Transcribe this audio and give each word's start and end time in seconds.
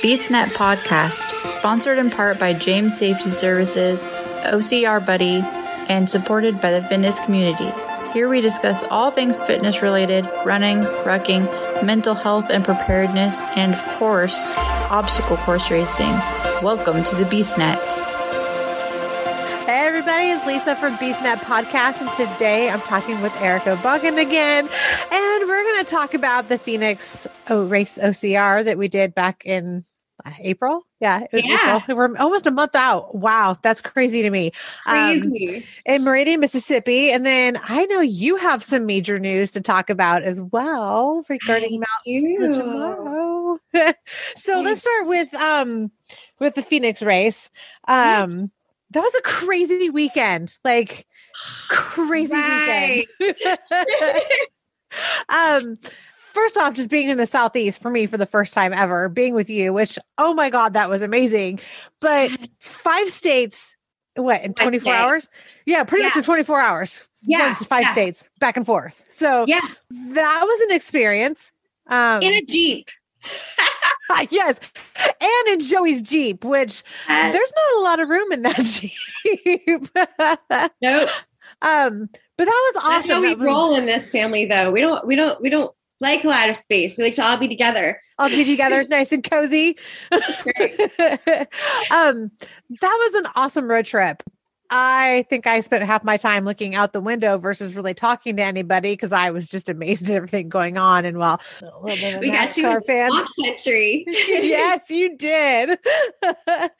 BeastNet 0.00 0.46
Podcast, 0.54 1.34
sponsored 1.44 1.98
in 1.98 2.08
part 2.08 2.38
by 2.38 2.54
James 2.54 2.96
Safety 2.96 3.30
Services, 3.30 4.08
OCR 4.08 5.04
Buddy, 5.04 5.44
and 5.90 6.08
supported 6.08 6.58
by 6.58 6.72
the 6.72 6.80
fitness 6.88 7.20
community. 7.20 7.70
Here 8.14 8.26
we 8.26 8.40
discuss 8.40 8.82
all 8.82 9.10
things 9.10 9.42
fitness 9.42 9.82
related, 9.82 10.24
running, 10.46 10.78
rucking, 10.78 11.84
mental 11.84 12.14
health 12.14 12.46
and 12.48 12.64
preparedness, 12.64 13.44
and 13.56 13.74
of 13.74 13.84
course, 13.98 14.54
obstacle 14.56 15.36
course 15.36 15.70
racing. 15.70 16.12
Welcome 16.62 17.04
to 17.04 17.16
the 17.16 17.24
BeastNet. 17.24 18.19
Hey 19.70 19.86
everybody, 19.86 20.24
it's 20.30 20.44
Lisa 20.44 20.74
from 20.74 20.96
BeastNet 20.96 21.36
Podcast, 21.42 22.00
and 22.00 22.10
today 22.14 22.68
I'm 22.68 22.80
talking 22.80 23.22
with 23.22 23.32
Erica 23.40 23.76
Bogan 23.76 24.20
again, 24.20 24.64
and 25.12 25.48
we're 25.48 25.62
going 25.62 25.78
to 25.78 25.88
talk 25.88 26.12
about 26.12 26.48
the 26.48 26.58
Phoenix 26.58 27.28
o- 27.48 27.66
Race 27.66 27.96
OCR 27.96 28.64
that 28.64 28.78
we 28.78 28.88
did 28.88 29.14
back 29.14 29.44
in 29.46 29.84
uh, 30.26 30.32
April. 30.40 30.84
Yeah, 30.98 31.20
it 31.20 31.28
was 31.32 31.46
Yeah. 31.46 31.76
April. 31.84 31.96
We're 31.96 32.16
almost 32.18 32.48
a 32.48 32.50
month 32.50 32.74
out. 32.74 33.14
Wow, 33.14 33.58
that's 33.62 33.80
crazy 33.80 34.22
to 34.22 34.30
me. 34.30 34.50
Um, 34.86 35.20
Crazy. 35.20 35.64
in 35.86 36.02
Meridian, 36.02 36.40
Mississippi, 36.40 37.12
and 37.12 37.24
then 37.24 37.56
I 37.62 37.86
know 37.86 38.00
you 38.00 38.38
have 38.38 38.64
some 38.64 38.86
major 38.86 39.20
news 39.20 39.52
to 39.52 39.60
talk 39.60 39.88
about 39.88 40.24
as 40.24 40.40
well 40.40 41.24
regarding 41.28 41.78
Mount 41.78 42.06
You. 42.06 42.50
tomorrow. 42.52 43.60
so 44.34 44.62
let's 44.62 44.80
start 44.80 45.06
with 45.06 45.32
um 45.34 45.92
with 46.40 46.56
the 46.56 46.62
Phoenix 46.62 47.04
race. 47.04 47.50
Um 47.86 48.50
that 48.90 49.00
was 49.00 49.14
a 49.14 49.22
crazy 49.22 49.90
weekend. 49.90 50.58
Like 50.64 51.06
crazy 51.68 52.34
Right. 52.34 53.06
weekend. 53.20 53.36
um 55.28 55.78
first 56.12 56.56
off 56.56 56.74
just 56.74 56.90
being 56.90 57.08
in 57.08 57.16
the 57.16 57.26
southeast 57.26 57.80
for 57.80 57.90
me 57.90 58.06
for 58.06 58.16
the 58.16 58.26
first 58.26 58.52
time 58.54 58.72
ever 58.72 59.08
being 59.08 59.34
with 59.34 59.48
you 59.48 59.72
which 59.72 59.98
oh 60.18 60.34
my 60.34 60.50
god 60.50 60.74
that 60.74 60.88
was 60.88 61.02
amazing 61.02 61.60
but 62.00 62.30
five 62.58 63.08
states 63.08 63.76
what 64.16 64.42
in 64.42 64.52
24 64.54 64.92
hours 64.94 65.28
yeah 65.66 65.84
pretty 65.84 66.04
much 66.04 66.14
Yeah. 66.14 66.18
in 66.20 66.24
24 66.24 66.60
hours 66.60 67.08
Yeah, 67.22 67.52
five 67.52 67.82
yeah. 67.84 67.92
states 67.92 68.28
back 68.40 68.56
and 68.56 68.66
forth 68.66 69.04
so 69.08 69.44
Yeah. 69.46 69.60
that 69.90 70.42
was 70.44 70.60
an 70.68 70.74
experience 70.76 71.52
um 71.88 72.22
In 72.22 72.32
a 72.32 72.42
Jeep. 72.42 72.88
yes 74.30 74.58
and 75.20 75.48
in 75.52 75.60
joey's 75.60 76.02
jeep 76.02 76.44
which 76.44 76.82
Uh, 77.08 77.30
there's 77.30 77.52
not 77.56 77.80
a 77.80 77.84
lot 77.84 78.00
of 78.00 78.08
room 78.08 78.32
in 78.32 78.42
that 78.42 78.56
jeep 78.64 79.88
nope. 80.82 81.08
um 81.62 82.08
but 82.36 82.44
that 82.46 82.72
was 82.74 82.74
That's 82.74 82.86
awesome 83.06 83.10
how 83.16 83.20
we 83.20 83.34
was- 83.34 83.44
roll 83.46 83.76
in 83.76 83.86
this 83.86 84.10
family 84.10 84.46
though. 84.46 84.70
We 84.70 84.80
don't 84.80 85.06
we 85.06 85.14
don't 85.14 85.40
we 85.42 85.50
don't 85.50 85.74
like 86.00 86.24
a 86.24 86.28
lot 86.28 86.48
of 86.48 86.56
space. 86.56 86.96
We 86.96 87.04
like 87.04 87.14
to 87.16 87.22
all 87.22 87.36
be 87.36 87.48
together. 87.48 88.00
all 88.18 88.30
be 88.30 88.44
together 88.46 88.82
nice 88.88 89.12
and 89.12 89.22
cozy 89.22 89.76
um 90.10 90.20
that 92.80 92.80
was 92.80 93.14
an 93.24 93.30
awesome 93.36 93.68
road 93.70 93.84
trip 93.84 94.22
i 94.70 95.24
think 95.28 95.46
i 95.46 95.60
spent 95.60 95.84
half 95.84 96.04
my 96.04 96.16
time 96.16 96.44
looking 96.44 96.74
out 96.74 96.92
the 96.92 97.00
window 97.00 97.36
versus 97.38 97.74
really 97.74 97.94
talking 97.94 98.36
to 98.36 98.42
anybody 98.42 98.92
because 98.92 99.12
i 99.12 99.30
was 99.30 99.48
just 99.48 99.68
amazed 99.68 100.08
at 100.08 100.16
everything 100.16 100.48
going 100.48 100.78
on 100.78 101.04
and 101.04 101.18
well 101.18 101.40
a 101.62 101.64
little 101.80 101.96
bit 101.96 102.14
of 102.14 102.22
a 102.22 102.26
We 102.26 102.30
got 102.30 102.56
you 102.56 102.64
NASCAR 102.64 102.84
fan 102.86 103.10
country. 103.44 104.04
yes, 104.08 104.90
you 104.90 105.16
did. 105.16 105.78
but 106.22 106.72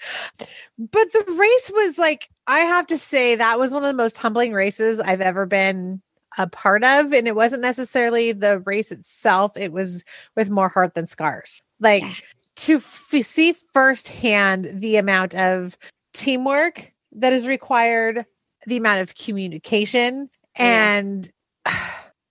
the 1.13 1.25
race 1.39 1.71
was 1.75 1.99
like, 1.99 2.29
I 2.47 2.61
have 2.61 2.87
to 2.89 2.99
say, 2.99 3.35
that 3.37 3.59
was 3.59 3.73
one 3.73 3.83
of 3.85 3.89
the 3.89 4.03
most 4.03 4.19
humbling 4.19 4.53
races 4.53 5.01
I've 5.01 5.21
ever 5.21 5.47
been 5.47 6.01
a 6.39 6.47
part 6.47 6.85
of. 6.85 7.13
And 7.13 7.27
it 7.27 7.35
wasn't 7.35 7.63
necessarily 7.63 8.33
the 8.33 8.61
race 8.61 8.91
itself, 8.93 9.57
it 9.57 9.73
was 9.73 10.05
with 10.37 10.51
more 10.51 10.69
heart 10.69 10.95
than 10.95 11.07
scars. 11.07 11.61
Like 11.81 12.03
Yeah. 12.03 12.13
to 12.57 12.77
f- 12.77 13.15
see 13.23 13.53
firsthand 13.53 14.69
the 14.81 14.97
amount 14.97 15.35
of 15.35 15.77
teamwork 16.13 16.90
that 17.13 17.33
is 17.33 17.47
required, 17.49 18.25
the 18.67 18.77
amount 18.77 19.01
of 19.01 19.15
communication, 19.17 20.29
Yeah. 20.59 20.97
and 20.99 21.31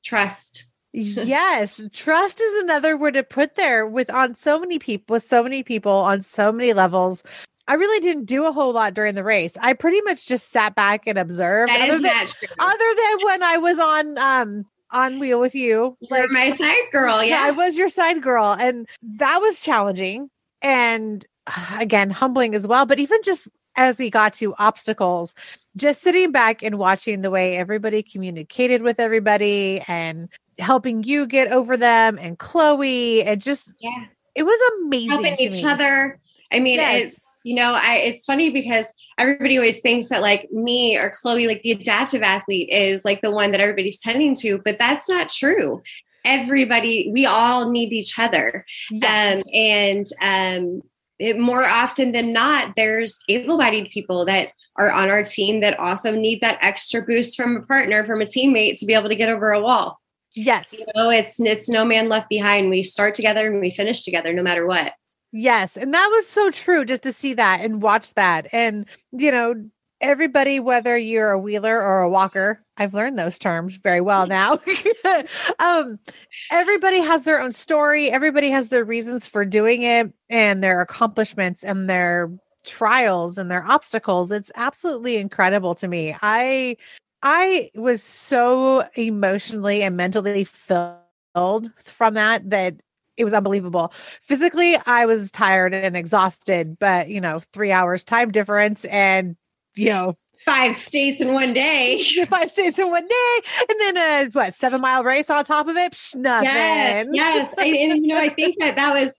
Trust. 0.03 0.65
yes 0.91 1.79
trust 1.93 2.41
is 2.41 2.63
another 2.63 2.97
word 2.97 3.13
to 3.13 3.21
put 3.23 3.55
there 3.55 3.85
with 3.85 4.11
on 4.11 4.33
so 4.33 4.59
many 4.59 4.79
people 4.79 5.13
with 5.13 5.21
so 5.21 5.43
many 5.43 5.61
people 5.61 5.91
on 5.91 6.19
so 6.19 6.51
many 6.51 6.73
levels 6.73 7.21
i 7.67 7.75
really 7.75 7.99
didn't 7.99 8.25
do 8.25 8.47
a 8.47 8.51
whole 8.51 8.73
lot 8.73 8.95
during 8.95 9.13
the 9.13 9.23
race 9.23 9.55
i 9.61 9.71
pretty 9.71 10.01
much 10.01 10.27
just 10.27 10.49
sat 10.49 10.73
back 10.73 11.03
and 11.05 11.19
observed 11.19 11.69
That 11.69 11.81
other, 11.81 11.93
is 11.93 12.01
than, 12.01 12.11
not 12.11 12.27
true. 12.29 12.47
other 12.57 12.95
than 12.95 13.17
when 13.25 13.43
i 13.43 13.57
was 13.57 13.77
on 13.79 14.17
um 14.17 14.65
on 14.89 15.19
wheel 15.19 15.39
with 15.39 15.53
you 15.53 15.95
You're 16.01 16.27
my 16.31 16.49
side 16.57 16.91
girl. 16.91 17.23
yeah, 17.23 17.43
I 17.43 17.51
was 17.51 17.77
your 17.77 17.89
side 17.89 18.23
girl, 18.23 18.57
and 18.59 18.87
that 19.03 19.37
was 19.43 19.61
challenging 19.61 20.31
and 20.63 21.23
again 21.79 22.09
humbling 22.09 22.55
as 22.55 22.65
well. 22.65 22.87
But 22.87 22.97
even 22.97 23.19
just 23.23 23.47
as 23.79 23.97
we 23.97 24.09
got 24.09 24.33
to 24.35 24.53
obstacles, 24.59 25.33
just 25.77 26.01
sitting 26.01 26.31
back 26.33 26.61
and 26.61 26.77
watching 26.77 27.21
the 27.21 27.31
way 27.31 27.55
everybody 27.55 28.03
communicated 28.03 28.81
with 28.81 28.99
everybody 28.99 29.81
and 29.87 30.27
helping 30.59 31.01
you 31.03 31.25
get 31.25 31.49
over 31.51 31.77
them, 31.77 32.19
and 32.19 32.37
Chloe, 32.37 33.23
and 33.23 33.41
just 33.41 33.73
Yeah. 33.79 34.05
it 34.35 34.43
was 34.43 34.59
amazing. 34.83 35.09
Helping 35.11 35.37
to 35.37 35.43
each 35.43 35.63
me. 35.63 35.69
other. 35.69 36.19
I 36.51 36.59
mean, 36.59 36.79
Yes. 36.79 37.13
it's 37.13 37.25
you 37.45 37.55
know, 37.55 37.73
I 37.73 37.95
it's 37.95 38.25
funny 38.25 38.49
because 38.49 38.85
everybody 39.17 39.57
always 39.57 39.79
thinks 39.79 40.09
that 40.09 40.21
like 40.21 40.51
me 40.51 40.97
or 40.97 41.09
Chloe, 41.09 41.47
like 41.47 41.61
the 41.63 41.71
adaptive 41.71 42.21
athlete, 42.21 42.69
is 42.69 43.05
like 43.05 43.21
the 43.21 43.31
one 43.31 43.51
that 43.51 43.61
everybody's 43.61 43.97
tending 43.97 44.35
to, 44.35 44.57
but 44.65 44.77
that's 44.77 45.07
not 45.07 45.29
true. 45.29 45.81
Everybody, 46.25 47.09
we 47.13 47.25
all 47.25 47.71
need 47.71 47.93
each 47.93 48.19
other. 48.19 48.65
Yes. 48.91 49.37
Um, 49.37 49.43
and 49.53 50.07
um, 50.21 50.81
it, 51.19 51.37
more 51.37 51.65
often 51.65 52.11
than 52.13 52.33
not, 52.33 52.73
there's 52.75 53.17
able-bodied 53.27 53.89
people 53.91 54.25
that 54.25 54.49
are 54.77 54.91
on 54.91 55.09
our 55.09 55.23
team 55.23 55.59
that 55.59 55.77
also 55.79 56.15
need 56.15 56.39
that 56.41 56.57
extra 56.61 57.01
boost 57.01 57.35
from 57.35 57.57
a 57.57 57.61
partner, 57.63 58.05
from 58.05 58.21
a 58.21 58.25
teammate, 58.25 58.77
to 58.77 58.85
be 58.85 58.93
able 58.93 59.09
to 59.09 59.15
get 59.15 59.29
over 59.29 59.51
a 59.51 59.59
wall. 59.59 59.99
yes. 60.33 60.73
You 60.73 60.85
know, 60.95 61.09
it's 61.09 61.39
it's 61.39 61.69
no 61.69 61.83
man 61.85 62.09
left 62.09 62.29
behind. 62.29 62.69
We 62.69 62.83
start 62.83 63.15
together 63.15 63.51
and 63.51 63.59
we 63.59 63.71
finish 63.71 64.03
together, 64.03 64.31
no 64.33 64.43
matter 64.43 64.65
what. 64.65 64.93
Yes. 65.31 65.77
And 65.77 65.93
that 65.93 66.07
was 66.11 66.27
so 66.27 66.49
true 66.49 66.85
just 66.85 67.03
to 67.03 67.13
see 67.13 67.33
that 67.35 67.61
and 67.61 67.81
watch 67.81 68.13
that. 68.15 68.47
And, 68.51 68.87
you 69.11 69.31
know, 69.31 69.69
everybody, 70.01 70.59
whether 70.59 70.97
you're 70.97 71.31
a 71.31 71.39
wheeler 71.39 71.81
or 71.81 72.01
a 72.01 72.09
walker, 72.09 72.63
I've 72.77 72.93
learned 72.93 73.17
those 73.19 73.37
terms 73.37 73.77
very 73.77 74.01
well 74.01 74.27
now. 74.27 74.59
um, 75.59 75.99
everybody 76.51 76.99
has 77.01 77.25
their 77.25 77.41
own 77.41 77.51
story, 77.51 78.09
everybody 78.09 78.49
has 78.49 78.69
their 78.69 78.83
reasons 78.83 79.27
for 79.27 79.45
doing 79.45 79.83
it 79.83 80.13
and 80.29 80.63
their 80.63 80.79
accomplishments 80.79 81.63
and 81.63 81.89
their 81.89 82.31
trials 82.65 83.37
and 83.37 83.49
their 83.49 83.65
obstacles. 83.65 84.31
It's 84.31 84.51
absolutely 84.55 85.17
incredible 85.17 85.75
to 85.75 85.87
me. 85.87 86.15
I 86.21 86.77
I 87.21 87.69
was 87.75 88.01
so 88.01 88.87
emotionally 88.95 89.81
and 89.81 89.97
mentally 89.97 90.45
filled 90.45 91.71
from 91.77 92.13
that 92.13 92.49
that 92.49 92.75
it 93.17 93.25
was 93.25 93.33
unbelievable. 93.33 93.91
Physically, 94.21 94.77
I 94.85 95.05
was 95.05 95.29
tired 95.29 95.73
and 95.73 95.97
exhausted, 95.97 96.77
but 96.79 97.09
you 97.09 97.19
know, 97.19 97.41
three 97.51 97.71
hours 97.73 98.05
time 98.05 98.31
difference 98.31 98.85
and 98.85 99.35
you 99.75 99.89
know, 99.89 100.15
Five 100.45 100.77
states 100.77 101.21
in 101.21 101.33
one 101.33 101.53
day. 101.53 102.03
five 102.29 102.49
states 102.49 102.79
in 102.79 102.89
one 102.89 103.07
day, 103.07 103.39
and 103.69 103.79
then 103.79 103.97
a 103.97 104.29
what 104.31 104.53
seven 104.53 104.81
mile 104.81 105.03
race 105.03 105.29
on 105.29 105.43
top 105.45 105.67
of 105.67 105.75
it. 105.75 105.91
Psh, 105.91 106.15
nothing. 106.15 106.49
Yes, 106.49 107.07
yes. 107.11 107.53
And, 107.59 107.75
and, 107.75 108.01
you 108.05 108.13
know, 108.13 108.19
I 108.19 108.29
think 108.29 108.57
that 108.59 108.75
that 108.77 108.93
was 108.93 109.13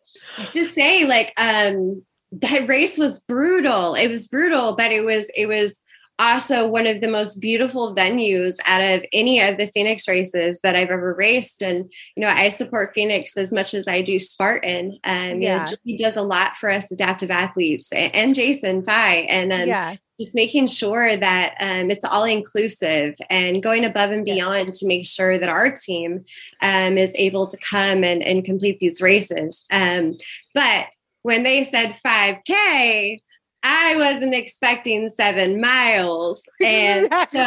to 0.52 0.64
say 0.64 1.04
like 1.04 1.32
um 1.36 2.02
that 2.32 2.66
race 2.68 2.98
was 2.98 3.20
brutal. 3.20 3.94
It 3.94 4.08
was 4.08 4.28
brutal, 4.28 4.74
but 4.76 4.90
it 4.90 5.04
was 5.04 5.30
it 5.36 5.46
was 5.46 5.80
also 6.18 6.66
one 6.68 6.86
of 6.86 7.00
the 7.00 7.08
most 7.08 7.40
beautiful 7.40 7.94
venues 7.94 8.56
out 8.66 8.82
of 8.82 9.04
any 9.12 9.40
of 9.40 9.56
the 9.56 9.68
Phoenix 9.68 10.06
races 10.06 10.58
that 10.62 10.76
I've 10.76 10.90
ever 10.90 11.14
raced. 11.14 11.62
And 11.62 11.90
you 12.16 12.22
know, 12.22 12.28
I 12.28 12.48
support 12.48 12.92
Phoenix 12.94 13.36
as 13.36 13.52
much 13.52 13.72
as 13.72 13.86
I 13.86 14.02
do 14.02 14.18
Spartan. 14.18 14.98
Um, 15.04 15.40
Yeah. 15.40 15.68
he 15.84 15.96
does 15.96 16.16
a 16.16 16.22
lot 16.22 16.56
for 16.56 16.68
us 16.70 16.90
adaptive 16.90 17.30
athletes 17.30 17.92
and, 17.92 18.14
and 18.14 18.34
Jason 18.34 18.82
Phi. 18.82 19.14
And 19.28 19.52
um, 19.52 19.68
yeah, 19.68 19.94
just 20.20 20.34
making 20.34 20.66
sure 20.66 21.16
that 21.16 21.54
um, 21.60 21.90
it's 21.90 22.04
all 22.04 22.24
inclusive 22.24 23.16
and 23.30 23.62
going 23.62 23.84
above 23.84 24.10
and 24.10 24.24
beyond 24.24 24.74
to 24.74 24.86
make 24.86 25.06
sure 25.06 25.38
that 25.38 25.48
our 25.48 25.72
team 25.72 26.24
um, 26.62 26.98
is 26.98 27.12
able 27.14 27.46
to 27.46 27.56
come 27.58 28.04
and, 28.04 28.22
and 28.22 28.44
complete 28.44 28.80
these 28.80 29.00
races. 29.00 29.64
Um, 29.70 30.16
but 30.54 30.86
when 31.22 31.42
they 31.42 31.64
said 31.64 31.96
5K, 32.04 33.20
I 33.62 33.96
wasn't 33.96 34.34
expecting 34.34 35.10
seven 35.10 35.60
miles. 35.60 36.42
And 36.62 37.08
so 37.30 37.46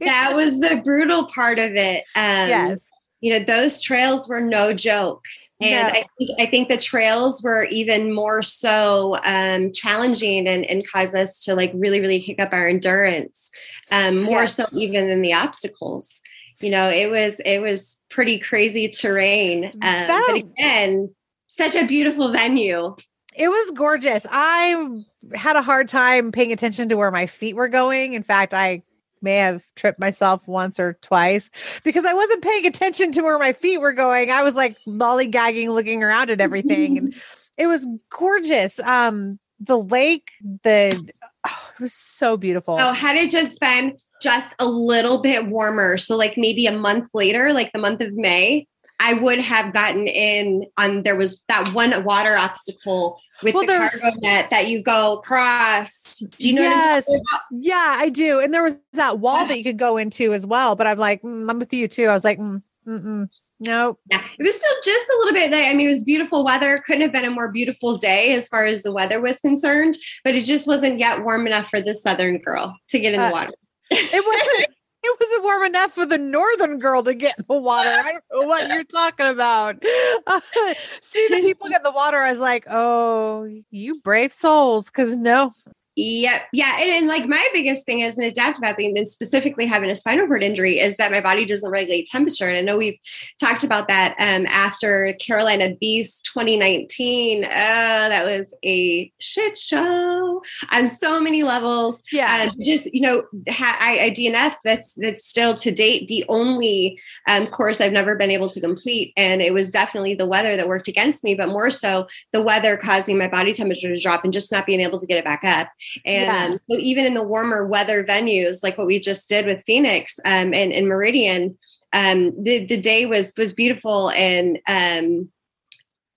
that 0.00 0.32
was 0.34 0.60
the 0.60 0.80
brutal 0.84 1.26
part 1.26 1.58
of 1.58 1.74
it. 1.74 2.04
Um, 2.14 2.48
yes, 2.48 2.88
you 3.20 3.32
know, 3.32 3.44
those 3.44 3.80
trails 3.80 4.28
were 4.28 4.40
no 4.40 4.72
joke. 4.72 5.24
And 5.62 5.88
No. 5.88 6.00
I 6.00 6.04
think 6.18 6.30
I 6.40 6.46
think 6.46 6.68
the 6.68 6.76
trails 6.76 7.42
were 7.42 7.64
even 7.64 8.12
more 8.12 8.42
so 8.42 9.16
um, 9.24 9.72
challenging 9.72 10.46
and, 10.48 10.64
and 10.64 10.86
caused 10.86 11.14
us 11.14 11.40
to 11.44 11.54
like 11.54 11.70
really, 11.74 12.00
really 12.00 12.20
kick 12.20 12.40
up 12.40 12.52
our 12.52 12.66
endurance, 12.68 13.50
um, 13.90 14.22
more 14.22 14.40
Yes. 14.42 14.56
so 14.56 14.64
even 14.76 15.08
than 15.08 15.22
the 15.22 15.32
obstacles. 15.34 16.20
You 16.60 16.70
know, 16.70 16.88
it 16.90 17.10
was 17.10 17.40
it 17.44 17.58
was 17.60 17.98
pretty 18.10 18.38
crazy 18.38 18.88
terrain. 18.88 19.64
Um, 19.66 19.80
That- 19.80 20.24
but 20.28 20.36
again, 20.36 21.14
such 21.48 21.74
a 21.76 21.86
beautiful 21.86 22.32
venue. 22.32 22.94
It 23.34 23.48
was 23.48 23.70
gorgeous. 23.72 24.26
I 24.30 25.00
had 25.34 25.56
a 25.56 25.62
hard 25.62 25.88
time 25.88 26.32
paying 26.32 26.52
attention 26.52 26.88
to 26.90 26.96
where 26.96 27.10
my 27.10 27.26
feet 27.26 27.56
were 27.56 27.68
going. 27.68 28.12
In 28.12 28.22
fact, 28.22 28.52
I 28.52 28.82
may 29.22 29.36
have 29.36 29.64
tripped 29.76 30.00
myself 30.00 30.48
once 30.48 30.78
or 30.80 30.94
twice 31.02 31.50
because 31.84 32.04
I 32.04 32.14
wasn't 32.14 32.42
paying 32.42 32.66
attention 32.66 33.12
to 33.12 33.22
where 33.22 33.38
my 33.38 33.52
feet 33.52 33.78
were 33.78 33.92
going. 33.92 34.30
I 34.30 34.42
was 34.42 34.54
like 34.54 34.76
lollygagging, 34.86 35.68
looking 35.68 36.02
around 36.02 36.30
at 36.30 36.40
everything. 36.40 36.98
and 36.98 37.14
it 37.58 37.66
was 37.66 37.86
gorgeous. 38.10 38.80
Um, 38.80 39.38
the 39.60 39.78
lake, 39.78 40.32
the 40.62 41.12
oh, 41.46 41.70
it 41.74 41.80
was 41.80 41.92
so 41.92 42.36
beautiful. 42.36 42.76
Oh, 42.78 42.92
had 42.92 43.16
it 43.16 43.30
just 43.30 43.60
been 43.60 43.96
just 44.20 44.54
a 44.58 44.66
little 44.66 45.18
bit 45.18 45.46
warmer, 45.46 45.98
so 45.98 46.16
like 46.16 46.36
maybe 46.36 46.66
a 46.66 46.76
month 46.76 47.10
later, 47.14 47.52
like 47.52 47.72
the 47.72 47.80
month 47.80 48.00
of 48.00 48.12
May, 48.14 48.66
I 49.02 49.14
would 49.14 49.40
have 49.40 49.72
gotten 49.72 50.06
in 50.06 50.66
on 50.76 51.02
there 51.02 51.16
was 51.16 51.42
that 51.48 51.74
one 51.74 52.04
water 52.04 52.36
obstacle 52.36 53.20
with 53.42 53.54
well, 53.54 53.66
the 53.66 53.90
cargo 54.00 54.16
net 54.20 54.48
that 54.50 54.68
you 54.68 54.80
go 54.80 55.14
across. 55.14 56.20
Do 56.38 56.48
you 56.48 56.54
know 56.54 56.62
yes. 56.62 57.10
Yeah, 57.50 57.96
I 57.98 58.10
do. 58.10 58.38
And 58.38 58.54
there 58.54 58.62
was 58.62 58.78
that 58.92 59.18
wall 59.18 59.44
that 59.46 59.58
you 59.58 59.64
could 59.64 59.78
go 59.78 59.96
into 59.96 60.32
as 60.32 60.46
well. 60.46 60.76
But 60.76 60.86
I'm 60.86 60.98
like, 60.98 61.22
mm, 61.22 61.50
I'm 61.50 61.58
with 61.58 61.72
you 61.72 61.88
too. 61.88 62.06
I 62.06 62.12
was 62.12 62.24
like, 62.24 62.38
mm, 62.38 62.62
mm 62.86 63.28
Nope. 63.64 64.00
Yeah, 64.10 64.22
it 64.38 64.42
was 64.42 64.56
still 64.56 64.74
just 64.84 65.06
a 65.06 65.18
little 65.20 65.34
bit. 65.34 65.54
I 65.54 65.72
mean, 65.74 65.86
it 65.86 65.90
was 65.90 66.02
beautiful 66.02 66.44
weather. 66.44 66.82
Couldn't 66.84 67.02
have 67.02 67.12
been 67.12 67.24
a 67.24 67.30
more 67.30 67.50
beautiful 67.50 67.96
day 67.96 68.34
as 68.34 68.48
far 68.48 68.64
as 68.64 68.82
the 68.82 68.92
weather 68.92 69.20
was 69.20 69.38
concerned, 69.38 69.96
but 70.24 70.34
it 70.34 70.44
just 70.44 70.66
wasn't 70.66 70.98
yet 70.98 71.22
warm 71.22 71.46
enough 71.46 71.68
for 71.68 71.80
the 71.80 71.94
southern 71.94 72.38
girl 72.38 72.76
to 72.88 72.98
get 72.98 73.14
in 73.14 73.20
the 73.20 73.26
uh, 73.26 73.32
water. 73.32 73.52
it 73.90 74.24
wasn't. 74.26 74.76
It 75.04 75.16
wasn't 75.20 75.42
warm 75.42 75.64
enough 75.64 75.92
for 75.92 76.06
the 76.06 76.18
northern 76.18 76.78
girl 76.78 77.02
to 77.02 77.12
get 77.12 77.34
in 77.36 77.44
the 77.48 77.58
water. 77.58 77.88
I 77.88 78.12
don't 78.12 78.42
know 78.42 78.46
what 78.46 78.72
you're 78.72 78.84
talking 78.84 79.26
about. 79.26 79.82
See 81.00 81.26
the 81.28 81.40
people 81.40 81.68
get 81.68 81.80
in 81.80 81.82
the 81.82 81.90
water. 81.90 82.18
I 82.18 82.30
was 82.30 82.38
like, 82.38 82.64
oh, 82.70 83.48
you 83.70 84.00
brave 84.00 84.32
souls. 84.32 84.90
Cause 84.90 85.16
no, 85.16 85.50
Yep. 85.96 86.42
Yeah. 86.54 86.78
And, 86.80 86.90
and, 86.90 87.06
like 87.06 87.26
my 87.26 87.46
biggest 87.52 87.84
thing 87.84 88.02
as 88.02 88.16
an 88.16 88.24
adaptive 88.24 88.64
athlete, 88.64 88.96
and 88.96 89.06
specifically 89.06 89.66
having 89.66 89.90
a 89.90 89.94
spinal 89.94 90.26
cord 90.26 90.42
injury, 90.42 90.80
is 90.80 90.96
that 90.96 91.10
my 91.10 91.20
body 91.20 91.44
doesn't 91.44 91.70
regulate 91.70 92.06
temperature. 92.06 92.48
And 92.48 92.56
I 92.56 92.62
know 92.62 92.78
we've 92.78 92.98
talked 93.38 93.62
about 93.62 93.88
that 93.88 94.16
um, 94.18 94.46
after 94.46 95.14
Carolina 95.20 95.74
Beast 95.78 96.30
2019. 96.32 97.44
Uh, 97.44 97.48
that 97.48 98.24
was 98.24 98.54
a 98.64 99.12
shit 99.18 99.58
show 99.58 100.42
on 100.72 100.88
so 100.88 101.20
many 101.20 101.42
levels. 101.42 102.02
Yeah. 102.10 102.48
Uh, 102.48 102.54
just, 102.64 102.92
you 102.94 103.02
know, 103.02 103.24
ha- 103.50 103.76
I, 103.78 104.04
I 104.04 104.10
DNF, 104.10 104.54
that's, 104.64 104.94
that's 104.94 105.26
still 105.26 105.54
to 105.56 105.70
date 105.70 106.06
the 106.06 106.24
only 106.30 106.98
um, 107.28 107.48
course 107.48 107.82
I've 107.82 107.92
never 107.92 108.16
been 108.16 108.30
able 108.30 108.48
to 108.48 108.60
complete. 108.62 109.12
And 109.18 109.42
it 109.42 109.52
was 109.52 109.70
definitely 109.70 110.14
the 110.14 110.26
weather 110.26 110.56
that 110.56 110.68
worked 110.68 110.88
against 110.88 111.22
me, 111.22 111.34
but 111.34 111.50
more 111.50 111.70
so 111.70 112.06
the 112.32 112.40
weather 112.40 112.78
causing 112.78 113.18
my 113.18 113.28
body 113.28 113.52
temperature 113.52 113.94
to 113.94 114.00
drop 114.00 114.24
and 114.24 114.32
just 114.32 114.50
not 114.50 114.64
being 114.64 114.80
able 114.80 114.98
to 114.98 115.06
get 115.06 115.18
it 115.18 115.24
back 115.24 115.44
up. 115.44 115.68
And 116.04 116.26
yeah. 116.26 116.44
um, 116.46 116.58
so 116.70 116.76
even 116.78 117.04
in 117.04 117.14
the 117.14 117.22
warmer 117.22 117.66
weather 117.66 118.04
venues, 118.04 118.62
like 118.62 118.78
what 118.78 118.86
we 118.86 118.98
just 118.98 119.28
did 119.28 119.46
with 119.46 119.64
Phoenix 119.64 120.18
um, 120.24 120.54
and, 120.54 120.72
and 120.72 120.88
Meridian, 120.88 121.58
um, 121.92 122.42
the, 122.42 122.64
the 122.64 122.76
day 122.76 123.06
was, 123.06 123.32
was 123.36 123.52
beautiful. 123.52 124.10
And 124.10 124.58
um, 124.68 125.30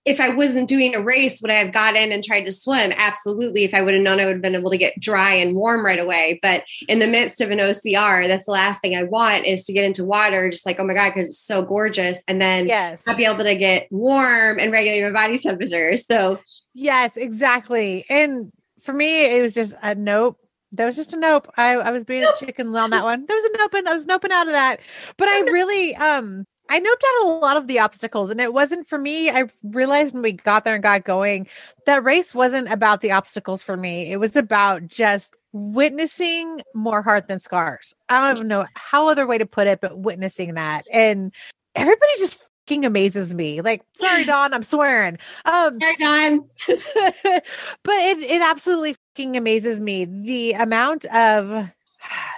if 0.06 0.20
I 0.20 0.32
wasn't 0.32 0.68
doing 0.68 0.94
a 0.94 1.02
race, 1.02 1.42
would 1.42 1.50
I 1.50 1.56
have 1.56 1.72
got 1.72 1.96
in 1.96 2.12
and 2.12 2.22
tried 2.22 2.44
to 2.44 2.52
swim? 2.52 2.92
Absolutely. 2.96 3.64
If 3.64 3.74
I 3.74 3.82
would 3.82 3.92
have 3.92 4.02
known, 4.04 4.20
I 4.20 4.26
would 4.26 4.36
have 4.36 4.42
been 4.42 4.54
able 4.54 4.70
to 4.70 4.78
get 4.78 4.98
dry 5.00 5.34
and 5.34 5.56
warm 5.56 5.84
right 5.84 5.98
away. 5.98 6.38
But 6.42 6.62
in 6.88 7.00
the 7.00 7.08
midst 7.08 7.40
of 7.40 7.50
an 7.50 7.58
OCR, 7.58 8.28
that's 8.28 8.46
the 8.46 8.52
last 8.52 8.80
thing 8.80 8.94
I 8.94 9.02
want 9.02 9.46
is 9.46 9.64
to 9.64 9.72
get 9.72 9.84
into 9.84 10.04
water, 10.04 10.48
just 10.48 10.64
like, 10.64 10.78
oh 10.78 10.84
my 10.84 10.94
God, 10.94 11.12
because 11.12 11.30
it's 11.30 11.40
so 11.40 11.60
gorgeous. 11.60 12.22
And 12.28 12.40
then 12.40 12.68
yes. 12.68 13.04
not 13.04 13.16
be 13.16 13.24
able 13.24 13.42
to 13.42 13.56
get 13.56 13.88
warm 13.90 14.60
and 14.60 14.70
regulate 14.70 15.02
my 15.02 15.10
body 15.10 15.38
temperature. 15.38 15.96
So, 15.96 16.38
yes, 16.72 17.16
exactly. 17.16 18.04
And 18.08 18.52
for 18.86 18.92
me, 18.92 19.36
it 19.36 19.42
was 19.42 19.52
just 19.52 19.74
a 19.82 19.94
nope. 19.94 20.38
That 20.72 20.86
was 20.86 20.96
just 20.96 21.12
a 21.12 21.20
nope. 21.20 21.48
I, 21.56 21.74
I 21.74 21.90
was 21.90 22.04
being 22.04 22.22
nope. 22.22 22.34
a 22.40 22.44
chicken 22.44 22.74
on 22.74 22.90
that 22.90 23.04
one. 23.04 23.26
There 23.26 23.36
was 23.36 23.44
a 23.44 23.58
nope, 23.58 23.74
and 23.74 23.88
I 23.88 23.94
was 23.94 24.06
noping 24.06 24.30
out 24.30 24.46
of 24.46 24.52
that. 24.52 24.80
But 25.16 25.28
I 25.28 25.40
really, 25.50 25.94
um, 25.96 26.44
I 26.68 26.80
noped 26.80 26.84
out 26.84 27.26
a 27.26 27.28
lot 27.28 27.56
of 27.56 27.68
the 27.68 27.78
obstacles, 27.78 28.30
and 28.30 28.40
it 28.40 28.52
wasn't 28.52 28.88
for 28.88 28.98
me. 28.98 29.30
I 29.30 29.44
realized 29.62 30.14
when 30.14 30.22
we 30.22 30.32
got 30.32 30.64
there 30.64 30.74
and 30.74 30.82
got 30.82 31.04
going, 31.04 31.46
that 31.86 32.04
race 32.04 32.34
wasn't 32.34 32.72
about 32.72 33.00
the 33.00 33.12
obstacles 33.12 33.62
for 33.62 33.76
me. 33.76 34.10
It 34.10 34.18
was 34.18 34.34
about 34.34 34.86
just 34.86 35.34
witnessing 35.52 36.60
more 36.74 37.02
heart 37.02 37.28
than 37.28 37.38
scars. 37.38 37.94
I 38.08 38.20
don't 38.20 38.36
even 38.36 38.48
know 38.48 38.66
how 38.74 39.08
other 39.08 39.26
way 39.26 39.38
to 39.38 39.46
put 39.46 39.66
it, 39.66 39.80
but 39.80 39.98
witnessing 39.98 40.54
that. 40.54 40.84
And 40.92 41.32
everybody 41.74 42.12
just 42.18 42.48
fucking 42.66 42.84
amazes 42.84 43.32
me. 43.32 43.60
Like, 43.60 43.82
sorry, 43.92 44.24
Don, 44.24 44.52
I'm 44.52 44.62
swearing. 44.62 45.18
Um, 45.44 45.80
sorry, 45.80 45.96
Don. 45.98 46.40
but 46.68 47.94
it 47.94 48.18
it 48.18 48.42
absolutely 48.42 48.96
fucking 49.14 49.36
amazes 49.36 49.80
me 49.80 50.04
the 50.04 50.52
amount 50.52 51.04
of 51.06 51.70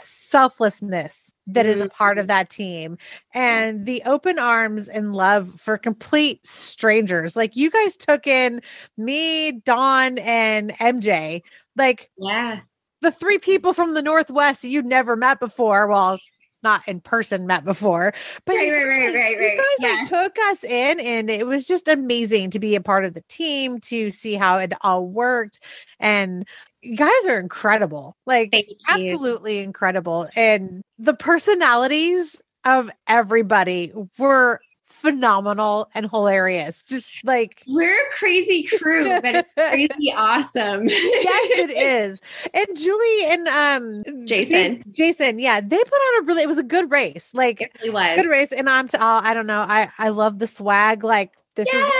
selflessness 0.01 1.35
that 1.47 1.67
is 1.67 1.81
a 1.81 1.85
mm-hmm. 1.85 1.97
part 1.97 2.19
of 2.19 2.27
that 2.27 2.51
team 2.51 2.99
and 3.33 3.87
the 3.87 4.03
open 4.05 4.39
arms 4.39 4.87
and 4.87 5.15
love 5.15 5.49
for 5.61 5.79
complete 5.79 6.47
strangers. 6.47 7.35
Like 7.37 7.57
you 7.57 7.71
guys 7.71 7.97
took 7.97 8.27
in 8.27 8.61
me, 8.97 9.53
Don, 9.53 10.19
and 10.19 10.71
MJ. 10.73 11.43
Like, 11.77 12.11
yeah, 12.19 12.61
the 13.01 13.11
three 13.13 13.39
people 13.39 13.73
from 13.73 13.95
the 13.95 14.03
Northwest 14.03 14.65
you'd 14.65 14.85
never 14.85 15.17
met 15.17 15.41
before. 15.41 15.87
Well, 15.87 16.19
not 16.63 16.87
in 16.87 17.01
person 17.01 17.47
met 17.47 17.65
before, 17.65 18.13
but 18.45 18.55
right, 18.55 18.71
right, 18.71 18.85
right, 18.85 19.15
right, 19.15 19.39
right. 19.39 19.53
you 19.53 19.57
guys 19.81 19.91
yeah. 19.91 20.05
took 20.09 20.37
us 20.47 20.65
in, 20.65 21.01
and 21.01 21.31
it 21.31 21.47
was 21.47 21.67
just 21.67 21.89
amazing 21.89 22.51
to 22.51 22.59
be 22.59 22.75
a 22.75 22.81
part 22.81 23.05
of 23.05 23.15
the 23.15 23.25
team 23.29 23.81
to 23.81 24.11
see 24.11 24.35
how 24.35 24.59
it 24.59 24.73
all 24.83 25.07
worked. 25.07 25.61
And 26.01 26.47
you 26.83 26.97
guys 26.97 27.27
are 27.27 27.39
incredible, 27.39 28.17
like 28.27 28.55
absolutely 28.89 29.59
incredible, 29.59 30.29
and 30.37 30.83
the 30.99 31.15
personalities 31.15 32.41
of 32.65 32.91
everybody 33.07 33.93
were 34.19 34.61
phenomenal 34.89 35.89
and 35.95 36.11
hilarious. 36.11 36.83
Just 36.83 37.19
like 37.25 37.63
we're 37.67 37.95
a 37.95 38.11
crazy 38.11 38.65
crew, 38.65 39.09
but 39.21 39.35
it's 39.35 39.53
crazy 39.57 40.13
awesome. 40.17 40.89
yes, 40.89 41.59
it 41.59 41.71
is. 41.77 42.21
And 42.55 42.67
Julie 42.77 43.25
and 43.27 43.49
um 43.49 44.27
Jason, 44.27 44.53
they, 44.53 44.83
Jason, 44.91 45.39
yeah, 45.39 45.61
they 45.61 45.77
put 45.79 45.93
on 45.93 46.23
a 46.23 46.27
really. 46.27 46.43
It 46.43 46.49
was 46.49 46.59
a 46.59 46.63
good 46.65 46.91
race. 46.91 47.33
Like 47.35 47.61
it 47.61 47.73
really 47.81 47.91
was 47.91 48.23
good 48.23 48.31
race. 48.31 48.53
And 48.53 48.69
I'm 48.69 48.89
to 48.89 49.03
all. 49.05 49.21
I 49.23 49.35
don't 49.35 49.47
know. 49.47 49.61
I 49.61 49.91
I 49.99 50.09
love 50.09 50.39
the 50.39 50.47
swag. 50.47 51.05
Like 51.05 51.33
this 51.55 51.69
yes! 51.73 51.85
is 51.85 51.93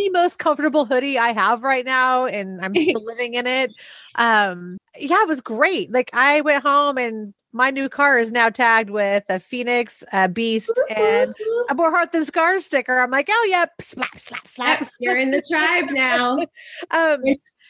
the 0.00 0.10
most 0.10 0.38
comfortable 0.38 0.86
hoodie 0.86 1.18
I 1.18 1.32
have 1.32 1.62
right 1.62 1.84
now, 1.84 2.26
and 2.26 2.60
I'm 2.64 2.74
still 2.76 3.04
living 3.04 3.34
in 3.34 3.46
it. 3.46 3.70
Um, 4.14 4.78
yeah, 4.98 5.22
it 5.22 5.28
was 5.28 5.40
great. 5.40 5.92
Like 5.92 6.10
I 6.12 6.40
went 6.40 6.62
home 6.62 6.98
and 6.98 7.34
my 7.52 7.70
new 7.70 7.88
car 7.88 8.18
is 8.18 8.32
now 8.32 8.48
tagged 8.48 8.90
with 8.90 9.24
a 9.28 9.38
Phoenix, 9.38 10.02
a 10.12 10.28
Beast, 10.28 10.80
and 10.88 11.34
a 11.68 11.74
more 11.76 11.90
heart 11.90 12.12
than 12.12 12.24
scars 12.24 12.64
sticker. 12.64 12.98
I'm 12.98 13.10
like, 13.10 13.28
oh 13.30 13.46
yep, 13.50 13.72
yeah, 13.78 13.84
slap, 13.84 14.18
slap, 14.18 14.48
slap. 14.48 14.88
You're 15.00 15.16
in 15.16 15.30
the 15.30 15.42
tribe 15.42 15.90
now. 15.90 16.38
um, 16.90 17.22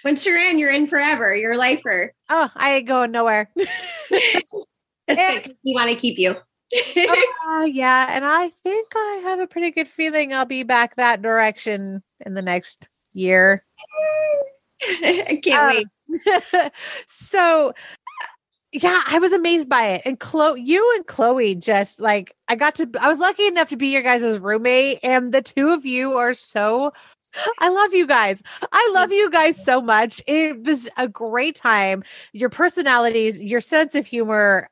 once 0.05 0.25
you're 0.25 0.38
in, 0.38 0.59
you're 0.59 0.73
in 0.73 0.87
forever. 0.87 1.35
You're 1.35 1.52
a 1.52 1.59
lifer. 1.59 2.12
Oh, 2.28 2.49
I 2.55 2.76
ain't 2.76 2.88
going 2.88 3.12
nowhere. 3.12 3.50
and, 5.09 5.55
we 5.64 5.75
want 5.75 5.90
to 5.90 5.97
keep 5.97 6.19
you. 6.19 6.37
uh, 7.49 7.65
yeah, 7.65 8.07
and 8.11 8.25
I 8.25 8.49
think 8.49 8.89
I 8.95 9.21
have 9.25 9.41
a 9.41 9.47
pretty 9.47 9.71
good 9.71 9.89
feeling 9.89 10.33
I'll 10.33 10.45
be 10.45 10.62
back 10.62 10.97
that 10.97 11.23
direction 11.23 12.03
in 12.25 12.35
the 12.35 12.43
next 12.43 12.89
year. 13.12 13.65
I 14.83 15.41
can't 15.43 15.77
um, 15.77 15.85
wait. 16.09 16.73
so 17.07 17.73
yeah, 18.73 19.00
I 19.07 19.19
was 19.19 19.33
amazed 19.33 19.69
by 19.69 19.89
it. 19.89 20.03
And 20.05 20.21
Chloe, 20.21 20.61
you 20.61 20.95
and 20.97 21.07
Chloe 21.07 21.57
just 21.57 22.00
like 22.00 22.35
I 22.49 22.55
got 22.55 22.77
to 22.77 22.89
I 23.00 23.09
was 23.09 23.19
lucky 23.19 23.47
enough 23.47 23.69
to 23.71 23.77
be 23.77 23.89
your 23.89 24.03
guys' 24.03 24.39
roommate, 24.39 25.00
and 25.03 25.33
the 25.33 25.43
two 25.43 25.71
of 25.71 25.85
you 25.85 26.15
are 26.15 26.35
so 26.35 26.93
I 27.59 27.69
love 27.69 27.95
you 27.95 28.07
guys. 28.07 28.43
I 28.73 28.91
love 28.95 29.12
you 29.12 29.31
guys 29.31 29.62
so 29.62 29.81
much. 29.81 30.21
It 30.27 30.65
was 30.65 30.89
a 30.97 31.09
great 31.09 31.57
time. 31.57 32.03
Your 32.33 32.49
personalities, 32.49 33.43
your 33.43 33.61
sense 33.61 33.95
of 33.95 34.07
humor, 34.07 34.69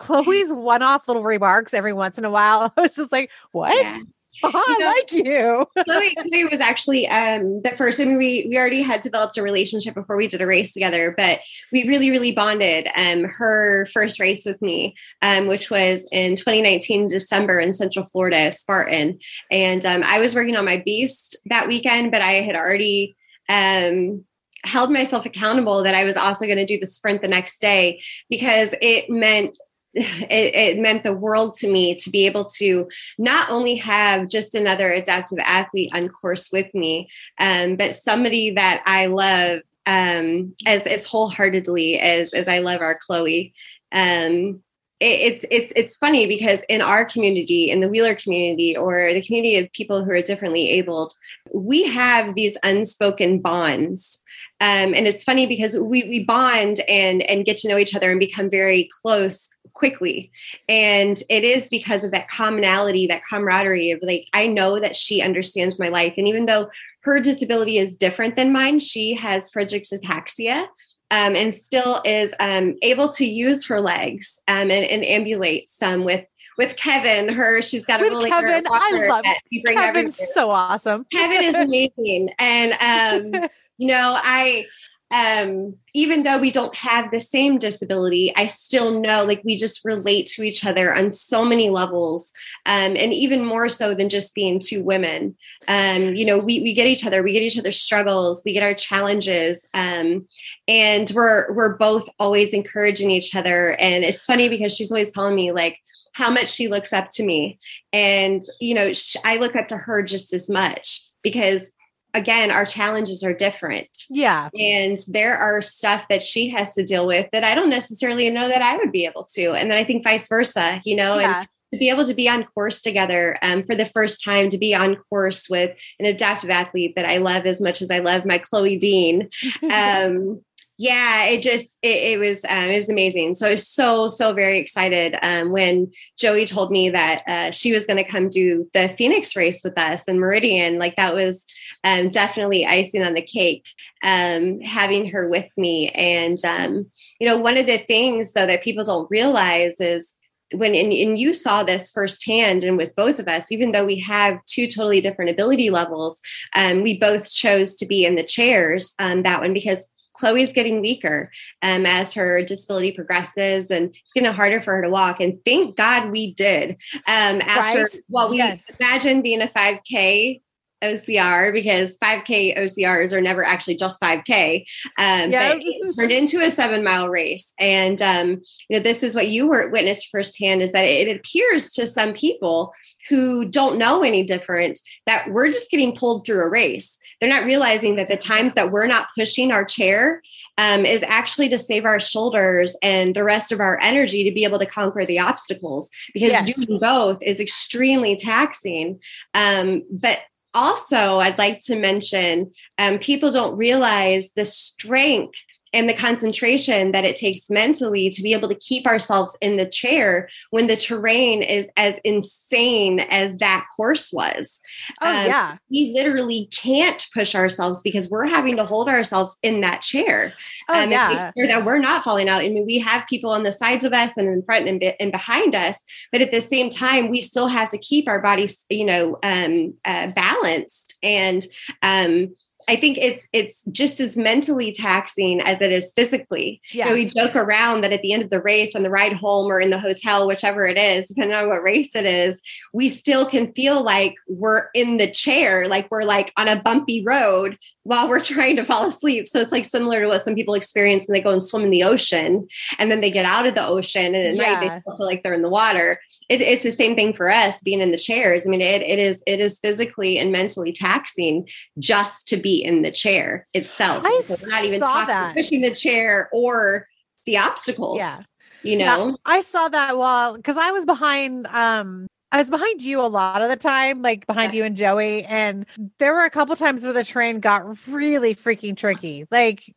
Chloe's 0.00 0.52
one-off 0.52 1.06
little 1.06 1.22
remarks 1.22 1.74
every 1.74 1.92
once 1.92 2.18
in 2.18 2.24
a 2.24 2.30
while. 2.30 2.72
I 2.76 2.80
was 2.80 2.96
just 2.96 3.12
like, 3.12 3.30
what? 3.52 3.76
Yeah. 3.76 4.00
Oh, 4.42 4.52
I 4.54 4.76
know, 4.78 4.86
like 4.86 5.12
you. 5.12 5.66
Chloe, 5.84 6.14
Chloe 6.14 6.44
was 6.44 6.60
actually 6.60 7.06
um, 7.08 7.60
the 7.62 7.74
first. 7.76 8.00
I 8.00 8.04
mean, 8.04 8.16
we 8.16 8.46
we 8.48 8.56
already 8.56 8.80
had 8.80 9.00
developed 9.02 9.36
a 9.36 9.42
relationship 9.42 9.94
before 9.94 10.16
we 10.16 10.28
did 10.28 10.40
a 10.40 10.46
race 10.46 10.72
together, 10.72 11.12
but 11.14 11.40
we 11.72 11.86
really, 11.86 12.10
really 12.10 12.32
bonded. 12.32 12.88
Um, 12.96 13.24
her 13.24 13.86
first 13.92 14.20
race 14.20 14.46
with 14.46 14.62
me, 14.62 14.94
um, 15.20 15.48
which 15.48 15.68
was 15.68 16.06
in 16.12 16.36
2019 16.36 17.08
December 17.08 17.58
in 17.58 17.74
Central 17.74 18.06
Florida, 18.06 18.52
Spartan, 18.52 19.18
and 19.50 19.84
um, 19.84 20.02
I 20.06 20.20
was 20.20 20.34
working 20.34 20.56
on 20.56 20.64
my 20.64 20.80
beast 20.86 21.36
that 21.46 21.66
weekend, 21.66 22.12
but 22.12 22.22
I 22.22 22.34
had 22.34 22.54
already 22.54 23.16
um, 23.48 24.24
held 24.64 24.92
myself 24.92 25.26
accountable 25.26 25.82
that 25.82 25.94
I 25.94 26.04
was 26.04 26.16
also 26.16 26.46
going 26.46 26.58
to 26.58 26.64
do 26.64 26.78
the 26.78 26.86
sprint 26.86 27.20
the 27.20 27.28
next 27.28 27.60
day 27.60 28.00
because 28.30 28.74
it 28.80 29.10
meant 29.10 29.58
it, 29.94 30.54
it, 30.54 30.78
meant 30.78 31.02
the 31.02 31.12
world 31.12 31.54
to 31.56 31.68
me 31.68 31.96
to 31.96 32.10
be 32.10 32.26
able 32.26 32.44
to 32.44 32.88
not 33.18 33.50
only 33.50 33.74
have 33.76 34.28
just 34.28 34.54
another 34.54 34.92
adaptive 34.92 35.38
athlete 35.40 35.90
on 35.92 36.08
course 36.08 36.50
with 36.52 36.72
me, 36.74 37.08
um, 37.38 37.76
but 37.76 37.94
somebody 37.94 38.50
that 38.50 38.82
I 38.86 39.06
love 39.06 39.60
um, 39.86 40.54
as 40.66 40.86
as 40.86 41.04
wholeheartedly 41.04 41.98
as 41.98 42.32
as 42.32 42.46
I 42.46 42.60
love 42.60 42.80
our 42.80 42.96
Chloe. 42.96 43.52
Um, 43.92 44.62
it's 45.00 45.46
it's 45.50 45.72
it's 45.76 45.96
funny 45.96 46.26
because 46.26 46.62
in 46.68 46.82
our 46.82 47.06
community 47.06 47.70
in 47.70 47.80
the 47.80 47.88
wheeler 47.88 48.14
community 48.14 48.76
or 48.76 49.14
the 49.14 49.22
community 49.22 49.56
of 49.56 49.72
people 49.72 50.04
who 50.04 50.10
are 50.10 50.20
differently 50.20 50.68
abled 50.68 51.14
we 51.52 51.86
have 51.88 52.34
these 52.34 52.56
unspoken 52.62 53.40
bonds. 53.40 54.22
Um, 54.60 54.94
and 54.94 55.06
it's 55.06 55.24
funny 55.24 55.46
because 55.46 55.78
we 55.78 56.04
we 56.04 56.24
bond 56.24 56.80
and 56.88 57.22
and 57.22 57.46
get 57.46 57.56
to 57.58 57.68
know 57.68 57.78
each 57.78 57.94
other 57.94 58.10
and 58.10 58.20
become 58.20 58.50
very 58.50 58.88
close 59.02 59.48
quickly. 59.72 60.30
And 60.68 61.20
it 61.30 61.44
is 61.44 61.68
because 61.68 62.04
of 62.04 62.10
that 62.10 62.28
commonality 62.28 63.06
that 63.06 63.22
camaraderie 63.28 63.92
of 63.92 64.00
like 64.02 64.26
i 64.34 64.46
know 64.46 64.78
that 64.78 64.96
she 64.96 65.22
understands 65.22 65.78
my 65.78 65.88
life. 65.88 66.14
And 66.18 66.28
even 66.28 66.46
though 66.46 66.68
her 67.02 67.20
disability 67.20 67.78
is 67.78 67.96
different 67.96 68.36
than 68.36 68.52
mine 68.52 68.78
she 68.78 69.14
has 69.14 69.50
friedreich's 69.50 69.92
ataxia 69.92 70.66
um, 71.10 71.34
and 71.34 71.54
still 71.54 72.00
is 72.04 72.32
um, 72.40 72.76
able 72.82 73.08
to 73.10 73.26
use 73.26 73.66
her 73.66 73.80
legs 73.80 74.40
um, 74.48 74.70
and, 74.70 74.84
and 74.84 75.04
ambulate 75.04 75.68
some 75.68 76.04
with 76.04 76.24
with 76.56 76.76
Kevin. 76.76 77.32
Her 77.32 77.62
she's 77.62 77.84
got 77.84 78.00
a 78.00 78.02
with 78.04 78.12
really 78.12 78.30
Kevin. 78.30 78.64
I 78.70 79.06
love 79.08 79.24
it. 79.24 79.76
Kevin's 79.76 80.20
so 80.34 80.50
awesome. 80.50 81.04
Kevin 81.12 81.42
is 81.42 81.54
amazing, 81.66 82.30
and 82.38 83.34
um, 83.34 83.48
you 83.78 83.88
know 83.88 84.18
I 84.22 84.66
um, 85.10 85.76
even 85.92 86.22
though 86.22 86.38
we 86.38 86.50
don't 86.50 86.74
have 86.76 87.10
the 87.10 87.18
same 87.18 87.58
disability, 87.58 88.32
I 88.36 88.46
still 88.46 89.00
know 89.00 89.24
like 89.24 89.42
we 89.44 89.56
just 89.56 89.84
relate 89.84 90.26
to 90.28 90.42
each 90.42 90.64
other 90.64 90.94
on 90.94 91.10
so 91.10 91.44
many 91.44 91.68
levels. 91.68 92.32
Um, 92.64 92.96
and 92.96 93.12
even 93.12 93.44
more 93.44 93.68
so 93.68 93.94
than 93.94 94.08
just 94.08 94.34
being 94.34 94.60
two 94.60 94.84
women. 94.84 95.36
Um, 95.66 96.14
you 96.14 96.24
know, 96.24 96.38
we, 96.38 96.60
we 96.60 96.74
get 96.74 96.86
each 96.86 97.04
other, 97.04 97.22
we 97.22 97.32
get 97.32 97.42
each 97.42 97.58
other's 97.58 97.80
struggles, 97.80 98.42
we 98.44 98.52
get 98.52 98.62
our 98.62 98.74
challenges. 98.74 99.66
Um, 99.74 100.28
and 100.68 101.10
we're, 101.14 101.52
we're 101.54 101.76
both 101.76 102.08
always 102.18 102.52
encouraging 102.52 103.10
each 103.10 103.34
other. 103.34 103.76
And 103.80 104.04
it's 104.04 104.24
funny 104.24 104.48
because 104.48 104.74
she's 104.74 104.92
always 104.92 105.12
telling 105.12 105.34
me 105.34 105.50
like, 105.50 105.78
how 106.12 106.30
much 106.30 106.48
she 106.48 106.68
looks 106.68 106.92
up 106.92 107.08
to 107.08 107.24
me. 107.24 107.58
And, 107.92 108.42
you 108.60 108.74
know, 108.74 108.90
I 109.24 109.36
look 109.36 109.54
up 109.54 109.68
to 109.68 109.76
her 109.76 110.02
just 110.02 110.32
as 110.32 110.50
much 110.50 111.08
because 111.22 111.72
again 112.14 112.50
our 112.50 112.64
challenges 112.64 113.22
are 113.22 113.32
different. 113.34 113.88
Yeah. 114.08 114.48
And 114.58 114.98
there 115.08 115.36
are 115.36 115.62
stuff 115.62 116.04
that 116.10 116.22
she 116.22 116.48
has 116.50 116.74
to 116.74 116.84
deal 116.84 117.06
with 117.06 117.28
that 117.32 117.44
i 117.44 117.54
don't 117.54 117.70
necessarily 117.70 118.30
know 118.30 118.48
that 118.48 118.62
i 118.62 118.76
would 118.76 118.92
be 118.92 119.06
able 119.06 119.24
to. 119.32 119.52
And 119.52 119.70
then 119.70 119.78
i 119.78 119.84
think 119.84 120.04
vice 120.04 120.28
versa 120.28 120.80
you 120.84 120.96
know 120.96 121.18
yeah. 121.18 121.40
and 121.40 121.48
to 121.72 121.78
be 121.78 121.88
able 121.88 122.04
to 122.04 122.14
be 122.14 122.28
on 122.28 122.44
course 122.44 122.82
together 122.82 123.36
um, 123.42 123.62
for 123.62 123.76
the 123.76 123.86
first 123.86 124.24
time 124.24 124.50
to 124.50 124.58
be 124.58 124.74
on 124.74 124.96
course 125.08 125.48
with 125.48 125.76
an 126.00 126.06
adaptive 126.06 126.50
athlete 126.50 126.94
that 126.96 127.06
i 127.06 127.18
love 127.18 127.46
as 127.46 127.60
much 127.60 127.80
as 127.80 127.90
i 127.90 127.98
love 127.98 128.24
my 128.24 128.38
chloe 128.38 128.78
dean. 128.78 129.28
Um, 129.62 130.42
yeah 130.80 131.26
it 131.26 131.42
just 131.42 131.78
it, 131.82 132.14
it 132.14 132.18
was 132.18 132.42
um, 132.46 132.70
it 132.70 132.76
was 132.76 132.88
amazing. 132.88 133.34
So 133.34 133.46
i 133.46 133.50
was 133.50 133.68
so 133.68 134.08
so 134.08 134.32
very 134.32 134.58
excited 134.58 135.14
um, 135.20 135.50
when 135.50 135.92
joey 136.18 136.46
told 136.46 136.70
me 136.70 136.88
that 136.88 137.22
uh, 137.28 137.50
she 137.50 137.70
was 137.70 137.86
going 137.86 137.98
to 138.02 138.10
come 138.10 138.30
do 138.30 138.68
the 138.72 138.88
phoenix 138.96 139.36
race 139.36 139.62
with 139.62 139.78
us 139.78 140.08
in 140.08 140.18
meridian. 140.18 140.78
Like 140.78 140.96
that 140.96 141.14
was 141.14 141.44
um, 141.84 142.10
definitely 142.10 142.66
icing 142.66 143.02
on 143.02 143.14
the 143.14 143.22
cake 143.22 143.66
um, 144.02 144.60
having 144.60 145.08
her 145.10 145.28
with 145.28 145.50
me 145.56 145.88
and 145.90 146.44
um, 146.44 146.90
you 147.18 147.26
know 147.26 147.38
one 147.38 147.56
of 147.56 147.66
the 147.66 147.78
things 147.78 148.32
though 148.32 148.46
that 148.46 148.62
people 148.62 148.84
don't 148.84 149.10
realize 149.10 149.80
is 149.80 150.16
when 150.52 150.74
and, 150.74 150.92
and, 150.92 151.18
you 151.18 151.32
saw 151.32 151.62
this 151.62 151.92
firsthand 151.92 152.64
and 152.64 152.76
with 152.76 152.94
both 152.96 153.18
of 153.18 153.28
us 153.28 153.52
even 153.52 153.72
though 153.72 153.84
we 153.84 153.98
have 153.98 154.44
two 154.46 154.66
totally 154.66 155.00
different 155.00 155.30
ability 155.30 155.70
levels 155.70 156.20
um, 156.56 156.82
we 156.82 156.98
both 156.98 157.30
chose 157.30 157.76
to 157.76 157.86
be 157.86 158.04
in 158.04 158.16
the 158.16 158.24
chairs 158.24 158.94
um, 158.98 159.22
that 159.22 159.40
one 159.40 159.54
because 159.54 159.88
Chloe's 160.20 160.52
getting 160.52 160.82
weaker 160.82 161.30
um, 161.62 161.86
as 161.86 162.12
her 162.12 162.42
disability 162.42 162.92
progresses, 162.92 163.70
and 163.70 163.96
it's 164.04 164.12
getting 164.12 164.30
harder 164.30 164.60
for 164.60 164.76
her 164.76 164.82
to 164.82 164.90
walk. 164.90 165.18
And 165.18 165.38
thank 165.46 165.76
God 165.76 166.10
we 166.10 166.34
did. 166.34 166.72
Um, 167.06 167.40
after, 167.40 167.84
right? 167.84 167.98
well, 168.10 168.28
we 168.28 168.36
yes. 168.36 168.78
imagine 168.78 169.22
being 169.22 169.40
a 169.40 169.46
5K 169.46 170.42
OCR 170.82 171.52
because 171.52 171.96
5K 171.98 172.56
OCRs 172.56 173.12
are 173.12 173.20
never 173.20 173.44
actually 173.44 173.76
just 173.76 174.00
5K. 174.00 174.64
Um. 174.98 175.30
But 175.30 175.58
it 175.60 175.96
turned 175.96 176.12
into 176.12 176.40
a 176.40 176.50
seven 176.50 176.82
mile 176.82 177.08
race. 177.08 177.52
And, 177.58 178.00
um, 178.02 178.28
you 178.68 178.76
know, 178.76 178.80
this 178.80 179.02
is 179.02 179.14
what 179.14 179.28
you 179.28 179.48
were 179.48 179.68
witnessed 179.68 180.08
firsthand 180.10 180.62
is 180.62 180.72
that 180.72 180.84
it, 180.84 181.08
it 181.08 181.16
appears 181.16 181.72
to 181.72 181.86
some 181.86 182.12
people 182.12 182.72
who 183.08 183.44
don't 183.44 183.78
know 183.78 184.02
any 184.02 184.22
different 184.22 184.80
that 185.06 185.30
we're 185.30 185.48
just 185.48 185.70
getting 185.70 185.96
pulled 185.96 186.26
through 186.26 186.44
a 186.44 186.48
race. 186.48 186.98
They're 187.20 187.30
not 187.30 187.44
realizing 187.44 187.96
that 187.96 188.08
the 188.08 188.16
times 188.16 188.54
that 188.54 188.70
we're 188.70 188.86
not 188.86 189.08
pushing 189.16 189.52
our 189.52 189.64
chair 189.64 190.22
um, 190.58 190.84
is 190.84 191.02
actually 191.04 191.48
to 191.48 191.58
save 191.58 191.84
our 191.84 192.00
shoulders 192.00 192.76
and 192.82 193.14
the 193.14 193.24
rest 193.24 193.52
of 193.52 193.60
our 193.60 193.78
energy 193.80 194.24
to 194.24 194.34
be 194.34 194.44
able 194.44 194.58
to 194.58 194.66
conquer 194.66 195.06
the 195.06 195.18
obstacles 195.18 195.90
because 196.12 196.30
yes. 196.30 196.54
doing 196.54 196.78
both 196.78 197.18
is 197.22 197.40
extremely 197.40 198.16
taxing. 198.16 199.00
Um, 199.34 199.82
but 199.90 200.20
also, 200.54 201.18
I'd 201.18 201.38
like 201.38 201.60
to 201.64 201.76
mention 201.76 202.52
um, 202.78 202.98
people 202.98 203.30
don't 203.30 203.56
realize 203.56 204.32
the 204.34 204.44
strength 204.44 205.44
and 205.72 205.88
the 205.88 205.94
concentration 205.94 206.92
that 206.92 207.04
it 207.04 207.16
takes 207.16 207.48
mentally 207.48 208.10
to 208.10 208.22
be 208.22 208.32
able 208.32 208.48
to 208.48 208.54
keep 208.56 208.86
ourselves 208.86 209.36
in 209.40 209.56
the 209.56 209.68
chair 209.68 210.28
when 210.50 210.66
the 210.66 210.76
terrain 210.76 211.42
is 211.42 211.68
as 211.76 211.98
insane 212.04 213.00
as 213.00 213.36
that 213.36 213.66
course 213.76 214.12
was. 214.12 214.60
Oh, 215.00 215.08
um, 215.08 215.26
yeah. 215.26 215.56
We 215.70 215.92
literally 215.94 216.48
can't 216.52 217.06
push 217.14 217.34
ourselves 217.34 217.82
because 217.82 218.08
we're 218.08 218.26
having 218.26 218.56
to 218.56 218.64
hold 218.64 218.88
ourselves 218.88 219.36
in 219.42 219.60
that 219.60 219.82
chair. 219.82 220.32
Oh, 220.68 220.82
um, 220.82 220.90
yeah. 220.90 221.30
sure 221.36 221.46
that 221.46 221.64
we're 221.64 221.78
not 221.78 222.04
falling 222.04 222.28
out. 222.28 222.42
I 222.42 222.48
mean, 222.48 222.66
we 222.66 222.78
have 222.78 223.06
people 223.06 223.30
on 223.30 223.44
the 223.44 223.52
sides 223.52 223.84
of 223.84 223.92
us 223.92 224.16
and 224.16 224.28
in 224.28 224.42
front 224.42 224.68
and, 224.68 224.80
be- 224.80 224.98
and 224.98 225.12
behind 225.12 225.54
us, 225.54 225.80
but 226.10 226.20
at 226.20 226.32
the 226.32 226.40
same 226.40 226.70
time, 226.70 227.08
we 227.08 227.20
still 227.20 227.48
have 227.48 227.68
to 227.68 227.78
keep 227.78 228.08
our 228.08 228.20
bodies, 228.20 228.64
you 228.68 228.84
know, 228.84 229.18
um, 229.22 229.74
uh, 229.84 230.08
balanced 230.08 230.98
and, 231.02 231.46
um, 231.82 232.34
I 232.70 232.76
think 232.76 232.98
it's 232.98 233.26
it's 233.32 233.64
just 233.72 233.98
as 233.98 234.16
mentally 234.16 234.72
taxing 234.72 235.40
as 235.40 235.60
it 235.60 235.72
is 235.72 235.92
physically. 235.96 236.62
Yeah. 236.72 236.84
You 236.84 236.90
know, 236.90 236.96
we 236.98 237.04
joke 237.06 237.34
around 237.34 237.80
that 237.80 237.92
at 237.92 238.00
the 238.00 238.12
end 238.12 238.22
of 238.22 238.30
the 238.30 238.40
race, 238.40 238.76
on 238.76 238.84
the 238.84 238.90
ride 238.90 239.12
home 239.12 239.50
or 239.50 239.58
in 239.58 239.70
the 239.70 239.78
hotel, 239.78 240.28
whichever 240.28 240.64
it 240.68 240.78
is, 240.78 241.08
depending 241.08 241.36
on 241.36 241.48
what 241.48 241.64
race 241.64 241.96
it 241.96 242.06
is, 242.06 242.40
we 242.72 242.88
still 242.88 243.26
can 243.26 243.52
feel 243.54 243.82
like 243.82 244.14
we're 244.28 244.68
in 244.72 244.98
the 244.98 245.10
chair, 245.10 245.66
like 245.66 245.90
we're 245.90 246.04
like 246.04 246.32
on 246.36 246.46
a 246.46 246.62
bumpy 246.62 247.02
road 247.04 247.58
while 247.82 248.08
we're 248.08 248.20
trying 248.36 248.54
to 248.54 248.64
fall 248.64 248.86
asleep. 248.86 249.26
So 249.26 249.40
it's 249.40 249.50
like 249.50 249.64
similar 249.64 250.02
to 250.02 250.06
what 250.06 250.22
some 250.22 250.36
people 250.36 250.54
experience 250.54 251.08
when 251.08 251.14
they 251.14 251.22
go 251.22 251.32
and 251.32 251.42
swim 251.42 251.64
in 251.64 251.70
the 251.70 251.82
ocean 251.82 252.46
and 252.78 252.88
then 252.88 253.00
they 253.00 253.10
get 253.10 253.26
out 253.26 253.46
of 253.46 253.56
the 253.56 253.66
ocean 253.66 254.14
and 254.14 254.16
at 254.16 254.36
yeah. 254.36 254.60
night 254.60 254.60
they 254.60 254.68
feel 254.68 255.06
like 255.06 255.24
they're 255.24 255.34
in 255.34 255.42
the 255.42 255.50
water 255.50 255.98
it, 256.30 256.40
it's 256.40 256.62
the 256.62 256.70
same 256.70 256.94
thing 256.94 257.12
for 257.12 257.28
us 257.28 257.60
being 257.60 257.80
in 257.80 257.90
the 257.90 257.98
chairs. 257.98 258.46
I 258.46 258.50
mean, 258.50 258.60
it, 258.60 258.82
it 258.82 259.00
is 259.00 259.22
it 259.26 259.40
is 259.40 259.58
physically 259.58 260.16
and 260.16 260.30
mentally 260.30 260.72
taxing 260.72 261.48
just 261.78 262.28
to 262.28 262.36
be 262.36 262.62
in 262.62 262.82
the 262.82 262.92
chair 262.92 263.48
itself. 263.52 264.04
I 264.06 264.20
so 264.22 264.48
not 264.48 264.64
even 264.64 264.80
talking 264.80 265.08
that. 265.08 265.34
pushing 265.34 265.60
the 265.60 265.74
chair 265.74 266.30
or 266.32 266.86
the 267.26 267.36
obstacles. 267.36 267.98
Yeah. 267.98 268.18
You 268.62 268.76
know, 268.76 269.08
yeah, 269.08 269.14
I 269.24 269.40
saw 269.40 269.68
that 269.70 269.96
while 269.96 270.36
because 270.36 270.56
I 270.56 270.70
was 270.70 270.86
behind 270.86 271.48
um 271.48 272.06
I 272.30 272.38
was 272.38 272.48
behind 272.48 272.80
you 272.80 273.00
a 273.00 273.08
lot 273.08 273.42
of 273.42 273.48
the 273.48 273.56
time, 273.56 274.00
like 274.00 274.24
behind 274.28 274.52
yeah. 274.52 274.58
you 274.58 274.64
and 274.64 274.76
Joey. 274.76 275.24
And 275.24 275.66
there 275.98 276.12
were 276.12 276.24
a 276.24 276.30
couple 276.30 276.54
times 276.54 276.84
where 276.84 276.92
the 276.92 277.02
train 277.02 277.40
got 277.40 277.64
really 277.88 278.36
freaking 278.36 278.76
tricky. 278.76 279.26
Like 279.32 279.74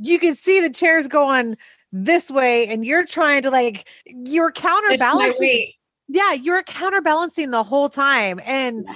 you 0.00 0.18
could 0.18 0.38
see 0.38 0.60
the 0.60 0.70
chairs 0.70 1.06
going 1.06 1.58
this 1.92 2.30
way, 2.30 2.66
and 2.68 2.86
you're 2.86 3.04
trying 3.04 3.42
to 3.42 3.50
like 3.50 3.86
you're 4.06 4.52
counterbalancing 4.52 5.72
yeah, 6.08 6.32
you're 6.32 6.62
counterbalancing 6.62 7.50
the 7.50 7.62
whole 7.62 7.88
time. 7.88 8.40
And 8.44 8.86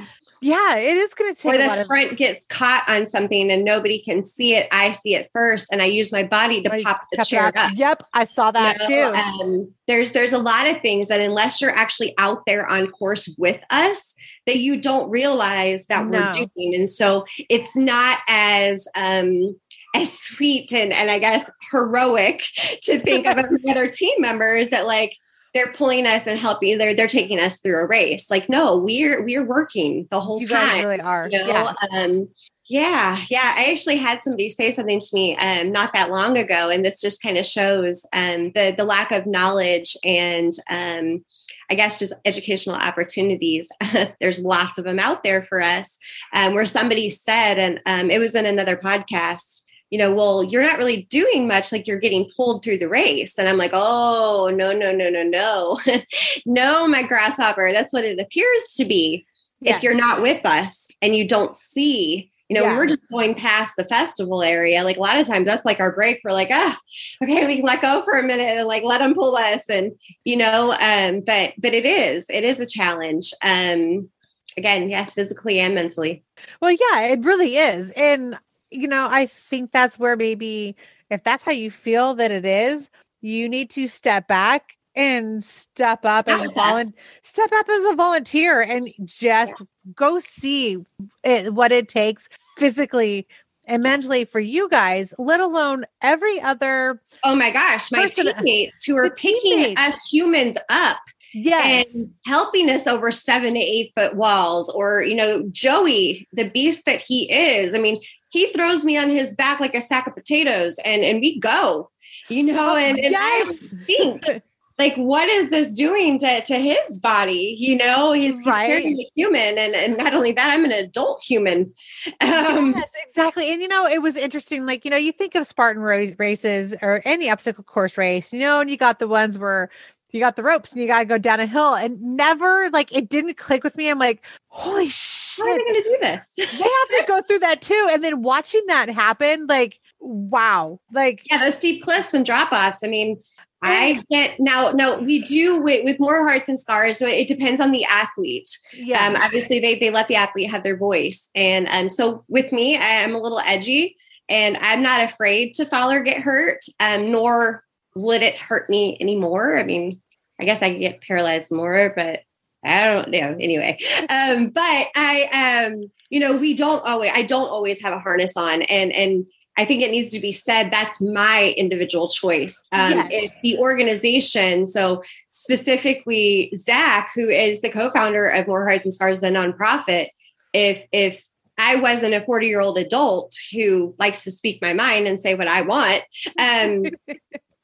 yeah, 0.43 0.77
it 0.77 0.97
is 0.97 1.15
going 1.15 1.35
to 1.35 1.41
take. 1.41 1.55
Or 1.55 1.59
the 1.59 1.85
front 1.87 2.13
of- 2.13 2.19
gets 2.19 2.45
caught 2.47 2.89
on 2.89 3.07
something 3.07 3.51
and 3.51 3.65
nobody 3.65 4.01
can 4.01 4.25
see 4.25 4.55
it. 4.55 4.69
I 4.71 4.93
see 4.93 5.15
it 5.15 5.31
first, 5.33 5.69
and 5.73 5.81
I 5.81 5.87
use 5.87 6.13
my 6.13 6.25
body 6.25 6.63
to 6.63 6.83
pop 6.83 7.03
the 7.11 7.25
chair 7.25 7.51
up. 7.55 7.73
Yep, 7.75 8.03
I 8.13 8.25
saw 8.25 8.51
that 8.51 8.89
you 8.89 8.97
know, 8.97 9.13
too. 9.13 9.19
Um, 9.19 9.73
there's 9.87 10.13
there's 10.13 10.33
a 10.33 10.39
lot 10.39 10.67
of 10.69 10.81
things 10.83 11.09
that 11.09 11.21
unless 11.21 11.61
you're 11.61 11.75
actually 11.75 12.15
out 12.19 12.43
there 12.47 12.71
on 12.71 12.89
course 12.89 13.29
with 13.39 13.61
us, 13.71 14.15
that 14.47 14.59
you 14.59 14.81
don't 14.81 15.09
realize 15.09 15.87
that 15.87 16.07
no. 16.07 16.19
we're 16.19 16.47
doing, 16.55 16.75
and 16.75 16.91
so 16.91 17.25
it's 17.49 17.77
not 17.77 18.19
as 18.29 18.87
um, 18.95 19.57
as 19.95 20.13
sweet 20.13 20.73
and 20.73 20.93
and 20.93 21.11
I 21.11 21.19
guess 21.19 21.51
heroic 21.73 22.43
to 22.83 22.99
think 22.99 23.27
of 23.27 23.39
other 23.69 23.89
team 23.89 24.15
members 24.19 24.71
that 24.71 24.87
like 24.87 25.15
they're 25.57 25.73
pulling 25.73 26.07
us 26.07 26.27
and 26.27 26.39
helping 26.39 26.79
they're 26.79 26.95
they're 26.95 27.07
taking 27.07 27.41
us 27.41 27.59
through 27.61 27.83
a 27.83 27.87
race 27.87 28.31
like 28.31 28.49
no 28.49 28.77
we're 28.77 29.23
we're 29.25 29.45
working 29.45 30.07
the 30.11 30.21
whole 30.21 30.39
time. 30.41 30.49
you 30.49 30.57
time 30.57 30.85
really 30.85 31.01
are 31.01 31.29
you 31.31 31.39
know? 31.39 31.47
yeah. 31.47 31.73
um 31.93 32.29
Yeah, 32.69 33.23
yeah. 33.31 33.55
I 33.57 33.71
actually 33.71 33.97
had 33.97 34.25
somebody 34.25 34.49
say 34.51 34.73
something 34.73 34.99
to 34.99 35.11
me 35.13 35.37
um, 35.37 35.71
not 35.71 35.93
that 35.93 36.11
long 36.11 36.37
ago, 36.37 36.69
and 36.69 36.85
this 36.85 37.01
just 37.01 37.23
kind 37.23 37.39
of 37.39 37.47
shows 37.47 38.05
um, 38.13 38.51
the 38.57 38.75
the 38.77 38.85
lack 38.85 39.13
of 39.13 39.25
knowledge 39.25 39.97
and 40.03 40.53
um, 40.69 41.25
I 41.71 41.75
guess 41.75 42.01
just 42.01 42.15
educational 42.25 42.77
opportunities. 42.77 43.69
There's 44.21 44.41
lots 44.41 44.79
of 44.79 44.85
them 44.85 44.99
out 44.99 45.23
there 45.23 45.43
for 45.43 45.63
us. 45.63 45.99
Um, 46.35 46.55
where 46.55 46.67
somebody 46.67 47.09
said, 47.11 47.59
and 47.59 47.81
um, 47.87 48.11
it 48.11 48.19
was 48.19 48.35
in 48.35 48.47
another 48.47 48.77
podcast, 48.77 49.63
you 49.97 50.03
know, 50.03 50.13
well, 50.13 50.45
you're 50.45 50.63
not 50.63 50.77
really 50.77 51.05
doing 51.09 51.49
much, 51.49 51.73
like 51.73 51.87
you're 51.87 51.99
getting 51.99 52.31
pulled 52.37 52.63
through 52.63 52.77
the 52.77 52.87
race. 52.87 53.39
And 53.39 53.49
I'm 53.49 53.57
like, 53.57 53.71
oh, 53.73 54.53
no, 54.55 54.71
no, 54.71 54.93
no, 54.93 55.09
no, 55.09 55.23
no. 55.23 55.81
no, 56.47 56.87
my 56.87 57.03
grasshopper. 57.03 57.73
That's 57.73 57.95
what 57.95 58.05
it 58.05 58.21
appears 58.21 58.75
to 58.77 58.85
be. 58.85 59.27
Yes. 59.61 59.79
If 59.79 59.83
you're 59.83 59.97
not 59.97 60.21
with 60.21 60.45
us 60.45 60.91
and 61.01 61.17
you 61.17 61.27
don't 61.27 61.57
see 61.57 62.31
you 62.51 62.55
know, 62.55 62.63
yeah. 62.63 62.77
we're 62.77 62.87
just 62.87 63.01
going 63.11 63.35
past 63.35 63.75
the 63.77 63.87
festival 63.87 64.43
area. 64.43 64.85
Like 64.85 64.99
a 64.99 65.01
lot 65.01 65.17
of 65.17 65.27
times 65.27 65.47
that's 65.47 65.65
like 65.65 65.81
our 65.81 65.93
break. 65.93 66.21
We're 66.23 66.31
like, 66.31 66.51
ah, 66.53 66.79
okay, 67.25 67.45
we 67.45 67.57
can 67.57 67.65
let 67.65 67.83
go 67.83 68.05
for 68.05 68.19
a 68.19 68.23
minute 68.23 68.45
and 68.45 68.69
like 68.69 68.85
let 68.85 68.99
them 68.99 69.15
pull 69.15 69.35
us. 69.35 69.69
And, 69.69 69.93
you 70.25 70.37
know, 70.37 70.73
um, 70.81 71.23
but 71.23 71.55
but 71.59 71.75
it 71.75 71.85
is, 71.85 72.27
it 72.29 72.45
is 72.45 72.61
a 72.61 72.67
challenge. 72.67 73.33
Um 73.45 74.11
again, 74.57 74.89
yeah, 74.91 75.07
physically 75.07 75.59
and 75.59 75.75
mentally. 75.75 76.23
Well, 76.61 76.71
yeah, 76.71 77.09
it 77.09 77.25
really 77.25 77.57
is. 77.57 77.91
And, 77.93 78.39
you 78.71 78.89
know, 78.89 79.09
I 79.11 79.27
think 79.27 79.73
that's 79.73 79.99
where 79.99 80.17
maybe 80.17 80.77
if 81.11 81.23
that's 81.25 81.45
how 81.45 81.53
you 81.53 81.71
feel 81.71 82.15
that 82.15 82.31
it 82.31 82.45
is, 82.45 82.91
you 83.21 83.49
need 83.49 83.71
to 83.71 83.89
step 83.89 84.29
back 84.29 84.77
and 84.95 85.45
step 85.45 86.05
up 86.05 86.27
as 86.29 86.41
oh, 86.41 86.51
a 86.51 86.53
volunteer 86.55 86.95
step 87.23 87.51
up 87.53 87.69
as 87.69 87.85
a 87.85 87.95
volunteer 87.95 88.63
and 88.63 88.89
just 89.05 89.55
yeah. 89.61 89.67
go 89.95 90.19
see 90.19 90.79
it, 91.23 91.53
what 91.53 91.71
it 91.71 91.87
takes 91.87 92.29
physically 92.57 93.27
and 93.67 93.83
mentally 93.83 94.25
for 94.25 94.41
you 94.41 94.69
guys, 94.69 95.13
let 95.19 95.41
alone 95.41 95.85
every 96.01 96.41
other. 96.41 97.01
Oh 97.25 97.35
my 97.35 97.51
gosh, 97.51 97.91
my 97.93 98.05
uh, 98.05 98.09
teammates 98.09 98.85
who 98.85 98.97
are 98.97 99.11
picking 99.11 99.77
us 99.77 99.95
humans 100.11 100.57
up. 100.69 100.99
Yes. 101.35 101.95
And 101.95 102.15
helping 102.25 102.71
us 102.71 102.87
over 102.87 103.13
seven 103.13 103.55
to 103.55 103.61
eight 103.61 103.93
foot 103.95 104.17
walls, 104.17 104.71
or, 104.71 105.03
you 105.03 105.15
know, 105.15 105.47
Joey, 105.51 106.27
the 106.33 106.49
beast 106.49 106.87
that 106.87 107.03
he 107.03 107.31
is. 107.31 107.75
I 107.75 107.79
mean, 107.79 108.01
he 108.37 108.53
throws 108.53 108.85
me 108.85 108.99
on 108.99 109.09
his 109.09 109.35
back 109.35 109.61
like 109.61 109.75
a 109.75 109.81
sack 109.81 110.07
of 110.07 110.15
potatoes 110.15 110.79
and, 110.85 111.03
and 111.03 111.21
we 111.21 111.39
go, 111.41 111.91
you 112.29 112.43
know, 112.43 112.75
oh, 112.75 112.77
and, 112.77 112.99
and 112.99 113.13
yes. 113.13 113.73
I 113.73 113.85
think 113.85 114.43
like 114.79 114.95
what 114.97 115.27
is 115.29 115.49
this 115.49 115.75
doing 115.75 116.19
to, 116.19 116.43
to 116.43 116.55
his 116.55 116.99
body 117.01 117.57
you 117.59 117.75
know 117.77 118.13
he's, 118.13 118.45
right. 118.45 118.83
he's 118.83 118.99
a 118.99 119.11
human 119.15 119.57
and, 119.57 119.75
and 119.75 119.97
not 119.97 120.13
only 120.13 120.33
that 120.33 120.51
i'm 120.51 120.67
an 120.67 120.73
adult 120.73 121.23
human 121.25 121.73
um, 122.21 122.73
yes 122.77 122.91
exactly 123.07 123.51
and 123.51 123.63
you 123.63 123.69
know 123.69 123.87
it 123.87 124.03
was 124.03 124.17
interesting 124.17 124.67
like 124.67 124.85
you 124.85 124.91
know 124.91 124.97
you 124.97 125.13
think 125.13 125.35
of 125.35 125.47
spartan 125.47 125.83
races 125.83 126.77
or 126.83 127.01
any 127.05 127.31
obstacle 127.31 127.65
course 127.65 127.97
race 127.97 128.33
you 128.33 128.41
know 128.41 128.61
and 128.61 128.69
you 128.69 128.77
got 128.77 128.99
the 128.99 129.09
ones 129.09 129.39
where 129.39 129.71
you 130.15 130.21
got 130.21 130.37
the 130.37 130.43
ropes 130.43 130.73
and 130.73 130.81
you 130.81 130.89
got 130.89 131.01
to 131.01 131.05
go 131.05 131.19
down 131.19 131.41
a 131.41 131.47
hill 131.47 131.75
and 131.75 132.01
never 132.01 132.71
like 132.73 132.95
it 132.95 133.09
didn't 133.09 133.37
click 133.37 133.65
with 133.65 133.77
me 133.77 133.91
i'm 133.91 133.99
like 133.99 134.23
holy 134.49 134.89
shit 134.89 135.45
how 135.45 135.53
are 135.53 135.59
they 135.59 135.65
going 135.65 135.83
to 135.83 135.89
do 135.89 135.99
this 136.01 136.21
they 136.37 136.45
have 136.45 136.89
to 136.89 137.05
go 137.07 137.23
through 137.23 137.39
that 137.39 137.61
too 137.61 137.89
and 137.91 138.03
then 138.03 138.23
watching 138.23 138.63
that 138.69 138.89
happen 138.89 139.47
like 139.47 139.81
wow 140.01 140.81
like 140.93 141.23
yeah 141.31 141.39
those 141.39 141.57
steep 141.57 141.83
cliffs 141.83 142.15
and 142.15 142.25
drop 142.25 142.53
offs 142.53 142.83
i 142.85 142.87
mean 142.87 143.19
I 143.63 144.05
get 144.11 144.39
now. 144.39 144.71
No, 144.73 145.01
we 145.01 145.23
do 145.23 145.61
with, 145.61 145.85
with 145.85 145.99
more 145.99 146.29
heart 146.29 146.47
than 146.47 146.59
scars. 146.59 146.99
So 146.99 147.07
it 147.07 147.29
depends 147.29 147.61
on 147.61 147.73
the 147.73 147.85
athlete. 147.85 148.59
Yeah. 148.75 149.07
Um, 149.07 149.17
obviously, 149.17 149.61
they 149.61 149.79
they 149.79 149.91
let 149.91 150.09
the 150.09 150.17
athlete 150.17 150.51
have 150.51 150.63
their 150.63 150.77
voice, 150.77 151.29
and 151.35 151.67
um, 151.69 151.91
so 151.91 152.25
with 152.29 152.53
me, 152.53 152.77
I 152.77 152.81
am 152.81 153.15
a 153.15 153.19
little 153.21 153.41
edgy, 153.41 153.97
and 154.29 154.59
I'm 154.61 154.83
not 154.83 155.03
afraid 155.03 155.55
to 155.55 155.67
fall 155.67 155.91
or 155.91 156.03
get 156.03 156.21
hurt. 156.21 156.61
Um, 156.81 157.11
nor 157.11 157.65
would 157.97 158.23
it 158.23 158.39
hurt 158.39 158.69
me 158.69 158.97
anymore. 159.01 159.59
I 159.59 159.65
mean, 159.65 160.01
I 160.41 160.45
guess 160.45 160.63
I 160.63 160.71
could 160.71 160.81
get 160.81 161.01
paralyzed 161.01 161.51
more, 161.51 161.93
but 161.97 162.21
I 162.65 162.93
don't 162.93 163.11
know. 163.11 163.37
Anyway, 163.41 163.79
um, 164.11 164.51
but 164.51 164.89
I, 164.97 165.67
um, 165.69 165.91
you 166.11 166.21
know, 166.21 166.37
we 166.37 166.55
don't 166.55 166.85
always. 166.85 167.11
I 167.15 167.23
don't 167.23 167.49
always 167.49 167.81
have 167.81 167.93
a 167.93 167.99
harness 167.99 168.37
on, 168.37 168.63
and 168.63 168.93
and 168.93 169.27
I 169.57 169.65
think 169.65 169.83
it 169.83 169.91
needs 169.91 170.13
to 170.13 170.21
be 170.21 170.33
said 170.33 170.71
that's 170.71 171.01
my 171.01 171.55
individual 171.57 172.09
choice. 172.09 172.63
Um, 172.73 172.93
yes. 172.93 173.09
If 173.11 173.33
the 173.43 173.59
organization, 173.59 174.67
so 174.67 175.03
specifically 175.31 176.53
Zach, 176.55 177.11
who 177.15 177.29
is 177.29 177.63
the 177.63 177.71
co-founder 177.71 178.27
of 178.27 178.47
More 178.47 178.69
Heart 178.69 178.83
Than 178.83 178.93
Scars, 178.93 179.21
the 179.21 179.29
nonprofit, 179.29 180.09
if 180.53 180.85
if 180.93 181.25
I 181.59 181.77
wasn't 181.77 182.15
a 182.15 182.25
40 182.25 182.47
year 182.49 182.61
old 182.61 182.79
adult 182.79 183.35
who 183.53 183.95
likes 183.99 184.25
to 184.25 184.33
speak 184.33 184.61
my 184.61 184.75
mind 184.75 185.07
and 185.07 185.21
say 185.21 185.35
what 185.35 185.49
I 185.49 185.63
want, 185.63 186.03
um, 186.39 186.85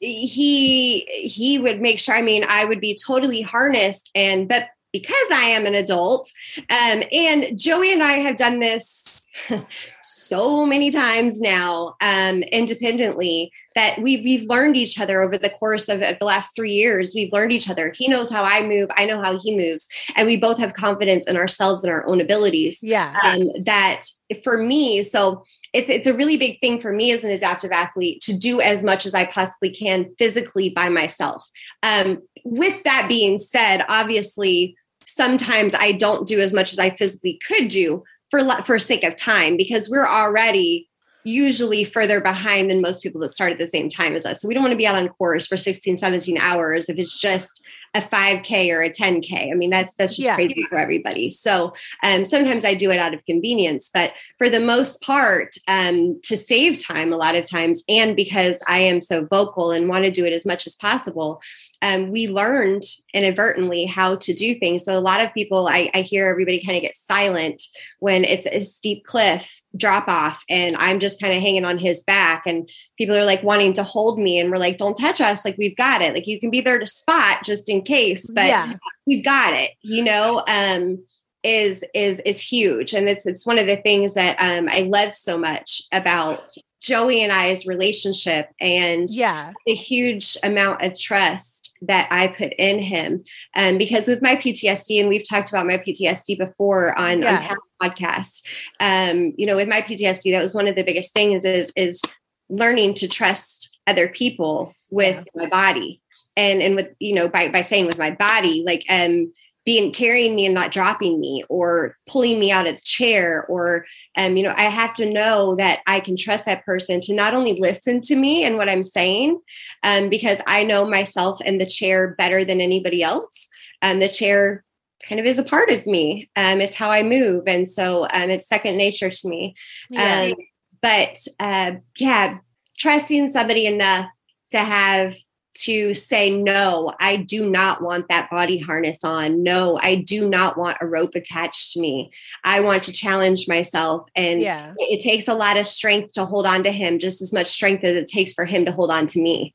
he 0.03 1.01
he 1.27 1.59
would 1.59 1.81
make 1.81 2.01
sure. 2.01 2.15
I 2.15 2.23
mean, 2.23 2.45
I 2.49 2.65
would 2.65 2.81
be 2.81 2.95
totally 2.95 3.41
harnessed 3.41 4.11
and 4.15 4.49
but 4.49 4.69
because 4.93 5.29
I 5.33 5.45
am 5.45 5.65
an 5.65 5.75
adult. 5.75 6.31
Um, 6.69 7.03
and 7.11 7.59
Joey 7.59 7.93
and 7.93 8.03
I 8.03 8.15
have 8.15 8.37
done 8.37 8.61
this 8.61 9.25
so 10.03 10.67
many 10.67 10.91
times 10.91 11.41
now, 11.41 11.95
um, 12.03 12.43
independently, 12.43 13.51
that 13.75 13.99
we've 14.03 14.23
we've 14.23 14.45
learned 14.45 14.77
each 14.77 15.01
other 15.01 15.23
over 15.23 15.39
the 15.39 15.49
course 15.49 15.89
of, 15.89 16.03
of, 16.03 16.19
the 16.19 16.27
last 16.27 16.55
three 16.55 16.73
years. 16.73 17.13
We've 17.15 17.33
learned 17.33 17.53
each 17.53 17.71
other. 17.71 17.91
He 17.97 18.07
knows 18.07 18.31
how 18.31 18.45
I 18.45 18.67
move. 18.67 18.91
I 18.97 19.07
know 19.07 19.23
how 19.23 19.39
he 19.39 19.57
moves, 19.57 19.89
and 20.15 20.27
we 20.27 20.37
both 20.37 20.59
have 20.59 20.75
confidence 20.75 21.27
in 21.27 21.37
ourselves 21.39 21.83
and 21.83 21.91
our 21.91 22.07
own 22.07 22.21
abilities. 22.21 22.81
Yeah. 22.83 23.17
Um, 23.25 23.49
that 23.65 24.01
for 24.45 24.59
me, 24.59 25.03
so 25.03 25.43
it's 25.73 25.89
it's 25.89 26.07
a 26.07 26.15
really 26.15 26.37
big 26.37 26.61
thing 26.61 26.81
for 26.81 26.93
me 26.93 27.13
as 27.13 27.25
an 27.25 27.31
adaptive 27.31 27.73
athlete 27.73 28.21
to 28.23 28.37
do 28.37 28.61
as 28.61 28.85
much 28.85 29.07
as 29.07 29.15
I 29.15 29.25
possibly 29.25 29.71
can 29.71 30.15
physically 30.19 30.71
by 30.71 30.89
myself. 30.89 31.49
Um, 31.83 32.23
with 32.45 32.83
that 32.85 33.07
being 33.09 33.39
said, 33.39 33.85
obviously 33.89 34.77
sometimes 35.05 35.75
I 35.75 35.93
don't 35.93 36.27
do 36.27 36.41
as 36.41 36.53
much 36.53 36.73
as 36.73 36.79
I 36.79 36.91
physically 36.91 37.41
could 37.47 37.69
do 37.69 38.05
for 38.31 38.41
for 38.63 38.79
sake 38.79 39.05
of 39.05 39.17
time 39.17 39.57
because 39.57 39.89
we're 39.89 40.09
already 40.09 40.89
usually 41.25 41.85
further 41.85 42.21
behind 42.21 42.71
than 42.71 42.81
most 42.81 43.03
people 43.03 43.21
that 43.21 43.29
start 43.29 43.53
at 43.53 43.59
the 43.59 43.67
same 43.67 43.89
time 43.89 44.15
as 44.15 44.27
us. 44.27 44.41
So 44.41 44.49
we 44.49 44.55
don't 44.55 44.63
want 44.63 44.73
to 44.73 44.79
be 44.79 44.87
out 44.87 44.97
on 44.97 45.09
course 45.09 45.47
for 45.47 45.57
16, 45.57 45.99
17 45.99 46.39
hours 46.39 46.89
if 46.89 46.99
it's 46.99 47.17
just 47.19 47.65
a 47.95 48.01
5k 48.01 48.73
or 48.73 48.83
a 48.83 48.91
10k 48.91 49.51
i 49.51 49.55
mean 49.55 49.71
that's 49.71 49.93
that's 49.95 50.17
just 50.17 50.27
yeah. 50.27 50.35
crazy 50.35 50.63
for 50.69 50.79
everybody 50.79 51.31
so 51.31 51.73
um, 52.03 52.25
sometimes 52.25 52.65
i 52.65 52.75
do 52.75 52.91
it 52.91 52.99
out 52.99 53.15
of 53.15 53.25
convenience 53.27 53.91
but 53.93 54.15
for 54.39 54.49
the 54.49 54.61
most 54.61 55.03
part 55.03 55.55
um, 55.69 56.19
to 56.23 56.37
save 56.37 56.83
time 56.83 57.13
a 57.13 57.17
lot 57.17 57.35
of 57.35 57.49
times 57.49 57.83
and 57.89 58.17
because 58.17 58.59
i 58.67 58.79
am 58.79 59.01
so 59.01 59.27
vocal 59.27 59.71
and 59.71 59.89
want 59.89 60.05
to 60.05 60.11
do 60.11 60.25
it 60.25 60.33
as 60.33 60.47
much 60.47 60.67
as 60.67 60.75
possible 60.75 61.41
um, 61.83 62.13
we 62.13 62.29
learned 62.29 62.85
inadvertently 63.13 63.87
how 63.87 64.15
to 64.15 64.33
do 64.33 64.55
things. 64.55 64.85
So 64.85 64.97
a 64.97 65.01
lot 65.01 65.21
of 65.21 65.35
people, 65.35 65.67
I, 65.69 65.91
I 65.93 66.03
hear 66.03 66.29
everybody 66.29 66.63
kind 66.65 66.77
of 66.77 66.83
get 66.83 66.95
silent 66.95 67.61
when 67.99 68.25
it's 68.25 68.47
a 68.47 68.61
steep 68.61 69.05
cliff 69.05 69.61
drop 69.77 70.07
off, 70.07 70.45
and 70.49 70.77
I'm 70.79 71.01
just 71.01 71.21
kind 71.21 71.35
of 71.35 71.43
hanging 71.43 71.65
on 71.65 71.79
his 71.79 72.05
back, 72.05 72.45
and 72.47 72.69
people 72.97 73.17
are 73.17 73.25
like 73.25 73.43
wanting 73.43 73.73
to 73.75 73.83
hold 73.83 74.19
me, 74.19 74.39
and 74.39 74.51
we're 74.51 74.59
like, 74.59 74.77
"Don't 74.77 74.95
touch 74.95 75.21
us! 75.21 75.45
Like 75.45 75.57
we've 75.59 75.77
got 75.77 76.03
it! 76.03 76.15
Like 76.15 76.27
you 76.27 76.39
can 76.39 76.51
be 76.51 76.61
there 76.61 76.79
to 76.79 76.87
spot 76.87 77.43
just 77.43 77.69
in 77.69 77.82
case, 77.83 78.31
but 78.31 78.47
yeah. 78.47 78.75
we've 79.07 79.25
got 79.25 79.55
it." 79.55 79.73
You 79.83 80.05
know. 80.05 80.45
Um, 80.49 81.05
is 81.45 81.85
is 81.93 82.21
is 82.25 82.41
huge 82.41 82.95
and 82.95 83.09
it's 83.09 83.27
it's 83.27 83.45
one 83.45 83.59
of 83.59 83.67
the 83.67 83.75
things 83.75 84.15
that 84.15 84.37
um, 84.39 84.69
I 84.71 84.83
love 84.83 85.17
so 85.17 85.37
much 85.37 85.83
about 85.91 86.55
Joey 86.81 87.21
and 87.21 87.33
I's 87.33 87.67
relationship 87.67 88.49
and 88.61 89.09
yeah 89.11 89.53
the 89.67 89.75
huge 89.75 90.37
amount 90.45 90.83
of 90.83 90.97
trust 90.97 91.63
that 91.83 92.09
I 92.11 92.29
put 92.29 92.53
in 92.59 92.79
him. 92.79 93.25
Um, 93.57 93.77
because 93.77 94.09
with 94.09 94.23
my 94.23 94.37
PTSD, 94.37 95.01
and 95.01 95.09
we've 95.09 95.29
talked 95.29 95.51
about 95.51 95.67
my 95.67 95.79
PTSD 95.79 96.39
before 96.39 96.97
on, 96.99 97.23
yeah. 97.23 97.37
on 97.37 97.43
past 97.43 97.61
podcasts, 97.83 98.43
um, 98.81 99.35
you 99.37 99.47
know, 99.47 99.57
with 99.57 99.69
my 99.69 99.83
PTSD, 99.83 100.33
that 100.33 100.43
was 100.43 100.55
one 100.55 100.69
of 100.69 100.77
the 100.77 100.85
biggest 100.85 101.13
things 101.13 101.45
is 101.45 101.73
is 101.77 102.01
learning 102.49 102.95
to 102.95 103.09
trust 103.09 103.79
other 103.87 104.09
people 104.09 104.75
with 104.91 105.17
yeah. 105.17 105.43
my 105.43 105.49
body. 105.49 106.02
And 106.37 106.63
and 106.63 106.77
with, 106.77 106.91
you 106.99 107.15
know, 107.15 107.29
by 107.29 107.49
by 107.49 107.63
saying 107.63 107.87
with 107.87 107.99
my 107.99 108.11
body, 108.11 108.63
like 108.67 108.85
um 108.89 109.33
being 109.65 109.93
carrying 109.93 110.35
me 110.35 110.45
and 110.45 110.55
not 110.55 110.73
dropping 110.73 111.21
me 111.21 111.45
or 111.49 111.97
pulling 112.09 112.39
me 112.41 112.51
out 112.51 112.69
of 112.69 112.77
the 112.77 112.83
chair 112.83 113.47
or 113.49 113.87
um, 114.17 114.37
you 114.37 114.43
know 114.43 114.55
i 114.57 114.63
have 114.63 114.93
to 114.93 115.09
know 115.09 115.55
that 115.55 115.81
i 115.87 116.01
can 116.01 116.17
trust 116.17 116.47
that 116.47 116.65
person 116.65 117.01
to 117.01 117.15
not 117.15 117.33
only 117.33 117.61
listen 117.61 118.01
to 118.01 118.17
me 118.17 118.43
and 118.43 118.57
what 118.57 118.69
i'm 118.69 118.83
saying 118.83 119.39
um, 119.85 120.09
because 120.09 120.41
i 120.47 120.65
know 120.65 120.85
myself 120.85 121.41
and 121.45 121.61
the 121.61 121.67
chair 121.67 122.15
better 122.19 122.45
than 122.45 122.61
anybody 122.61 123.03
else. 123.03 123.49
Um, 123.83 124.01
the 124.01 124.09
chair 124.09 124.65
kind 125.03 125.21
of 125.21 125.27
is 125.27 125.39
a 125.39 125.45
part 125.45 125.71
of 125.71 125.87
me. 125.87 126.31
Um, 126.37 126.61
it's 126.61 126.77
how 126.77 126.91
i 126.91 127.03
move. 127.03 127.45
And 127.47 127.69
so 127.69 128.05
um, 128.13 128.31
it's 128.31 128.49
second 128.49 128.77
nature 128.77 129.11
to 129.11 129.29
me. 129.29 129.55
Yeah. 129.91 130.31
Um, 130.31 130.35
but 130.81 131.19
uh, 131.41 131.73
yeah 131.99 132.39
trusting 132.79 133.31
somebody 133.31 133.67
enough 133.67 134.09
to 134.51 134.59
have 134.59 135.17
to 135.55 135.93
say, 135.95 136.31
no, 136.31 136.93
I 137.01 137.17
do 137.17 137.49
not 137.51 137.83
want 137.83 138.07
that 138.09 138.31
body 138.31 138.59
harness 138.59 139.05
on. 139.05 139.43
No, 139.43 139.79
I 139.83 139.97
do 139.97 140.29
not 140.29 140.57
want 140.57 140.79
a 140.81 140.87
rope 140.87 141.15
attached 141.15 141.73
to 141.73 141.81
me. 141.81 142.11
I 142.43 142.61
want 142.61 142.85
to 142.85 142.93
challenge 142.93 143.47
myself. 143.49 144.09
And 144.17 144.41
Yeah. 144.41 144.73
it 144.79 145.01
takes 145.03 145.29
a 145.29 145.35
lot 145.35 145.57
of 145.57 145.67
strength 145.67 146.15
to 146.15 146.25
hold 146.25 146.47
on 146.47 146.65
to 146.65 146.73
him, 146.73 146.99
just 146.99 147.21
as 147.21 147.33
much 147.33 147.47
strength 147.49 147.85
as 147.85 147.97
it 147.97 148.09
takes 148.09 148.33
for 148.33 148.45
him 148.45 148.65
to 148.65 148.73
hold 148.73 148.91
on 148.91 149.07
to 149.09 149.21
me. 149.21 149.55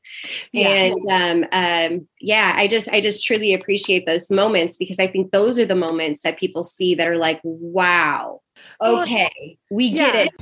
Yeah. 0.52 0.68
And 0.68 1.02
um, 1.10 1.44
um, 1.52 2.08
yeah, 2.20 2.52
I 2.54 2.68
just, 2.68 2.88
I 2.88 3.00
just 3.00 3.24
truly 3.26 3.52
appreciate 3.54 4.06
those 4.06 4.30
moments 4.30 4.76
because 4.76 4.98
I 4.98 5.06
think 5.08 5.32
those 5.32 5.58
are 5.58 5.66
the 5.66 5.74
moments 5.74 6.22
that 6.22 6.38
people 6.38 6.62
see 6.64 6.94
that 6.94 7.08
are 7.08 7.16
like, 7.18 7.40
wow, 7.42 8.40
Well, 8.80 9.02
okay, 9.02 9.58
we 9.70 9.86
yeah. 9.86 10.12
get 10.12 10.26
it. 10.26 10.32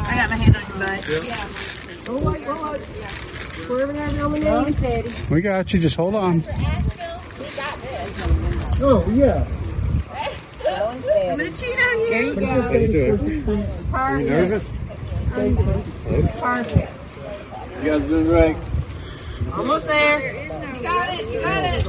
I 0.00 0.14
got 0.14 0.30
my 0.30 0.36
hand 0.36 0.56
on 0.56 0.62
your 0.68 0.78
butt. 2.58 3.27
We 3.68 5.40
got 5.42 5.72
you. 5.74 5.80
Just 5.80 5.96
hold 5.96 6.14
on. 6.14 6.42
Oh, 8.80 9.04
yeah. 9.12 9.44
I'm 10.66 11.02
gonna 11.36 11.50
cheat 11.50 11.76
on 11.78 12.00
you. 12.00 12.12
How 12.62 12.70
you 12.72 12.88
doing? 12.88 13.66
Are 13.92 14.20
you 14.20 14.26
nervous? 14.26 14.70
Perfect. 16.40 16.92
You 17.82 17.90
guys 17.90 18.02
doing 18.08 18.28
right? 18.28 18.56
Almost 19.54 19.86
there. 19.86 20.44
You 20.74 20.82
got 20.82 21.08
it. 21.12 21.28
You 21.30 21.40
got 21.42 21.64
it. 21.64 21.84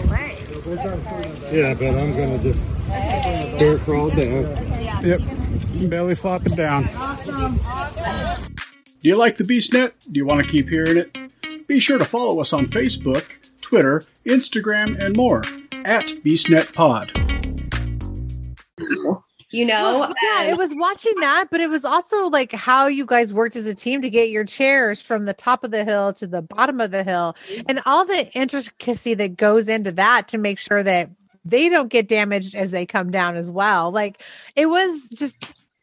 Yeah, 1.54 1.74
but 1.76 1.96
I'm 1.96 2.12
gonna 2.16 2.40
just 2.40 2.62
bear 3.58 3.78
crawl 3.80 4.10
down. 4.10 4.46
Yep. 5.04 5.22
Belly 5.90 6.16
flopping 6.16 6.56
down. 6.56 6.84
Do 9.00 9.08
you 9.08 9.16
like 9.16 9.38
the 9.38 9.46
BeastNet? 9.46 9.94
Do 10.12 10.18
you 10.18 10.26
want 10.26 10.44
to 10.44 10.52
keep 10.52 10.68
hearing 10.68 10.98
it? 10.98 11.18
Be 11.70 11.80
sure 11.80 12.00
to 12.00 12.06
follow 12.06 12.42
us 12.42 12.52
on 12.52 12.66
Facebook, 12.66 13.24
Twitter, 13.62 14.02
Instagram, 14.26 15.00
and 15.00 15.16
more 15.16 15.42
at 15.86 16.08
BeastNetPod. 16.26 17.16
You 19.52 19.66
know, 19.66 20.00
Well, 20.00 20.14
yeah, 20.24 20.46
um, 20.46 20.50
it 20.50 20.58
was 20.58 20.74
watching 20.76 21.14
that, 21.22 21.50
but 21.52 21.62
it 21.62 21.70
was 21.70 21.86
also 21.86 22.28
like 22.30 22.54
how 22.54 22.88
you 22.88 23.06
guys 23.06 23.36
worked 23.36 23.56
as 23.56 23.68
a 23.68 23.76
team 23.76 24.02
to 24.02 24.10
get 24.10 24.32
your 24.32 24.46
chairs 24.46 25.00
from 25.04 25.26
the 25.26 25.34
top 25.36 25.64
of 25.64 25.70
the 25.70 25.84
hill 25.84 26.12
to 26.14 26.26
the 26.26 26.42
bottom 26.42 26.82
of 26.82 26.90
the 26.90 27.04
hill 27.04 27.36
and 27.68 27.80
all 27.86 28.04
the 28.04 28.32
intricacy 28.34 29.14
that 29.14 29.38
goes 29.38 29.70
into 29.70 29.92
that 29.92 30.28
to 30.30 30.40
make 30.40 30.58
sure 30.58 30.82
that 30.82 31.12
they 31.46 31.70
don't 31.70 31.92
get 31.92 32.08
damaged 32.08 32.56
as 32.56 32.72
they 32.72 32.88
come 32.88 33.12
down 33.12 33.36
as 33.38 33.50
well. 33.50 33.92
Like 33.92 34.24
it 34.56 34.66
was 34.66 35.08
just, 35.10 35.38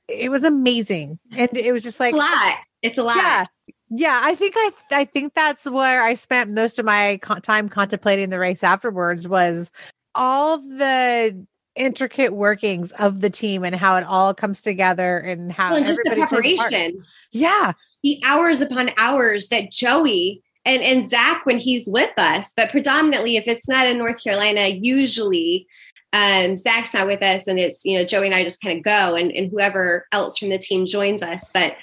it 0.08 0.32
was 0.32 0.42
amazing. 0.42 1.20
And 1.36 1.56
it 1.56 1.70
was 1.72 1.84
just 1.84 2.00
like, 2.00 2.12
a 2.12 2.16
lot. 2.16 2.56
It's 2.82 2.98
a 2.98 3.04
lot. 3.04 3.16
yeah. 3.16 3.46
Yeah, 3.88 4.20
I 4.22 4.34
think 4.34 4.54
I 4.56 4.70
I 4.90 5.04
think 5.04 5.34
that's 5.34 5.64
where 5.68 6.02
I 6.02 6.14
spent 6.14 6.50
most 6.50 6.78
of 6.78 6.84
my 6.84 7.18
con- 7.22 7.40
time 7.40 7.68
contemplating 7.68 8.30
the 8.30 8.38
race 8.38 8.64
afterwards 8.64 9.28
was 9.28 9.70
all 10.14 10.58
the 10.58 11.46
intricate 11.76 12.32
workings 12.32 12.92
of 12.92 13.20
the 13.20 13.30
team 13.30 13.62
and 13.62 13.76
how 13.76 13.96
it 13.96 14.04
all 14.04 14.34
comes 14.34 14.62
together 14.62 15.18
and 15.18 15.52
how 15.52 15.70
Well, 15.70 15.78
and 15.78 15.86
just 15.86 16.00
the 16.02 16.10
everybody 16.10 16.42
plays 16.42 16.54
a 16.54 16.56
part. 16.56 16.70
preparation. 16.72 17.04
Yeah, 17.32 17.72
the 18.02 18.20
hours 18.24 18.60
upon 18.60 18.90
hours 18.98 19.48
that 19.48 19.70
Joey 19.70 20.42
and, 20.64 20.82
and 20.82 21.06
Zach, 21.06 21.46
when 21.46 21.58
he's 21.58 21.88
with 21.88 22.12
us, 22.16 22.52
but 22.56 22.70
predominantly 22.70 23.36
if 23.36 23.46
it's 23.46 23.68
not 23.68 23.86
in 23.86 23.98
North 23.98 24.22
Carolina, 24.22 24.66
usually 24.68 25.66
um, 26.12 26.56
Zach's 26.56 26.94
not 26.94 27.06
with 27.06 27.22
us 27.22 27.46
and 27.46 27.58
it's, 27.58 27.84
you 27.84 27.96
know, 27.96 28.04
Joey 28.04 28.26
and 28.26 28.34
I 28.34 28.42
just 28.42 28.60
kind 28.60 28.76
of 28.76 28.82
go 28.82 29.14
and, 29.14 29.30
and 29.32 29.50
whoever 29.50 30.06
else 30.12 30.38
from 30.38 30.48
the 30.48 30.58
team 30.58 30.86
joins 30.86 31.22
us. 31.22 31.48
But 31.52 31.76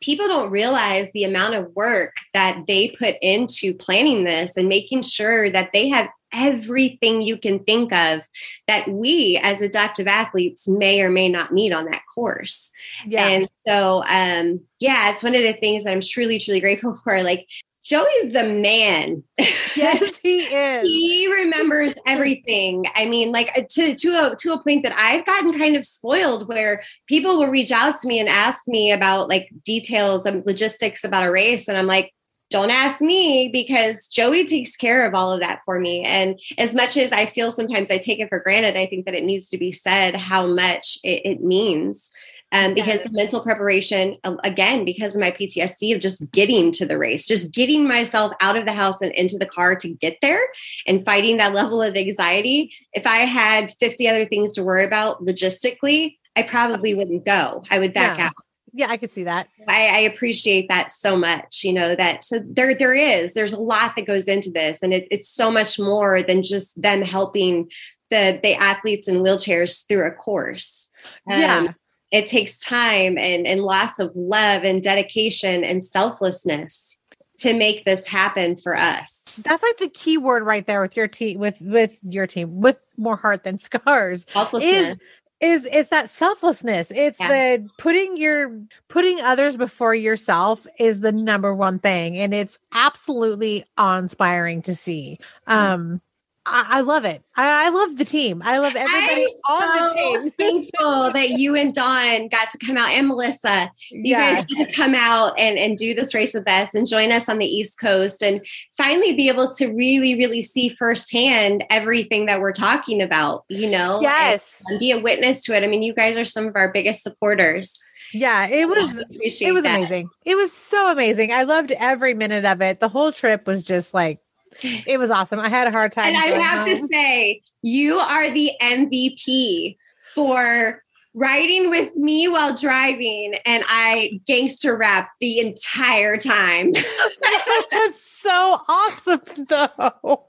people 0.00 0.28
don't 0.28 0.50
realize 0.50 1.10
the 1.12 1.24
amount 1.24 1.54
of 1.54 1.74
work 1.74 2.16
that 2.34 2.64
they 2.66 2.90
put 2.90 3.16
into 3.22 3.74
planning 3.74 4.24
this 4.24 4.56
and 4.56 4.68
making 4.68 5.02
sure 5.02 5.50
that 5.50 5.70
they 5.72 5.88
have 5.88 6.08
everything 6.32 7.22
you 7.22 7.36
can 7.36 7.62
think 7.64 7.92
of 7.92 8.22
that 8.66 8.88
we 8.88 9.38
as 9.42 9.60
adaptive 9.60 10.06
athletes 10.06 10.66
may 10.66 11.02
or 11.02 11.10
may 11.10 11.28
not 11.28 11.52
need 11.52 11.72
on 11.72 11.84
that 11.84 12.02
course. 12.12 12.70
yeah, 13.06 13.28
And 13.28 13.48
so, 13.66 14.02
um, 14.08 14.60
yeah, 14.80 15.10
it's 15.10 15.22
one 15.22 15.34
of 15.34 15.42
the 15.42 15.52
things 15.52 15.84
that 15.84 15.92
I'm 15.92 16.00
truly, 16.00 16.38
truly 16.38 16.60
grateful 16.60 16.98
for. 17.04 17.22
Like, 17.22 17.46
Joey's 17.84 18.32
the 18.32 18.44
man. 18.44 19.24
yes, 19.38 20.16
he 20.22 20.40
is. 20.42 20.82
he 20.82 21.32
remembers 21.32 21.94
everything. 22.06 22.84
I 22.94 23.06
mean, 23.06 23.32
like 23.32 23.50
uh, 23.56 23.62
to 23.70 23.94
to 23.94 24.08
a 24.08 24.36
to 24.36 24.52
a 24.52 24.62
point 24.62 24.84
that 24.84 24.94
I've 24.96 25.26
gotten 25.26 25.52
kind 25.52 25.76
of 25.76 25.84
spoiled, 25.84 26.48
where 26.48 26.82
people 27.08 27.36
will 27.36 27.48
reach 27.48 27.72
out 27.72 27.98
to 28.00 28.08
me 28.08 28.20
and 28.20 28.28
ask 28.28 28.66
me 28.68 28.92
about 28.92 29.28
like 29.28 29.50
details 29.64 30.26
and 30.26 30.46
logistics 30.46 31.04
about 31.04 31.24
a 31.24 31.30
race, 31.30 31.68
and 31.68 31.76
I'm 31.76 31.86
like. 31.86 32.12
Don't 32.50 32.70
ask 32.70 33.00
me 33.00 33.48
because 33.50 34.06
Joey 34.08 34.44
takes 34.44 34.76
care 34.76 35.06
of 35.06 35.14
all 35.14 35.32
of 35.32 35.40
that 35.40 35.60
for 35.64 35.80
me. 35.80 36.02
And 36.02 36.38
as 36.58 36.74
much 36.74 36.98
as 36.98 37.10
I 37.10 37.24
feel 37.24 37.50
sometimes 37.50 37.90
I 37.90 37.96
take 37.96 38.20
it 38.20 38.28
for 38.28 38.40
granted, 38.40 38.76
I 38.76 38.84
think 38.84 39.06
that 39.06 39.14
it 39.14 39.24
needs 39.24 39.48
to 39.48 39.56
be 39.56 39.72
said 39.72 40.14
how 40.14 40.46
much 40.46 40.98
it, 41.02 41.22
it 41.24 41.40
means 41.40 42.10
um, 42.52 42.74
because 42.74 43.00
Yes. 43.00 43.10
the 43.10 43.16
mental 43.16 43.40
preparation 43.40 44.16
again 44.44 44.84
because 44.84 45.16
of 45.16 45.20
my 45.20 45.30
ptsd 45.30 45.94
of 45.94 46.00
just 46.00 46.30
getting 46.32 46.70
to 46.72 46.84
the 46.86 46.98
race 46.98 47.26
just 47.26 47.52
getting 47.52 47.86
myself 47.88 48.32
out 48.40 48.56
of 48.56 48.64
the 48.66 48.72
house 48.72 49.00
and 49.00 49.12
into 49.12 49.38
the 49.38 49.46
car 49.46 49.74
to 49.76 49.88
get 49.88 50.18
there 50.22 50.42
and 50.86 51.04
fighting 51.04 51.38
that 51.38 51.54
level 51.60 51.80
of 51.82 51.96
anxiety 51.96 52.72
if 52.92 53.06
i 53.06 53.18
had 53.18 53.72
50 53.80 54.08
other 54.08 54.26
things 54.26 54.52
to 54.52 54.62
worry 54.62 54.84
about 54.84 55.24
logistically 55.24 56.16
i 56.36 56.42
probably 56.42 56.94
wouldn't 56.94 57.24
go 57.24 57.64
i 57.70 57.78
would 57.78 57.92
back 57.94 58.18
Yeah. 58.18 58.26
out 58.26 58.32
Yeah, 58.74 58.88
I 58.88 58.96
could 58.96 59.10
see 59.10 59.24
that. 59.24 59.48
I, 59.68 59.88
I 59.88 59.98
appreciate 60.10 60.68
that 60.68 60.90
so 60.90 61.16
much 61.16 61.62
you 61.64 61.72
know 61.72 61.94
that 61.94 62.24
so 62.24 62.40
there 62.44 62.74
there 62.74 62.94
is 62.94 63.34
there's 63.34 63.52
a 63.52 63.60
lot 63.60 63.96
that 63.96 64.06
goes 64.06 64.28
into 64.28 64.50
this 64.50 64.82
and 64.82 64.92
it, 64.94 65.06
it's 65.10 65.28
so 65.28 65.50
much 65.50 65.78
more 65.78 66.22
than 66.22 66.42
just 66.42 66.80
them 66.80 67.02
helping 67.02 67.70
the 68.10 68.40
the 68.42 68.54
athletes 68.54 69.08
in 69.08 69.16
wheelchairs 69.16 69.86
through 69.86 70.06
a 70.06 70.10
course 70.10 70.88
Um, 71.30 71.40
yeah, 71.40 71.72
it 72.12 72.26
takes 72.26 72.60
time 72.60 73.16
and, 73.18 73.46
and 73.46 73.62
lots 73.62 73.98
of 73.98 74.12
love 74.14 74.62
and 74.64 74.82
dedication 74.82 75.64
and 75.64 75.84
selflessness 75.84 76.98
to 77.38 77.54
make 77.54 77.84
this 77.84 78.06
happen 78.06 78.56
for 78.56 78.76
us. 78.76 79.40
that's 79.44 79.62
like 79.62 79.78
the 79.78 79.88
key 79.88 80.16
word 80.18 80.44
right 80.44 80.66
there 80.66 80.80
with 80.80 80.96
your 80.96 81.08
team, 81.08 81.40
with 81.40 81.56
with 81.60 81.98
your 82.02 82.26
team, 82.28 82.60
with 82.60 82.76
more 82.96 83.16
heart 83.16 83.42
than 83.42 83.58
scars. 83.68 84.26
Selflessness. 84.32 84.96
is 85.40 85.64
is 85.64 85.88
that 85.88 86.08
selflessness 86.08 86.92
it's 86.92 87.18
Yeah. 87.18 87.26
the 87.28 87.68
putting 87.78 88.16
your 88.16 88.60
putting 88.88 89.20
others 89.20 89.56
before 89.56 89.92
yourself 89.92 90.68
is 90.78 91.00
the 91.00 91.10
number 91.10 91.52
one 91.52 91.80
thing 91.80 92.16
and 92.16 92.32
it's 92.32 92.60
absolutely 92.72 93.64
awe-inspiring 93.76 94.62
to 94.62 94.76
see 94.76 95.18
um 95.48 96.00
I, 96.44 96.66
I 96.68 96.80
love 96.80 97.04
it 97.04 97.22
I, 97.36 97.66
I 97.66 97.70
love 97.70 97.96
the 97.98 98.04
team 98.04 98.42
i 98.44 98.58
love 98.58 98.74
everybody 98.76 99.26
I'm 99.48 99.54
on 99.54 99.76
the 99.76 99.90
so 99.90 99.94
team 99.96 100.30
thankful 100.38 101.12
that 101.12 101.30
you 101.30 101.54
and 101.54 101.72
Dawn 101.72 102.28
got 102.28 102.50
to 102.50 102.58
come 102.58 102.76
out 102.76 102.90
and 102.90 103.08
Melissa. 103.08 103.70
You 103.90 104.02
yeah 104.04 104.34
guys 104.34 104.44
get 104.46 104.68
to 104.68 104.72
come 104.72 104.94
out 104.94 105.38
and, 105.38 105.58
and 105.58 105.76
do 105.76 105.94
this 105.94 106.14
race 106.14 106.34
with 106.34 106.48
us 106.48 106.74
and 106.74 106.86
join 106.86 107.12
us 107.12 107.28
on 107.28 107.38
the 107.38 107.46
East 107.46 107.78
Coast 107.78 108.22
and 108.22 108.44
finally 108.76 109.12
be 109.12 109.28
able 109.28 109.50
to 109.54 109.68
really, 109.72 110.14
really 110.16 110.42
see 110.42 110.68
firsthand 110.70 111.64
everything 111.70 112.26
that 112.26 112.40
we're 112.40 112.52
talking 112.52 113.02
about, 113.02 113.44
you 113.48 113.70
know? 113.70 114.00
yes 114.00 114.62
And, 114.66 114.74
and 114.74 114.80
be 114.80 114.92
a 114.92 115.00
witness 115.00 115.40
to 115.42 115.56
it. 115.56 115.62
I 115.62 115.66
mean, 115.66 115.82
you 115.82 115.94
guys 115.94 116.16
are 116.16 116.24
some 116.24 116.46
of 116.46 116.56
our 116.56 116.72
biggest 116.72 117.02
supporters. 117.02 117.82
yeah 118.12 118.46
it 118.46 118.68
was 118.68 119.04
it 119.40 119.52
was 119.52 119.62
that. 119.62 119.76
amazing 119.76 120.08
it 120.24 120.36
was 120.36 120.52
so 120.52 120.90
amazing 120.92 121.32
i 121.32 121.44
loved 121.44 121.72
every 121.72 122.14
minute 122.14 122.44
of 122.44 122.60
it 122.60 122.80
the 122.80 122.88
whole 122.88 123.12
trip 123.12 123.46
was 123.46 123.64
just 123.64 123.94
like 123.94 124.20
it 124.86 124.98
was 124.98 125.10
awesome 125.10 125.38
i 125.38 125.48
had 125.48 125.66
a 125.66 125.70
hard 125.70 125.92
time 125.92 126.06
And 126.06 126.16
I 126.16 126.26
have 126.38 126.66
to 126.66 126.76
say, 126.88 127.42
you 127.62 127.98
are 127.98 128.30
the 128.30 128.52
MVP 128.60 129.76
for 130.14 130.82
riding 131.14 131.70
with 131.70 131.94
me 131.96 132.28
while 132.28 132.54
driving, 132.54 133.34
and 133.44 133.64
I 133.68 134.20
gangster 134.26 134.76
rap 134.76 135.10
the 135.20 135.38
entire 135.38 136.16
time. 136.16 136.72
that 136.72 137.66
was 137.72 138.02
so 138.02 138.58
awesome 138.68 139.20
though. 139.48 140.26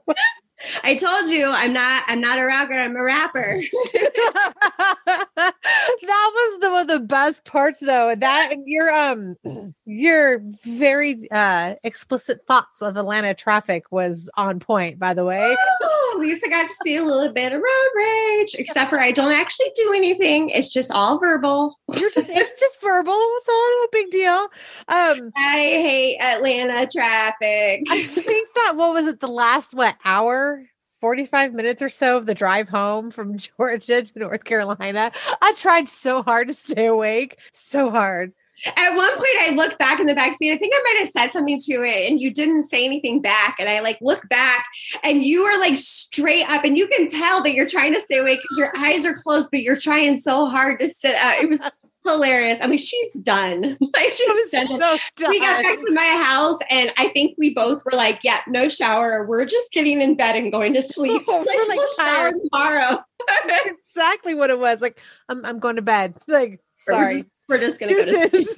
I 0.82 0.94
told 0.94 1.28
you 1.28 1.46
I'm 1.48 1.72
not 1.72 2.04
I'm 2.06 2.20
not 2.20 2.38
a 2.38 2.44
rocker, 2.44 2.74
I'm 2.74 2.96
a 2.96 3.02
rapper. 3.02 3.60
that 5.36 6.30
was 6.34 6.60
the 6.60 6.70
one 6.70 6.82
of 6.82 6.88
the 6.88 7.00
best 7.00 7.44
parts 7.44 7.80
though. 7.80 8.14
That 8.14 8.50
and 8.52 8.66
your 8.66 8.90
um 8.90 9.36
your 9.84 10.40
very 10.64 11.28
uh 11.30 11.74
explicit 11.84 12.46
thoughts 12.46 12.82
of 12.82 12.96
Atlanta 12.96 13.34
traffic 13.34 13.90
was 13.90 14.30
on 14.36 14.60
point, 14.60 14.98
by 14.98 15.14
the 15.14 15.24
way. 15.24 15.56
Oh, 15.82 16.22
I 16.22 16.48
got 16.48 16.68
to 16.68 16.74
see 16.82 16.96
a 16.96 17.02
little 17.02 17.32
bit 17.32 17.52
of 17.52 17.60
road 17.60 17.88
rage, 17.96 18.54
except 18.58 18.90
for 18.90 19.00
I 19.00 19.10
don't 19.10 19.32
actually 19.32 19.70
do 19.74 19.92
anything. 19.92 20.50
It's 20.50 20.68
just 20.68 20.90
all 20.90 21.18
verbal. 21.18 21.78
You're 21.92 22.10
just 22.10 22.30
it's 22.30 22.60
just 22.60 22.80
verbal. 22.80 23.12
It's 23.16 23.48
all 23.48 23.84
a 23.84 23.88
big 23.92 24.10
deal. 24.10 24.46
Um 24.88 25.32
I 25.36 25.56
hate 25.56 26.18
Atlanta 26.20 26.88
traffic. 26.90 27.84
I 27.90 28.02
think 28.02 28.48
that 28.54 28.74
what 28.76 28.92
was 28.92 29.06
it, 29.06 29.20
the 29.20 29.28
last 29.28 29.74
what 29.74 29.96
hour? 30.04 30.53
45 31.04 31.52
minutes 31.52 31.82
or 31.82 31.90
so 31.90 32.16
of 32.16 32.24
the 32.24 32.34
drive 32.34 32.70
home 32.70 33.10
from 33.10 33.36
Georgia 33.58 34.00
to 34.00 34.18
North 34.18 34.44
Carolina. 34.44 35.12
I 35.42 35.52
tried 35.54 35.86
so 35.86 36.22
hard 36.22 36.48
to 36.48 36.54
stay 36.54 36.86
awake, 36.86 37.36
so 37.52 37.90
hard. 37.90 38.32
At 38.64 38.96
one 38.96 39.12
point, 39.12 39.36
I 39.38 39.52
looked 39.54 39.78
back 39.78 40.00
in 40.00 40.06
the 40.06 40.14
back 40.14 40.32
seat. 40.32 40.50
I 40.50 40.56
think 40.56 40.72
I 40.74 40.82
might 40.82 41.00
have 41.00 41.08
said 41.08 41.32
something 41.34 41.58
to 41.58 41.82
it, 41.82 42.10
and 42.10 42.18
you 42.18 42.32
didn't 42.32 42.62
say 42.62 42.86
anything 42.86 43.20
back. 43.20 43.56
And 43.58 43.68
I 43.68 43.80
like 43.80 43.98
look 44.00 44.26
back, 44.30 44.64
and 45.02 45.22
you 45.22 45.42
are 45.42 45.60
like 45.60 45.76
straight 45.76 46.48
up, 46.48 46.64
and 46.64 46.78
you 46.78 46.86
can 46.86 47.10
tell 47.10 47.42
that 47.42 47.52
you're 47.52 47.68
trying 47.68 47.92
to 47.92 48.00
stay 48.00 48.16
awake 48.16 48.40
because 48.40 48.56
your 48.56 48.72
eyes 48.78 49.04
are 49.04 49.12
closed, 49.12 49.50
but 49.50 49.60
you're 49.60 49.76
trying 49.76 50.16
so 50.16 50.46
hard 50.46 50.80
to 50.80 50.88
sit 50.88 51.16
up. 51.16 51.34
It 51.42 51.50
was 51.50 51.60
hilarious. 52.04 52.58
I 52.62 52.66
mean, 52.66 52.78
she's 52.78 53.10
done. 53.22 53.62
like 53.80 54.10
she 54.10 54.26
was 54.28 54.50
done. 54.50 54.66
so 54.66 54.98
done. 55.16 55.30
We 55.30 55.40
got 55.40 55.62
back 55.62 55.78
to 55.80 55.92
my 55.92 56.22
house, 56.24 56.58
and 56.70 56.92
I 56.98 57.08
think 57.08 57.34
we 57.38 57.54
both 57.54 57.82
were 57.84 57.96
like, 57.96 58.20
"Yeah, 58.22 58.40
no 58.46 58.68
shower. 58.68 59.26
We're 59.26 59.44
just 59.46 59.72
getting 59.72 60.00
in 60.00 60.14
bed 60.16 60.36
and 60.36 60.52
going 60.52 60.74
to 60.74 60.82
sleep. 60.92 61.22
We're, 61.26 61.38
like, 61.38 61.68
like, 61.68 61.78
we'll 61.78 61.94
shower 61.96 62.32
tomorrow. 62.32 62.98
exactly 63.66 64.34
what 64.34 64.50
it 64.50 64.58
was. 64.58 64.80
Like, 64.80 65.00
I'm 65.28 65.44
I'm 65.44 65.58
going 65.58 65.76
to 65.76 65.82
bed. 65.82 66.16
Like, 66.28 66.60
Or 66.88 66.94
We're 66.94 67.00
sorry. 67.02 67.14
just, 67.14 67.26
we're 67.48 67.58
just 67.58 67.78
gonna 67.80 67.92
go 67.92 68.04
to 68.04 68.28
sleep. 68.30 68.48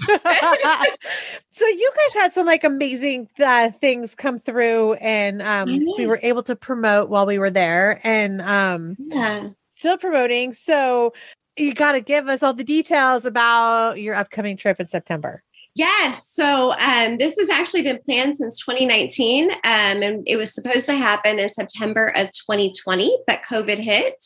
So 1.50 1.66
you 1.66 1.90
guys 1.96 2.22
had 2.22 2.32
some 2.32 2.46
like 2.46 2.64
amazing 2.64 3.28
uh, 3.42 3.70
things 3.70 4.14
come 4.14 4.38
through 4.38 4.94
and 4.94 5.42
um 5.42 5.68
we 5.98 6.06
were 6.06 6.20
able 6.22 6.42
to 6.44 6.54
promote 6.56 7.08
while 7.08 7.26
we 7.26 7.38
were 7.38 7.50
there 7.50 8.00
and 8.04 8.40
um 8.42 8.96
Yeah. 8.98 9.48
still 9.74 9.98
promoting 9.98 10.52
so 10.52 11.12
you 11.56 11.74
got 11.74 11.92
to 11.92 12.00
give 12.00 12.28
us 12.28 12.42
all 12.42 12.54
the 12.54 12.64
details 12.64 13.24
about 13.24 14.00
your 14.00 14.14
upcoming 14.14 14.56
trip 14.56 14.80
in 14.80 14.86
September. 14.86 15.42
Yes. 15.76 16.26
So 16.28 16.72
um, 16.80 17.18
this 17.18 17.36
has 17.38 17.50
actually 17.50 17.82
been 17.82 17.98
planned 17.98 18.38
since 18.38 18.58
2019, 18.60 19.50
um, 19.50 19.58
and 19.62 20.26
it 20.26 20.38
was 20.38 20.54
supposed 20.54 20.86
to 20.86 20.94
happen 20.94 21.38
in 21.38 21.50
September 21.50 22.14
of 22.16 22.32
2020, 22.32 23.18
but 23.26 23.42
COVID 23.42 23.78
hit, 23.78 24.24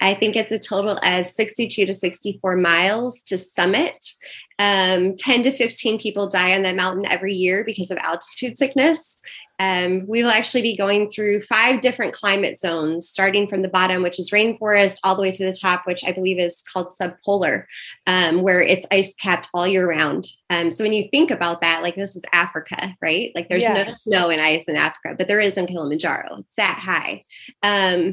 I 0.00 0.14
think 0.14 0.34
it's 0.36 0.52
a 0.52 0.58
total 0.58 0.98
of 1.02 1.26
62 1.26 1.86
to 1.86 1.94
64 1.94 2.56
miles 2.56 3.22
to 3.24 3.36
summit. 3.38 4.04
Um, 4.58 5.16
10 5.16 5.42
to 5.42 5.52
15 5.52 6.00
people 6.00 6.30
die 6.30 6.54
on 6.54 6.62
that 6.62 6.76
mountain 6.76 7.04
every 7.06 7.34
year 7.34 7.62
because 7.64 7.90
of 7.90 7.98
altitude 7.98 8.56
sickness. 8.56 9.20
Um, 9.58 10.06
we 10.06 10.22
will 10.22 10.30
actually 10.30 10.62
be 10.62 10.76
going 10.76 11.08
through 11.08 11.42
five 11.42 11.80
different 11.80 12.12
climate 12.12 12.58
zones, 12.58 13.08
starting 13.08 13.48
from 13.48 13.62
the 13.62 13.68
bottom, 13.68 14.02
which 14.02 14.18
is 14.18 14.30
rainforest, 14.30 14.98
all 15.02 15.14
the 15.14 15.22
way 15.22 15.32
to 15.32 15.44
the 15.44 15.56
top, 15.56 15.86
which 15.86 16.04
I 16.04 16.12
believe 16.12 16.38
is 16.38 16.62
called 16.62 16.92
subpolar, 17.00 17.64
um, 18.06 18.42
where 18.42 18.60
it's 18.60 18.86
ice 18.90 19.14
capped 19.14 19.48
all 19.54 19.66
year 19.66 19.88
round. 19.88 20.28
Um, 20.50 20.70
so 20.70 20.84
when 20.84 20.92
you 20.92 21.08
think 21.10 21.30
about 21.30 21.60
that, 21.62 21.82
like 21.82 21.96
this 21.96 22.16
is 22.16 22.24
Africa, 22.32 22.96
right? 23.00 23.32
Like 23.34 23.48
there's 23.48 23.68
no 23.68 23.84
snow 23.84 24.30
and 24.30 24.40
ice 24.40 24.68
in 24.68 24.76
Africa, 24.76 25.14
but 25.18 25.28
there 25.28 25.40
is 25.40 25.56
in 25.56 25.66
Kilimanjaro. 25.66 26.38
It's 26.40 26.56
that 26.56 26.78
high. 26.78 27.24
Um, 27.62 28.12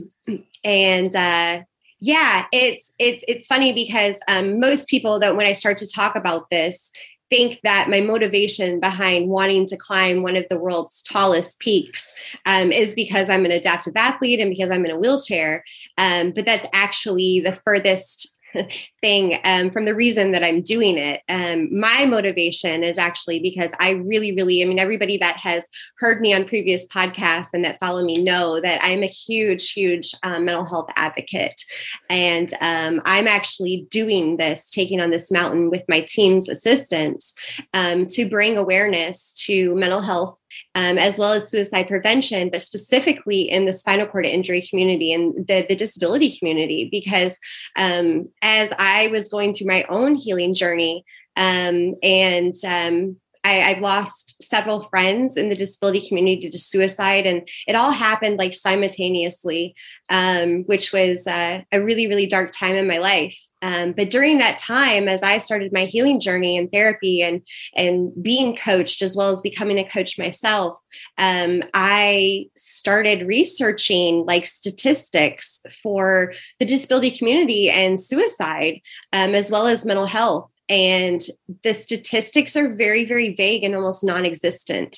and 0.63 1.15
uh, 1.15 1.63
yeah, 2.05 2.47
it's 2.51 2.91
it's 2.99 3.23
it's 3.29 3.47
funny 3.47 3.71
because 3.71 4.19
um, 4.27 4.59
most 4.59 4.89
people 4.89 5.19
that 5.19 5.37
when 5.37 5.45
I 5.45 5.53
start 5.53 5.77
to 5.77 5.87
talk 5.87 6.17
about 6.17 6.49
this 6.49 6.91
think 7.29 7.59
that 7.63 7.89
my 7.89 8.01
motivation 8.01 8.79
behind 8.79 9.29
wanting 9.29 9.65
to 9.67 9.77
climb 9.77 10.23
one 10.23 10.35
of 10.35 10.45
the 10.49 10.57
world's 10.57 11.01
tallest 11.01 11.59
peaks 11.59 12.13
um, 12.45 12.71
is 12.71 12.93
because 12.93 13.29
I'm 13.29 13.45
an 13.45 13.51
adaptive 13.51 13.95
athlete 13.95 14.39
and 14.39 14.49
because 14.49 14.71
I'm 14.71 14.85
in 14.85 14.91
a 14.91 14.99
wheelchair. 14.99 15.63
Um, 15.97 16.31
but 16.31 16.45
that's 16.45 16.67
actually 16.73 17.41
the 17.41 17.53
furthest 17.53 18.32
thing 19.01 19.39
um, 19.43 19.71
from 19.71 19.85
the 19.85 19.95
reason 19.95 20.31
that 20.31 20.43
I'm 20.43 20.61
doing 20.61 20.97
it. 20.97 21.21
Um, 21.29 21.77
my 21.77 22.05
motivation 22.05 22.83
is 22.83 22.97
actually 22.97 23.39
because 23.39 23.71
I 23.79 23.91
really, 23.91 24.35
really, 24.35 24.61
I 24.61 24.65
mean, 24.65 24.79
everybody 24.79 25.17
that 25.17 25.37
has 25.37 25.67
heard 25.97 26.21
me 26.21 26.33
on 26.33 26.45
previous 26.45 26.87
podcasts 26.87 27.49
and 27.53 27.63
that 27.65 27.79
follow 27.79 28.03
me 28.03 28.23
know 28.23 28.61
that 28.61 28.83
I'm 28.83 29.03
a 29.03 29.07
huge, 29.07 29.71
huge 29.71 30.11
um, 30.23 30.45
mental 30.45 30.65
health 30.65 30.89
advocate. 30.95 31.63
And 32.09 32.53
um, 32.61 33.01
I'm 33.05 33.27
actually 33.27 33.87
doing 33.89 34.37
this, 34.37 34.69
taking 34.69 34.99
on 34.99 35.11
this 35.11 35.31
mountain 35.31 35.69
with 35.69 35.83
my 35.87 36.01
team's 36.01 36.49
assistance 36.49 37.33
um, 37.73 38.07
to 38.07 38.29
bring 38.29 38.57
awareness 38.57 39.33
to 39.45 39.75
mental 39.75 40.01
health 40.01 40.37
um, 40.75 40.97
as 40.97 41.17
well 41.17 41.33
as 41.33 41.49
suicide 41.49 41.87
prevention, 41.87 42.49
but 42.49 42.61
specifically 42.61 43.41
in 43.41 43.65
the 43.65 43.73
spinal 43.73 44.07
cord 44.07 44.25
injury 44.25 44.65
community 44.69 45.13
and 45.13 45.47
the, 45.47 45.65
the 45.67 45.75
disability 45.75 46.37
community. 46.37 46.89
Because 46.91 47.39
um, 47.75 48.29
as 48.41 48.71
I 48.77 49.07
was 49.07 49.29
going 49.29 49.53
through 49.53 49.67
my 49.67 49.85
own 49.89 50.15
healing 50.15 50.53
journey, 50.53 51.05
um, 51.35 51.95
and 52.03 52.53
um, 52.65 53.17
I, 53.43 53.61
I've 53.61 53.81
lost 53.81 54.41
several 54.41 54.87
friends 54.89 55.37
in 55.37 55.49
the 55.49 55.55
disability 55.55 56.07
community 56.07 56.49
to 56.49 56.57
suicide, 56.57 57.25
and 57.25 57.47
it 57.67 57.75
all 57.75 57.91
happened 57.91 58.37
like 58.37 58.53
simultaneously, 58.53 59.75
um, 60.09 60.63
which 60.63 60.93
was 60.93 61.27
uh, 61.27 61.61
a 61.71 61.83
really, 61.83 62.07
really 62.07 62.27
dark 62.27 62.51
time 62.51 62.75
in 62.75 62.87
my 62.87 62.99
life. 62.99 63.37
Um, 63.61 63.93
but 63.93 64.11
during 64.11 64.39
that 64.39 64.59
time, 64.59 65.07
as 65.07 65.23
I 65.23 65.37
started 65.37 65.71
my 65.71 65.85
healing 65.85 66.19
journey 66.19 66.57
and 66.57 66.69
therapy 66.69 67.21
and 67.21 67.41
and 67.75 68.11
being 68.21 68.57
coached 68.57 69.01
as 69.01 69.15
well 69.15 69.29
as 69.29 69.41
becoming 69.41 69.79
a 69.79 69.87
coach 69.87 70.19
myself, 70.19 70.77
um, 71.17 71.61
I 71.73 72.47
started 72.57 73.25
researching 73.25 74.25
like 74.25 74.45
statistics 74.45 75.61
for 75.81 76.33
the 76.59 76.65
disability 76.65 77.11
community 77.11 77.69
and 77.69 77.97
suicide, 77.97 78.81
um, 79.13 79.33
as 79.33 79.49
well 79.49 79.67
as 79.67 79.85
mental 79.85 80.07
health. 80.07 80.49
And 80.73 81.21
the 81.63 81.75
statistics 81.75 82.57
are 82.57 82.73
very, 82.73 83.05
very 83.05 83.35
vague 83.35 83.63
and 83.63 83.75
almost 83.75 84.03
non 84.03 84.25
existent. 84.25 84.97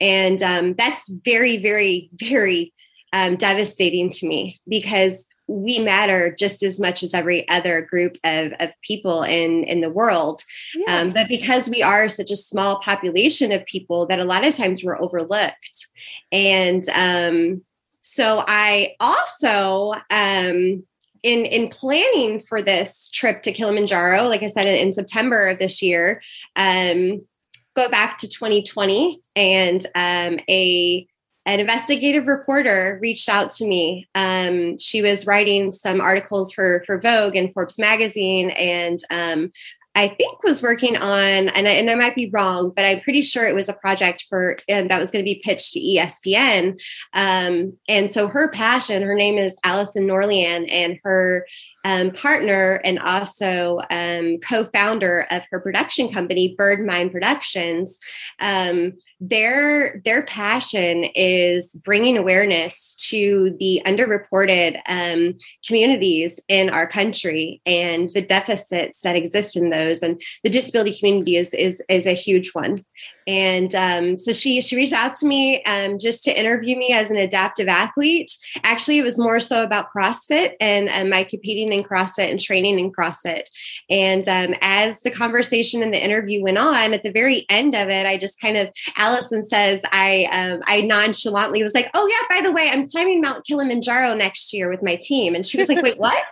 And 0.00 0.40
um, 0.40 0.74
that's 0.78 1.08
very, 1.24 1.56
very, 1.56 2.10
very 2.14 2.72
um, 3.12 3.34
devastating 3.34 4.08
to 4.10 4.26
me 4.28 4.60
because 4.68 5.26
we 5.48 5.80
matter 5.80 6.34
just 6.38 6.62
as 6.62 6.78
much 6.78 7.02
as 7.02 7.12
every 7.12 7.48
other 7.48 7.80
group 7.80 8.16
of, 8.22 8.52
of 8.60 8.70
people 8.82 9.24
in, 9.24 9.64
in 9.64 9.80
the 9.80 9.90
world. 9.90 10.42
Yeah. 10.76 11.00
Um, 11.00 11.12
but 11.12 11.26
because 11.26 11.68
we 11.68 11.82
are 11.82 12.08
such 12.08 12.30
a 12.30 12.36
small 12.36 12.78
population 12.80 13.50
of 13.50 13.66
people, 13.66 14.06
that 14.06 14.20
a 14.20 14.24
lot 14.24 14.46
of 14.46 14.54
times 14.54 14.84
we're 14.84 15.00
overlooked. 15.00 15.88
And 16.30 16.88
um, 16.94 17.64
so 18.00 18.44
I 18.46 18.94
also, 19.00 19.94
um, 20.10 20.84
in 21.26 21.44
in 21.44 21.68
planning 21.68 22.38
for 22.38 22.62
this 22.62 23.10
trip 23.10 23.42
to 23.42 23.52
Kilimanjaro, 23.52 24.28
like 24.28 24.44
I 24.44 24.46
said 24.46 24.64
in, 24.64 24.76
in 24.76 24.92
September 24.92 25.48
of 25.48 25.58
this 25.58 25.82
year, 25.82 26.22
um, 26.54 27.26
go 27.74 27.88
back 27.88 28.18
to 28.18 28.28
2020, 28.28 29.20
and 29.34 29.84
um, 29.96 30.38
a 30.48 31.06
an 31.44 31.58
investigative 31.60 32.26
reporter 32.28 32.98
reached 33.02 33.28
out 33.28 33.50
to 33.52 33.66
me. 33.66 34.08
Um, 34.14 34.78
she 34.78 35.02
was 35.02 35.26
writing 35.26 35.72
some 35.72 36.00
articles 36.00 36.52
for 36.52 36.84
for 36.86 37.00
Vogue 37.00 37.34
and 37.34 37.52
Forbes 37.52 37.76
magazine, 37.76 38.50
and 38.50 39.00
um, 39.10 39.50
I 39.96 40.08
think 40.08 40.42
was 40.42 40.62
working 40.62 40.96
on, 40.96 41.48
and 41.48 41.66
I, 41.66 41.72
and 41.72 41.90
I 41.90 41.94
might 41.94 42.14
be 42.14 42.28
wrong, 42.30 42.70
but 42.76 42.84
I'm 42.84 43.00
pretty 43.00 43.22
sure 43.22 43.46
it 43.46 43.54
was 43.54 43.70
a 43.70 43.72
project 43.72 44.26
for 44.28 44.58
and 44.68 44.90
that 44.90 45.00
was 45.00 45.10
going 45.10 45.24
to 45.24 45.28
be 45.28 45.40
pitched 45.42 45.72
to 45.72 45.80
ESPN. 45.80 46.78
Um, 47.14 47.78
and 47.88 48.12
so 48.12 48.28
her 48.28 48.50
passion, 48.50 49.02
her 49.02 49.14
name 49.14 49.38
is 49.38 49.56
Allison 49.64 50.06
Norlian, 50.06 50.70
and 50.70 51.00
her 51.02 51.46
um, 51.86 52.10
partner 52.10 52.80
and 52.84 52.98
also 52.98 53.78
um, 53.90 54.38
co-founder 54.38 55.28
of 55.30 55.44
her 55.52 55.60
production 55.60 56.12
company, 56.12 56.56
Bird 56.58 56.84
Mind 56.84 57.12
Productions. 57.12 58.00
Um, 58.40 58.94
their 59.20 60.02
their 60.04 60.24
passion 60.24 61.04
is 61.14 61.74
bringing 61.84 62.18
awareness 62.18 62.96
to 63.08 63.56
the 63.60 63.80
underreported 63.86 64.80
um, 64.88 65.38
communities 65.64 66.40
in 66.48 66.70
our 66.70 66.88
country 66.88 67.62
and 67.64 68.10
the 68.12 68.20
deficits 68.20 69.00
that 69.02 69.16
exist 69.16 69.56
in 69.56 69.70
those 69.70 69.85
those. 69.86 70.02
And 70.02 70.20
the 70.42 70.50
disability 70.50 70.98
community 70.98 71.36
is 71.36 71.54
is 71.54 71.82
is 71.88 72.06
a 72.06 72.12
huge 72.12 72.50
one. 72.52 72.84
And 73.28 73.74
um, 73.74 74.18
so 74.18 74.32
she 74.32 74.60
she 74.60 74.76
reached 74.76 74.92
out 74.92 75.14
to 75.16 75.26
me 75.26 75.62
um, 75.64 75.98
just 75.98 76.22
to 76.24 76.38
interview 76.38 76.76
me 76.76 76.92
as 76.92 77.10
an 77.10 77.16
adaptive 77.16 77.66
athlete. 77.66 78.30
Actually, 78.62 78.98
it 78.98 79.02
was 79.02 79.18
more 79.18 79.40
so 79.40 79.64
about 79.64 79.88
CrossFit 79.94 80.52
and, 80.60 80.88
and 80.88 81.10
my 81.10 81.24
competing 81.24 81.72
in 81.72 81.82
CrossFit 81.82 82.30
and 82.30 82.40
training 82.40 82.78
in 82.78 82.92
CrossFit. 82.92 83.42
And 83.90 84.28
um, 84.28 84.54
as 84.60 85.00
the 85.00 85.10
conversation 85.10 85.82
and 85.82 85.92
the 85.92 86.02
interview 86.02 86.42
went 86.42 86.58
on, 86.58 86.94
at 86.94 87.02
the 87.02 87.10
very 87.10 87.44
end 87.48 87.74
of 87.74 87.88
it, 87.88 88.06
I 88.06 88.16
just 88.16 88.40
kind 88.40 88.56
of 88.56 88.68
Allison 88.96 89.42
says 89.42 89.82
I 89.90 90.28
um, 90.30 90.62
I 90.66 90.82
nonchalantly 90.82 91.64
was 91.64 91.74
like, 91.74 91.90
"Oh 91.94 92.06
yeah, 92.06 92.36
by 92.36 92.42
the 92.42 92.52
way, 92.52 92.68
I'm 92.70 92.88
climbing 92.88 93.20
Mount 93.20 93.44
Kilimanjaro 93.44 94.14
next 94.14 94.52
year 94.52 94.70
with 94.70 94.82
my 94.84 94.96
team," 95.00 95.34
and 95.34 95.44
she 95.44 95.58
was 95.58 95.68
like, 95.68 95.82
"Wait, 95.82 95.98
what?" 95.98 96.22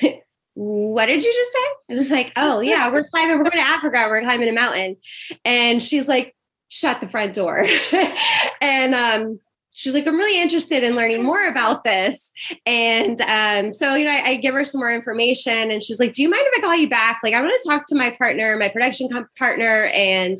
what 0.54 1.06
did 1.06 1.22
you 1.22 1.32
just 1.32 1.52
say? 1.52 1.58
And 1.88 2.00
I'm 2.00 2.08
like, 2.08 2.32
oh 2.36 2.60
yeah, 2.60 2.90
we're 2.90 3.04
climbing, 3.10 3.38
we're 3.38 3.44
going 3.44 3.58
to 3.58 3.60
Africa, 3.60 4.06
we're 4.08 4.22
climbing 4.22 4.48
a 4.48 4.52
mountain. 4.52 4.96
And 5.44 5.82
she's 5.82 6.08
like, 6.08 6.34
shut 6.68 7.00
the 7.00 7.08
front 7.08 7.34
door. 7.34 7.64
and 8.60 8.94
um, 8.94 9.40
she's 9.72 9.92
like, 9.92 10.06
I'm 10.06 10.16
really 10.16 10.40
interested 10.40 10.82
in 10.82 10.96
learning 10.96 11.22
more 11.22 11.46
about 11.46 11.84
this. 11.84 12.32
And 12.66 13.20
um, 13.22 13.70
so, 13.72 13.94
you 13.94 14.04
know, 14.04 14.12
I, 14.12 14.22
I, 14.24 14.36
give 14.36 14.54
her 14.54 14.64
some 14.64 14.80
more 14.80 14.90
information 14.90 15.70
and 15.70 15.82
she's 15.82 16.00
like, 16.00 16.12
Do 16.12 16.22
you 16.22 16.30
mind 16.30 16.44
if 16.46 16.58
I 16.58 16.66
call 16.66 16.76
you 16.76 16.88
back? 16.88 17.20
Like, 17.22 17.34
I 17.34 17.42
want 17.42 17.52
to 17.60 17.68
talk 17.68 17.86
to 17.88 17.94
my 17.94 18.10
partner, 18.18 18.56
my 18.56 18.68
production 18.68 19.08
partner, 19.36 19.90
and 19.94 20.38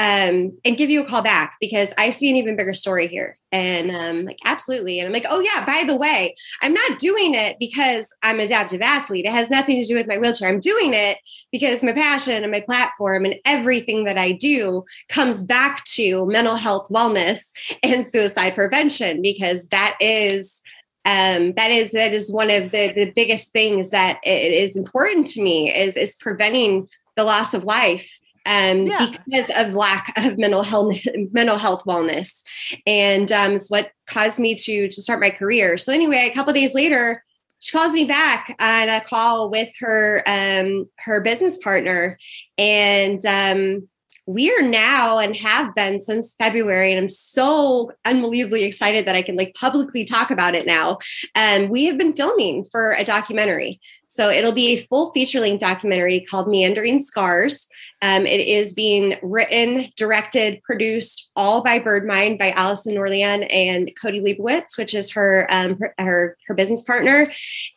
um, 0.00 0.58
and 0.64 0.78
give 0.78 0.88
you 0.88 1.02
a 1.02 1.06
call 1.06 1.20
back 1.20 1.58
because 1.60 1.92
I 1.98 2.08
see 2.08 2.30
an 2.30 2.36
even 2.36 2.56
bigger 2.56 2.72
story 2.72 3.06
here. 3.06 3.36
And 3.52 3.90
um, 3.90 4.24
like, 4.24 4.38
absolutely. 4.46 4.98
And 4.98 5.06
I'm 5.06 5.12
like, 5.12 5.26
oh 5.28 5.40
yeah, 5.40 5.62
by 5.66 5.84
the 5.84 5.94
way, 5.94 6.34
I'm 6.62 6.72
not 6.72 6.98
doing 6.98 7.34
it 7.34 7.58
because 7.60 8.10
I'm 8.22 8.36
an 8.36 8.46
adaptive 8.46 8.80
athlete. 8.80 9.26
It 9.26 9.32
has 9.32 9.50
nothing 9.50 9.78
to 9.78 9.86
do 9.86 9.94
with 9.94 10.08
my 10.08 10.16
wheelchair. 10.16 10.48
I'm 10.48 10.58
doing 10.58 10.94
it 10.94 11.18
because 11.52 11.82
my 11.82 11.92
passion 11.92 12.42
and 12.42 12.50
my 12.50 12.62
platform 12.62 13.26
and 13.26 13.34
everything 13.44 14.04
that 14.04 14.16
I 14.16 14.32
do 14.32 14.86
comes 15.10 15.44
back 15.44 15.84
to 15.96 16.24
mental 16.24 16.56
health, 16.56 16.88
wellness, 16.88 17.52
and 17.82 18.08
suicide 18.08 18.54
prevention 18.54 19.20
because 19.20 19.68
that 19.68 19.98
is 20.00 20.62
um, 21.04 21.52
that 21.54 21.70
is 21.70 21.90
that 21.90 22.14
is 22.14 22.32
one 22.32 22.50
of 22.50 22.70
the 22.70 22.92
the 22.94 23.12
biggest 23.14 23.52
things 23.52 23.90
that 23.90 24.18
is 24.24 24.76
important 24.76 25.26
to 25.28 25.42
me 25.42 25.70
is 25.70 25.94
is 25.98 26.16
preventing 26.16 26.88
the 27.16 27.24
loss 27.24 27.52
of 27.52 27.64
life 27.64 28.19
um, 28.46 28.84
yeah. 28.84 29.10
because 29.24 29.50
of 29.56 29.74
lack 29.74 30.12
of 30.16 30.38
mental 30.38 30.62
health 30.62 30.96
mental 31.32 31.58
health 31.58 31.82
wellness 31.86 32.42
and 32.86 33.30
um, 33.32 33.52
it's 33.52 33.70
what 33.70 33.92
caused 34.06 34.38
me 34.38 34.54
to 34.54 34.88
to 34.88 35.02
start 35.02 35.20
my 35.20 35.30
career 35.30 35.76
so 35.78 35.92
anyway 35.92 36.28
a 36.30 36.34
couple 36.34 36.52
days 36.52 36.74
later 36.74 37.24
she 37.58 37.76
calls 37.76 37.92
me 37.92 38.04
back 38.04 38.56
on 38.58 38.88
a 38.88 39.00
call 39.02 39.50
with 39.50 39.68
her 39.78 40.22
um, 40.26 40.88
her 40.98 41.20
business 41.20 41.58
partner 41.58 42.18
and 42.58 43.24
um, 43.26 43.88
we 44.30 44.54
are 44.54 44.62
now 44.62 45.18
and 45.18 45.34
have 45.36 45.74
been 45.74 45.98
since 45.98 46.34
February, 46.34 46.92
and 46.92 47.00
I'm 47.00 47.08
so 47.08 47.92
unbelievably 48.04 48.62
excited 48.62 49.06
that 49.06 49.16
I 49.16 49.22
can 49.22 49.36
like 49.36 49.54
publicly 49.54 50.04
talk 50.04 50.30
about 50.30 50.54
it 50.54 50.66
now. 50.66 50.98
Um, 51.34 51.68
we 51.68 51.84
have 51.86 51.98
been 51.98 52.14
filming 52.14 52.64
for 52.70 52.92
a 52.92 53.04
documentary. 53.04 53.80
So 54.06 54.28
it'll 54.28 54.52
be 54.52 54.72
a 54.72 54.86
full 54.86 55.12
feature 55.12 55.40
length 55.40 55.60
documentary 55.60 56.20
called 56.20 56.48
Meandering 56.48 57.00
Scars. 57.00 57.68
Um, 58.02 58.26
it 58.26 58.40
is 58.40 58.74
being 58.74 59.18
written, 59.22 59.92
directed, 59.96 60.62
produced 60.62 61.28
all 61.36 61.62
by 61.62 61.78
Birdmind 61.78 62.38
by 62.38 62.52
Allison 62.52 62.94
Norlian 62.94 63.46
and 63.52 63.92
Cody 64.00 64.20
Leibowitz, 64.20 64.78
which 64.78 64.94
is 64.94 65.10
her 65.12 65.46
um, 65.50 65.78
her, 65.98 66.36
her, 66.46 66.54
business 66.54 66.82
partner. 66.82 67.26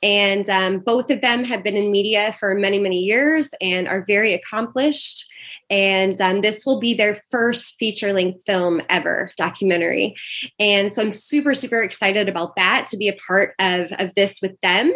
And 0.01 0.49
um, 0.49 0.79
both 0.79 1.09
of 1.09 1.21
them 1.21 1.43
have 1.43 1.63
been 1.63 1.75
in 1.75 1.91
media 1.91 2.33
for 2.39 2.55
many 2.55 2.79
many 2.79 2.99
years 2.99 3.51
and 3.61 3.87
are 3.87 4.05
very 4.05 4.33
accomplished. 4.33 5.29
And 5.69 6.19
um, 6.21 6.41
this 6.41 6.65
will 6.65 6.79
be 6.79 6.93
their 6.93 7.21
first 7.31 7.77
feature 7.79 8.13
length 8.13 8.45
film 8.45 8.81
ever, 8.89 9.31
documentary. 9.37 10.15
And 10.59 10.93
so 10.93 11.01
I'm 11.01 11.11
super, 11.11 11.55
super 11.55 11.81
excited 11.81 12.29
about 12.29 12.55
that 12.57 12.87
to 12.87 12.97
be 12.97 13.07
a 13.07 13.17
part 13.27 13.55
of, 13.59 13.91
of 13.93 14.13
this 14.15 14.41
with 14.41 14.59
them 14.61 14.93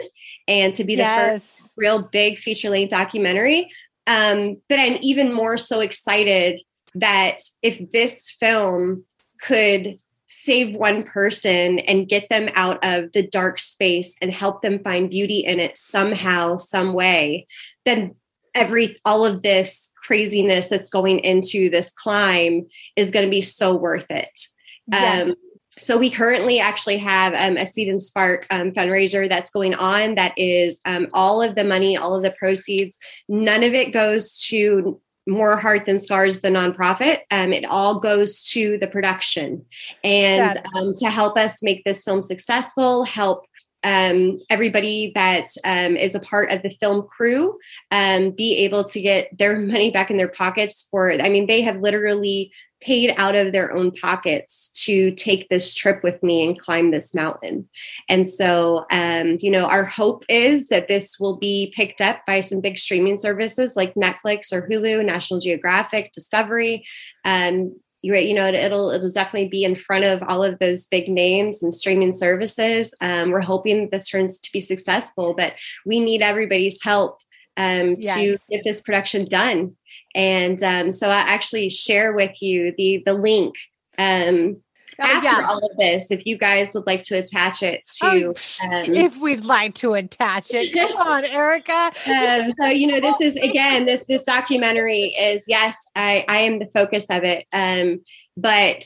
and 0.48 0.74
to 0.76 0.84
be 0.84 0.96
the 0.96 1.02
yes. 1.02 1.58
first 1.58 1.72
real 1.78 2.04
big 2.04 2.38
feature 2.38 2.70
length 2.70 2.92
documentary. 2.92 3.70
Um, 4.08 4.62
but 4.70 4.80
I'm 4.80 4.98
even 5.02 5.34
more 5.34 5.58
so 5.58 5.82
excited 5.82 6.62
that 6.96 7.38
if 7.62 7.91
this 7.91 8.32
film 8.39 9.04
could 9.41 10.00
save 10.28 10.76
one 10.76 11.04
person 11.04 11.80
and 11.80 12.08
get 12.08 12.30
them 12.30 12.50
out 12.54 12.84
of 12.84 13.12
the 13.13 13.26
dark 13.28 13.60
space 13.60 14.15
and 14.22 14.34
help 14.34 14.62
them 14.62 14.80
find 14.84 15.10
beauty 15.10 15.39
in 15.39 15.60
it 15.60 15.78
somehow, 15.78 16.58
some 16.58 16.93
way, 16.93 17.48
then 17.86 18.15
every 18.56 18.96
all 19.06 19.26
of 19.26 19.43
this 19.43 19.91
craziness 20.04 20.67
that's 20.67 20.89
going 20.89 21.20
into 21.20 21.70
this 21.70 21.91
climb 21.91 22.65
is 22.96 23.12
going 23.12 23.26
to 23.26 23.30
be 23.30 23.41
so 23.41 23.76
worth 23.76 24.08
it. 24.10 24.48
Yeah. 24.91 25.26
Um, 25.28 25.36
so 25.80 25.98
we 25.98 26.10
currently 26.10 26.60
actually 26.60 26.98
have 26.98 27.34
um, 27.34 27.58
a 27.58 27.68
seed 27.68 27.88
and 27.88 28.02
spark 28.02 28.46
um, 28.50 28.72
fundraiser 28.72 29.30
that's 29.30 29.52
going 29.52 29.76
on 29.76 30.16
that 30.16 30.34
is 30.38 30.82
um, 30.86 31.08
all 31.13 31.42
of 31.42 31.56
the 31.56 31.63
money 31.63 31.98
all 31.98 32.16
of 32.16 32.24
the 32.24 32.32
proceeds 32.32 32.98
none 33.28 33.63
of 33.63 33.74
it 33.74 33.92
goes 33.92 34.40
to 34.40 35.00
more 35.28 35.58
heart 35.58 35.86
than 35.86 36.00
scars 36.00 36.42
the 36.42 36.50
nonprofit. 36.50 37.20
Um, 37.32 37.52
it 37.52 37.66
all 37.66 38.00
goes 38.00 38.44
to 38.52 38.78
the 38.80 38.88
production 38.88 39.66
and 40.04 40.58
um, 40.76 40.94
to 41.00 41.10
help 41.10 41.38
us 41.38 41.62
make 41.62 41.84
this 41.84 42.04
film 42.04 42.24
successful 42.24 43.04
help 43.04 43.46
um, 43.84 44.40
everybody 44.50 45.12
that 45.16 45.46
um, 45.63 45.96
is 45.96 46.16
a 46.16 46.20
part 46.20 46.52
of 46.52 46.63
the 46.63 46.72
film 46.72 47.06
crew 47.08 47.58
um, 47.92 48.32
be 48.32 48.58
able 48.66 48.84
to 48.86 49.02
get 49.02 49.38
their 49.38 49.60
money 49.68 49.92
back 49.92 50.10
in 50.10 50.18
their 50.18 50.28
pockets 50.28 50.88
for 50.90 51.12
i 51.12 51.30
mean 51.30 51.46
they 51.46 51.62
have 51.62 51.80
literally 51.80 52.52
paid 52.82 53.13
out 53.18 53.36
of 53.36 53.52
their 53.52 53.76
own 53.76 53.92
pockets 53.92 54.70
to 54.86 55.12
take 55.12 55.50
this 55.50 55.74
trip 55.74 56.04
with 56.04 56.22
me 56.22 56.46
and 56.46 56.60
climb 56.60 56.92
this 56.92 57.13
mountain. 57.13 57.68
And 58.08 58.28
so, 58.28 58.86
um, 58.92 59.38
you 59.42 59.50
know, 59.50 59.66
our 59.66 59.84
hope 59.84 60.24
is 60.30 60.68
that 60.68 60.88
this 60.88 61.20
will 61.20 61.38
be 61.38 61.74
picked 61.76 62.02
up 62.02 62.26
by 62.28 62.40
some 62.40 62.62
big 62.62 62.78
streaming 62.78 63.18
services 63.18 63.76
like 63.76 63.96
Netflix 63.96 64.54
or 64.54 64.68
Hulu, 64.68 65.04
National 65.06 65.40
Geographic, 65.40 66.12
Discovery. 66.12 66.86
Um, 67.26 67.76
you 68.04 68.16
you 68.16 68.34
know, 68.34 68.48
it'll 68.48 68.92
it'll 68.92 69.12
definitely 69.12 69.50
be 69.50 69.63
in 69.63 69.76
front 69.76 70.06
of 70.06 70.22
all 70.28 70.44
of 70.44 70.60
those 70.60 70.86
big 70.86 71.10
names 71.10 71.63
and 71.63 71.74
streaming 71.74 72.13
services. 72.13 72.94
Um, 73.02 73.32
we're 73.32 73.42
hoping 73.42 73.90
this 73.92 74.10
turns 74.10 74.40
to 74.40 74.52
be 74.52 74.62
successful, 74.62 75.34
but 75.36 75.56
we 75.86 76.00
need 76.00 76.22
everybody's 76.22 76.82
help 76.84 77.20
um, 77.58 77.98
yes. 78.00 78.16
to 78.16 78.38
get 78.50 78.63
this 78.63 78.82
production 78.82 79.26
done. 79.26 79.76
And 80.17 80.62
um, 80.63 80.91
so 80.91 81.10
I 81.10 81.19
actually 81.19 81.69
share 81.69 82.12
with 82.12 82.41
you 82.41 82.73
the 82.75 83.03
the 83.06 83.13
link 83.13 83.56
um, 83.99 84.58
oh, 84.99 85.06
after 85.06 85.41
yeah. 85.41 85.47
all 85.47 85.63
of 85.63 85.77
this, 85.77 86.10
if 86.10 86.25
you 86.25 86.39
guys 86.39 86.73
would 86.73 86.88
like 86.88 87.03
to 87.03 87.19
attach 87.19 87.62
it 87.62 87.86
to, 88.01 88.34
oh, 88.34 88.67
um, 88.67 88.84
if 88.95 89.15
we'd 89.21 89.45
like 89.45 89.75
to 89.75 89.93
attach 89.93 90.47
it, 90.49 90.73
come 90.73 90.97
on, 91.08 91.23
Erica. 91.23 91.91
Um, 92.08 92.51
so 92.60 92.65
you 92.65 92.88
know, 92.88 92.99
this 92.99 93.21
is 93.21 93.36
again, 93.49 93.86
this 93.86 94.06
this 94.08 94.23
documentary 94.23 95.13
is 95.19 95.45
yes, 95.47 95.77
I 95.95 96.25
I 96.27 96.39
am 96.39 96.58
the 96.58 96.67
focus 96.67 97.06
of 97.12 97.23
it, 97.23 97.45
um, 97.53 98.01
but 98.36 98.84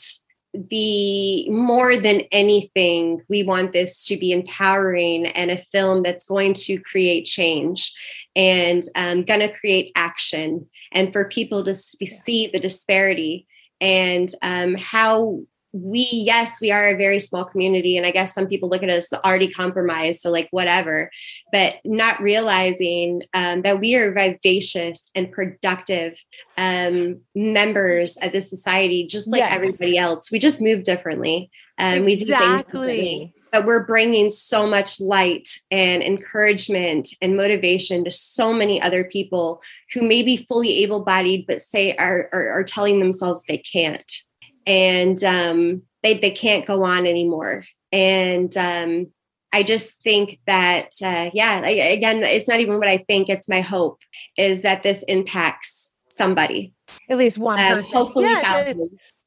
the 0.53 1.49
more 1.49 1.95
than 1.95 2.21
anything, 2.31 3.21
we 3.29 3.43
want 3.43 3.71
this 3.71 4.05
to 4.07 4.17
be 4.17 4.31
empowering 4.31 5.27
and 5.27 5.49
a 5.49 5.57
film 5.57 6.03
that's 6.03 6.25
going 6.25 6.53
to 6.53 6.77
create 6.79 7.25
change 7.25 7.93
and 8.35 8.83
um, 8.95 9.23
going 9.23 9.39
to 9.39 9.53
create 9.53 9.91
action 9.95 10.67
and 10.91 11.13
for 11.13 11.29
people 11.29 11.63
to 11.63 11.73
see 11.73 12.47
the 12.47 12.59
disparity 12.59 13.47
and 13.79 14.29
um, 14.41 14.75
how 14.75 15.41
we 15.73 16.07
yes 16.11 16.59
we 16.59 16.69
are 16.69 16.89
a 16.89 16.97
very 16.97 17.19
small 17.19 17.45
community 17.45 17.97
and 17.97 18.05
i 18.05 18.11
guess 18.11 18.33
some 18.33 18.47
people 18.47 18.67
look 18.67 18.83
at 18.83 18.89
us 18.89 19.11
already 19.13 19.49
compromised 19.49 20.21
so 20.21 20.29
like 20.29 20.47
whatever 20.51 21.09
but 21.51 21.75
not 21.85 22.19
realizing 22.21 23.21
um, 23.33 23.61
that 23.61 23.79
we 23.79 23.95
are 23.95 24.13
vivacious 24.13 25.09
and 25.15 25.31
productive 25.31 26.21
um, 26.57 27.21
members 27.35 28.17
of 28.21 28.33
the 28.33 28.41
society 28.41 29.05
just 29.07 29.29
like 29.29 29.39
yes. 29.39 29.53
everybody 29.53 29.97
else 29.97 30.31
we 30.31 30.39
just 30.39 30.61
move 30.61 30.83
differently 30.83 31.49
and 31.77 32.03
um, 32.03 32.07
exactly. 32.07 32.09
we 32.09 32.25
do 32.25 32.35
things 32.35 32.63
differently 32.63 33.33
but 33.53 33.65
we're 33.65 33.85
bringing 33.85 34.29
so 34.29 34.65
much 34.65 34.99
light 34.99 35.47
and 35.71 36.01
encouragement 36.01 37.09
and 37.21 37.35
motivation 37.35 38.03
to 38.03 38.11
so 38.11 38.53
many 38.53 38.81
other 38.81 39.03
people 39.03 39.61
who 39.93 40.01
may 40.01 40.21
be 40.21 40.37
fully 40.37 40.83
able-bodied 40.83 41.45
but 41.47 41.61
say 41.61 41.95
are, 41.95 42.29
are, 42.33 42.59
are 42.59 42.63
telling 42.63 42.99
themselves 42.99 43.43
they 43.43 43.57
can't 43.57 44.23
and 44.65 45.23
um, 45.23 45.83
they 46.03 46.15
they 46.15 46.31
can't 46.31 46.65
go 46.65 46.83
on 46.83 47.05
anymore. 47.05 47.65
And 47.91 48.55
um, 48.57 49.07
I 49.53 49.63
just 49.63 50.01
think 50.01 50.39
that 50.47 50.91
uh, 51.03 51.29
yeah, 51.33 51.65
again, 51.65 52.23
it's 52.23 52.47
not 52.47 52.59
even 52.59 52.77
what 52.77 52.87
I 52.87 52.97
think; 52.97 53.29
it's 53.29 53.49
my 53.49 53.61
hope 53.61 53.99
is 54.37 54.61
that 54.61 54.83
this 54.83 55.03
impacts 55.03 55.91
somebody, 56.09 56.73
at 57.09 57.17
least 57.17 57.37
one. 57.37 57.59
Um, 57.59 57.83
hopefully, 57.83 58.25
yeah, 58.25 58.61
it, 58.61 58.77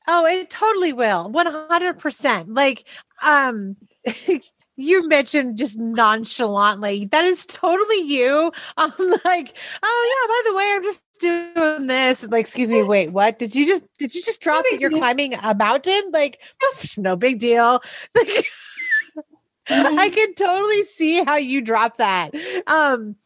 oh, 0.09 0.27
it 0.27 0.51
totally 0.51 0.93
will, 0.93 1.31
one 1.31 1.47
hundred 1.47 1.99
percent. 1.99 2.49
Like, 2.49 2.85
um. 3.23 3.77
you 4.77 5.07
mentioned 5.07 5.57
just 5.57 5.79
nonchalantly 5.79 7.05
that 7.13 7.25
is 7.25 7.47
totally 7.47 8.01
you 8.01 8.51
i'm 8.77 8.91
like 9.25 9.57
oh 9.83 10.27
yeah 10.27 10.29
by 10.29 10.51
the 10.51 10.57
way 10.57 10.73
i'm 10.75 10.83
just 10.83 11.05
doing 11.19 11.87
this. 11.87 12.27
Like, 12.29 12.41
excuse 12.41 12.71
me, 12.71 12.83
wait, 12.83 13.11
what? 13.13 13.39
Did 13.39 13.55
you 13.55 13.67
just 13.67 13.85
did 13.99 14.15
you 14.15 14.23
just 14.23 14.41
drop 14.41 14.65
that 14.71 14.81
you're 14.81 14.91
climbing 14.91 15.35
a 15.35 15.55
mountain? 15.55 16.11
Like, 16.13 16.41
no 16.97 17.17
big 17.17 17.39
deal. 17.39 17.81
Like 19.71 19.99
I 19.99 20.11
can 20.11 20.35
totally 20.35 20.83
see 20.83 21.25
how 21.25 21.37
you 21.37 21.63
drop 21.63 21.97
that. 21.97 22.35
Um, 22.67 23.17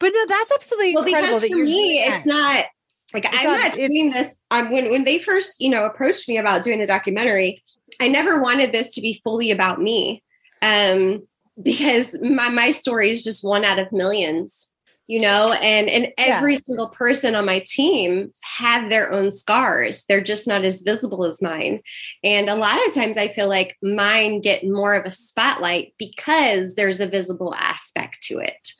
but 0.00 0.12
no, 0.12 0.26
that's 0.26 0.52
absolutely 0.52 0.94
well 0.94 1.04
incredible. 1.04 1.40
because 1.40 1.50
for 1.50 1.64
me 1.64 1.98
it's 1.98 2.26
not 2.26 2.64
like 3.12 3.24
It's 3.26 3.38
i'm 3.38 3.44
not- 3.44 3.60
not 3.68 3.74
doing 3.76 4.10
this 4.10 4.40
um, 4.50 4.70
when, 4.72 4.90
when 4.90 5.04
they 5.04 5.18
first 5.18 5.60
you 5.60 5.70
know 5.70 5.84
approached 5.84 6.28
me 6.28 6.36
about 6.36 6.64
doing 6.64 6.80
a 6.80 6.86
documentary 6.86 7.62
i 8.00 8.08
never 8.08 8.42
wanted 8.42 8.72
this 8.72 8.92
to 8.94 9.00
be 9.00 9.20
fully 9.22 9.52
about 9.52 9.80
me 9.80 10.22
um 10.62 11.22
because 11.62 12.16
my 12.20 12.48
my 12.48 12.72
story 12.72 13.10
is 13.10 13.22
just 13.22 13.44
one 13.44 13.64
out 13.64 13.78
of 13.78 13.92
millions 13.92 14.68
you 15.06 15.20
know 15.20 15.52
and 15.52 15.88
and 15.88 16.08
Yeah. 16.18 16.36
every 16.38 16.58
single 16.64 16.88
person 16.88 17.34
on 17.34 17.44
my 17.44 17.60
team 17.66 18.28
have 18.42 18.90
their 18.90 19.12
own 19.12 19.30
scars. 19.30 20.04
They're 20.08 20.22
just 20.22 20.48
not 20.48 20.64
as 20.64 20.82
visible 20.82 21.24
as 21.24 21.42
mine. 21.42 21.80
And 22.22 22.48
a 22.48 22.54
lot 22.54 22.84
of 22.86 22.94
times 22.94 23.18
i 23.18 23.28
feel 23.28 23.48
like 23.48 23.76
mine 23.82 24.40
get 24.40 24.64
more 24.66 24.94
of 24.94 25.04
a 25.06 25.10
spotlight 25.10 25.94
because 25.98 26.74
there's 26.74 27.00
a 27.00 27.06
visible 27.06 27.54
aspect 27.54 28.22
to 28.24 28.38
it. 28.38 28.72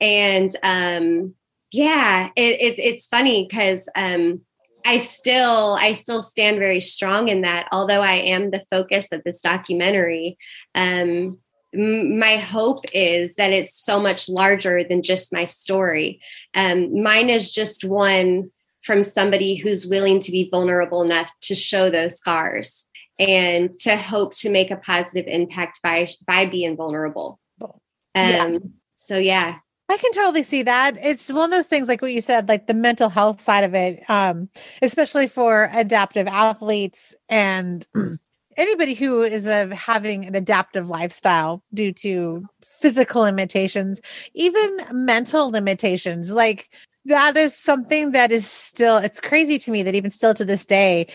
And 0.00 0.50
um 0.62 1.34
yeah 1.72 2.30
it, 2.36 2.56
it's 2.60 2.78
it's 2.78 3.06
funny 3.06 3.46
because 3.48 3.88
um 3.96 4.40
i 4.86 4.98
still 4.98 5.76
i 5.80 5.92
still 5.92 6.20
stand 6.20 6.58
very 6.58 6.80
strong 6.80 7.26
in 7.28 7.40
that 7.42 7.66
although 7.72 8.00
i 8.02 8.14
am 8.14 8.50
the 8.50 8.64
focus 8.70 9.08
of 9.10 9.22
this 9.24 9.40
documentary 9.40 10.38
um 10.76 11.38
my 11.76 12.36
hope 12.36 12.84
is 12.92 13.34
that 13.34 13.52
it's 13.52 13.74
so 13.74 14.00
much 14.00 14.28
larger 14.28 14.82
than 14.82 15.02
just 15.02 15.32
my 15.32 15.44
story 15.44 16.20
um 16.54 17.02
mine 17.02 17.28
is 17.30 17.50
just 17.50 17.84
one 17.84 18.50
from 18.82 19.04
somebody 19.04 19.56
who's 19.56 19.86
willing 19.86 20.20
to 20.20 20.30
be 20.30 20.48
vulnerable 20.50 21.02
enough 21.02 21.30
to 21.40 21.54
show 21.54 21.90
those 21.90 22.16
scars 22.16 22.86
and 23.18 23.78
to 23.78 23.96
hope 23.96 24.34
to 24.34 24.50
make 24.50 24.70
a 24.70 24.76
positive 24.76 25.26
impact 25.26 25.80
by 25.82 26.08
by 26.26 26.46
being 26.46 26.76
vulnerable 26.76 27.38
um 27.60 27.80
Yeah. 28.14 28.58
so 28.94 29.16
yeah 29.18 29.56
I 29.88 29.96
can 29.98 30.10
totally 30.12 30.42
see 30.42 30.64
that. 30.64 30.96
It's 31.00 31.32
one 31.32 31.44
of 31.44 31.50
those 31.52 31.68
things 31.68 31.86
like 31.86 32.02
what 32.02 32.12
you 32.12 32.20
said, 32.20 32.48
like 32.48 32.66
the 32.66 32.74
mental 32.74 33.08
health 33.08 33.40
side 33.40 33.62
of 33.62 33.72
it, 33.74 34.02
um, 34.10 34.48
especially 34.82 35.28
for 35.28 35.70
adaptive 35.72 36.26
athletes 36.26 37.14
and 37.28 37.86
anybody 38.56 38.94
who 38.94 39.22
is 39.22 39.44
having 39.44 40.24
an 40.24 40.34
adaptive 40.34 40.88
lifestyle 40.88 41.62
due 41.74 41.92
to 41.92 42.44
physical 42.64 43.22
limitations, 43.22 44.00
even 44.34 44.78
mental 44.92 45.50
limitations. 45.50 46.32
Like 46.32 46.70
that 47.04 47.36
is 47.36 47.56
something 47.56 48.12
that 48.12 48.32
is 48.32 48.46
still 48.48 48.96
it's 48.98 49.20
crazy 49.20 49.58
to 49.60 49.70
me 49.70 49.82
that 49.82 49.94
even 49.94 50.10
still 50.10 50.34
to 50.34 50.44
this 50.44 50.66
day, 50.66 51.06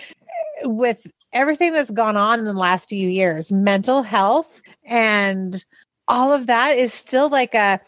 with 0.64 1.12
everything 1.34 1.74
that's 1.74 1.92
gone 1.92 2.18
on 2.18 2.40
in 2.40 2.46
the 2.46 2.54
last 2.54 2.90
few 2.90 3.10
years, 3.10 3.52
mental 3.52 4.04
health 4.04 4.62
and 4.86 5.64
all 6.08 6.34
of 6.34 6.48
that 6.48 6.78
is 6.78 6.94
still 6.94 7.30
like 7.30 7.56
a 7.56 7.80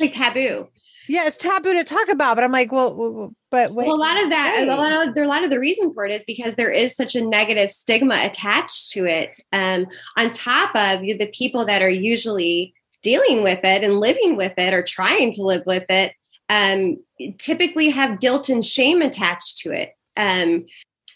like 0.00 0.14
taboo 0.14 0.68
yeah, 1.08 1.26
it's 1.26 1.36
taboo 1.36 1.72
to 1.72 1.84
talk 1.84 2.08
about, 2.08 2.36
but 2.36 2.44
I'm 2.44 2.52
like, 2.52 2.70
well, 2.70 3.34
but 3.50 3.72
wait, 3.72 3.86
well, 3.86 3.96
a 3.96 3.98
lot 3.98 4.22
of 4.22 4.30
that 4.30 4.56
wait. 4.58 4.68
a 4.68 4.76
lot 4.76 5.08
of 5.08 5.16
a 5.16 5.26
lot 5.26 5.44
of 5.44 5.50
the 5.50 5.58
reason 5.58 5.92
for 5.94 6.04
it 6.04 6.12
is 6.12 6.24
because 6.24 6.54
there 6.54 6.70
is 6.70 6.94
such 6.94 7.14
a 7.14 7.24
negative 7.24 7.70
stigma 7.70 8.20
attached 8.22 8.90
to 8.90 9.06
it 9.06 9.36
um, 9.52 9.86
on 10.16 10.30
top 10.30 10.74
of 10.74 11.00
the 11.00 11.30
people 11.32 11.64
that 11.64 11.82
are 11.82 11.88
usually 11.88 12.74
dealing 13.02 13.42
with 13.42 13.60
it 13.64 13.84
and 13.84 14.00
living 14.00 14.36
with 14.36 14.52
it 14.58 14.74
or 14.74 14.82
trying 14.82 15.32
to 15.32 15.42
live 15.42 15.62
with 15.66 15.84
it 15.88 16.12
um, 16.50 16.96
typically 17.38 17.90
have 17.90 18.20
guilt 18.20 18.48
and 18.48 18.64
shame 18.64 19.00
attached 19.00 19.58
to 19.58 19.72
it 19.72 19.92
um, 20.16 20.66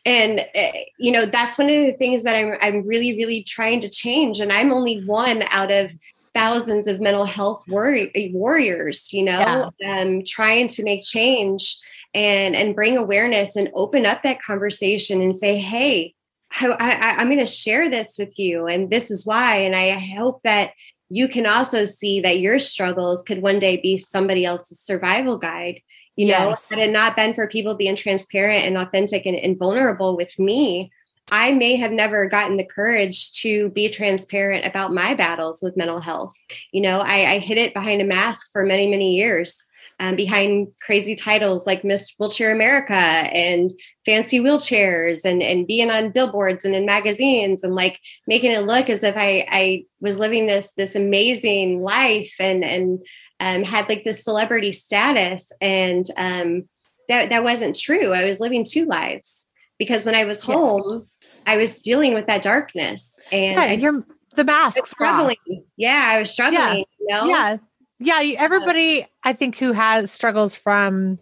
and 0.05 0.41
uh, 0.41 0.79
you 0.99 1.13
know 1.13 1.27
that's 1.27 1.59
one 1.59 1.69
of 1.69 1.75
the 1.75 1.93
things 1.93 2.23
that 2.23 2.35
I'm, 2.35 2.57
I'm 2.61 2.87
really 2.87 3.17
really 3.17 3.43
trying 3.43 3.81
to 3.81 3.89
change 3.89 4.41
and 4.41 4.53
i'm 4.53 4.73
only 4.73 5.05
one 5.05 5.45
out 5.51 5.71
of 5.71 5.93
thousands 6.35 6.87
of 6.87 7.01
mental 7.01 7.25
health 7.25 7.65
warri- 7.69 8.31
warriors 8.33 9.13
you 9.13 9.23
know 9.23 9.71
um, 9.87 10.23
trying 10.27 10.69
to 10.69 10.83
make 10.83 11.03
change 11.03 11.79
and 12.15 12.55
and 12.55 12.75
bring 12.75 12.97
awareness 12.97 13.57
and 13.57 13.71
open 13.75 14.07
up 14.07 14.23
that 14.23 14.43
conversation 14.43 15.21
and 15.21 15.37
say 15.37 15.59
hey 15.59 16.15
I, 16.61 16.69
I, 16.71 17.11
i'm 17.19 17.29
going 17.29 17.39
to 17.39 17.47
share 17.47 17.91
this 17.91 18.17
with 18.19 18.39
you 18.39 18.67
and 18.67 18.91
this 18.91 19.11
is 19.11 19.27
why 19.27 19.57
and 19.57 19.75
i 19.75 19.91
hope 20.17 20.41
that 20.45 20.73
you 21.09 21.29
can 21.29 21.47
also 21.47 21.85
see 21.85 22.21
that 22.21 22.41
your 22.41 22.59
struggles 22.59 23.23
could 23.23 23.43
one 23.43 23.59
day 23.59 23.77
be 23.77 23.97
somebody 23.97 24.45
else's 24.45 24.81
survival 24.81 25.39
guide 25.39 25.81
you 26.17 26.29
know 26.29 26.55
had 26.71 26.79
it 26.79 26.91
not 26.91 27.17
been 27.17 27.35
for 27.35 27.47
people 27.47 27.75
being 27.75 27.97
transparent 27.97 28.65
and 28.65 28.77
authentic 28.77 29.27
and, 29.27 29.37
and 29.37 29.59
vulnerable 29.59 30.17
with 30.17 30.39
me 30.39 30.91
I 31.33 31.53
may 31.53 31.77
have 31.77 31.93
never 31.93 32.27
gotten 32.27 32.59
the 32.59 32.65
courage 32.65 33.33
to 33.41 33.71
be 33.71 33.89
transparent 33.89 34.67
about 34.67 34.93
my 34.93 35.15
battles 35.15 35.61
with 35.63 35.79
mental 35.79 35.99
health. 35.99 36.35
You 36.73 36.83
know, 36.83 37.01
I, 37.01 37.33
I 37.33 37.39
hid 37.39 37.57
it 37.57 37.73
behind 37.73 38.03
a 38.03 38.05
mask 38.05 38.51
for 38.53 38.67
many, 38.67 38.87
many 38.87 39.15
years, 39.17 39.65
um, 39.99 40.15
behind 40.15 40.69
crazy 40.83 41.15
titles 41.15 41.67
like 41.67 41.85
Miss 41.85 42.15
Wheelchair 42.19 42.53
America 42.53 42.93
and 42.95 43.73
fancy 44.05 44.41
wheelchairs 44.41 45.25
and, 45.25 45.43
and 45.43 45.67
being 45.67 45.91
on 45.91 46.11
billboards 46.11 46.67
and 46.67 46.75
in 46.75 46.85
magazines 46.85 47.65
and 47.65 47.75
like 47.75 47.99
making 48.27 48.53
it 48.53 48.67
look 48.67 48.91
as 48.91 49.03
if 49.03 49.17
I, 49.17 49.47
I 49.51 49.85
was 50.03 50.19
living 50.19 50.47
this, 50.47 50.75
this 50.75 50.95
amazing 50.95 51.81
life 51.81 52.35
and, 52.41 52.63
and 52.63 52.99
um, 53.41 53.65
had 53.65 53.89
like 53.89 54.05
this 54.05 54.23
celebrity 54.23 54.73
status. 54.73 55.51
And 55.63 56.05
um, 56.19 56.69
that, 57.09 57.31
that 57.31 57.43
wasn't 57.43 57.75
true. 57.75 58.13
I 58.13 58.25
was 58.25 58.39
living 58.39 58.67
two 58.69 58.85
lives 58.85 59.47
because 59.79 60.05
when 60.05 60.15
I 60.15 60.25
was 60.25 60.47
Yeah. 60.47 61.01
I 61.47 61.57
was 61.57 61.83
dealing 61.83 62.15
with 62.15 62.27
that 62.27 62.43
darkness 62.43 63.19
and 63.31 63.55
yeah, 63.55 63.63
I 63.63 63.73
you're 63.73 64.07
the 64.35 64.45
mask 64.45 64.87
struggling. 64.87 65.37
Yeah, 65.77 66.05
I 66.09 66.19
was 66.19 66.31
struggling. 66.31 66.85
You 67.01 67.07
know? 67.09 67.27
Yeah. 67.27 67.57
Yeah. 67.99 68.35
Everybody, 68.39 69.07
I 69.25 69.33
think, 69.33 69.59
who 69.59 69.73
has 69.73 70.11
struggles 70.11 70.55
from 70.55 71.19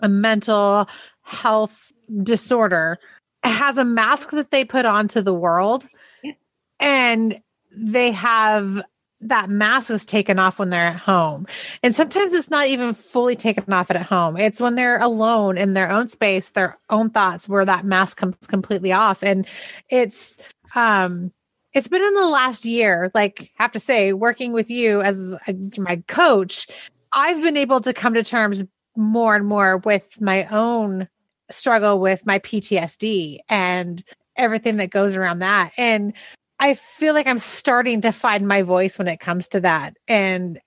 a 0.00 0.08
mental 0.08 0.88
health 1.22 1.92
disorder 2.22 2.98
has 3.44 3.78
a 3.78 3.84
mask 3.84 4.30
that 4.30 4.50
they 4.50 4.64
put 4.64 4.86
onto 4.86 5.20
the 5.20 5.34
world. 5.34 5.86
Yeah. 6.22 6.32
And 6.78 7.40
they 7.74 8.12
have 8.12 8.82
that 9.22 9.48
mask 9.48 9.90
is 9.90 10.04
taken 10.04 10.38
off 10.38 10.58
when 10.58 10.70
they're 10.70 10.86
at 10.86 10.96
home. 10.96 11.46
And 11.82 11.94
sometimes 11.94 12.32
it's 12.32 12.50
not 12.50 12.66
even 12.66 12.92
fully 12.94 13.36
taken 13.36 13.72
off 13.72 13.90
at 13.90 14.02
home. 14.02 14.36
It's 14.36 14.60
when 14.60 14.74
they're 14.74 15.00
alone 15.00 15.56
in 15.56 15.74
their 15.74 15.90
own 15.90 16.08
space, 16.08 16.50
their 16.50 16.78
own 16.90 17.10
thoughts, 17.10 17.48
where 17.48 17.64
that 17.64 17.84
mask 17.84 18.18
comes 18.18 18.36
completely 18.48 18.92
off. 18.92 19.22
And 19.22 19.46
it's, 19.88 20.38
um, 20.74 21.32
it's 21.72 21.88
been 21.88 22.02
in 22.02 22.14
the 22.14 22.28
last 22.28 22.64
year 22.64 23.10
like 23.14 23.50
I 23.58 23.62
have 23.62 23.72
to 23.72 23.80
say 23.80 24.12
working 24.12 24.52
with 24.52 24.70
you 24.70 25.00
as 25.02 25.36
a, 25.48 25.54
my 25.78 26.02
coach 26.08 26.66
i've 27.12 27.42
been 27.42 27.56
able 27.56 27.80
to 27.80 27.92
come 27.92 28.14
to 28.14 28.22
terms 28.22 28.64
more 28.96 29.34
and 29.34 29.46
more 29.46 29.78
with 29.78 30.20
my 30.20 30.46
own 30.46 31.08
struggle 31.50 31.98
with 31.98 32.26
my 32.26 32.38
ptsd 32.38 33.38
and 33.48 34.02
everything 34.36 34.76
that 34.78 34.90
goes 34.90 35.16
around 35.16 35.40
that 35.40 35.72
and 35.76 36.12
i 36.62 36.74
feel 36.74 37.12
like 37.14 37.26
i'm 37.26 37.38
starting 37.38 38.00
to 38.00 38.12
find 38.12 38.48
my 38.48 38.62
voice 38.62 38.98
when 38.98 39.08
it 39.08 39.20
comes 39.20 39.48
to 39.48 39.60
that 39.60 39.96
and 40.08 40.58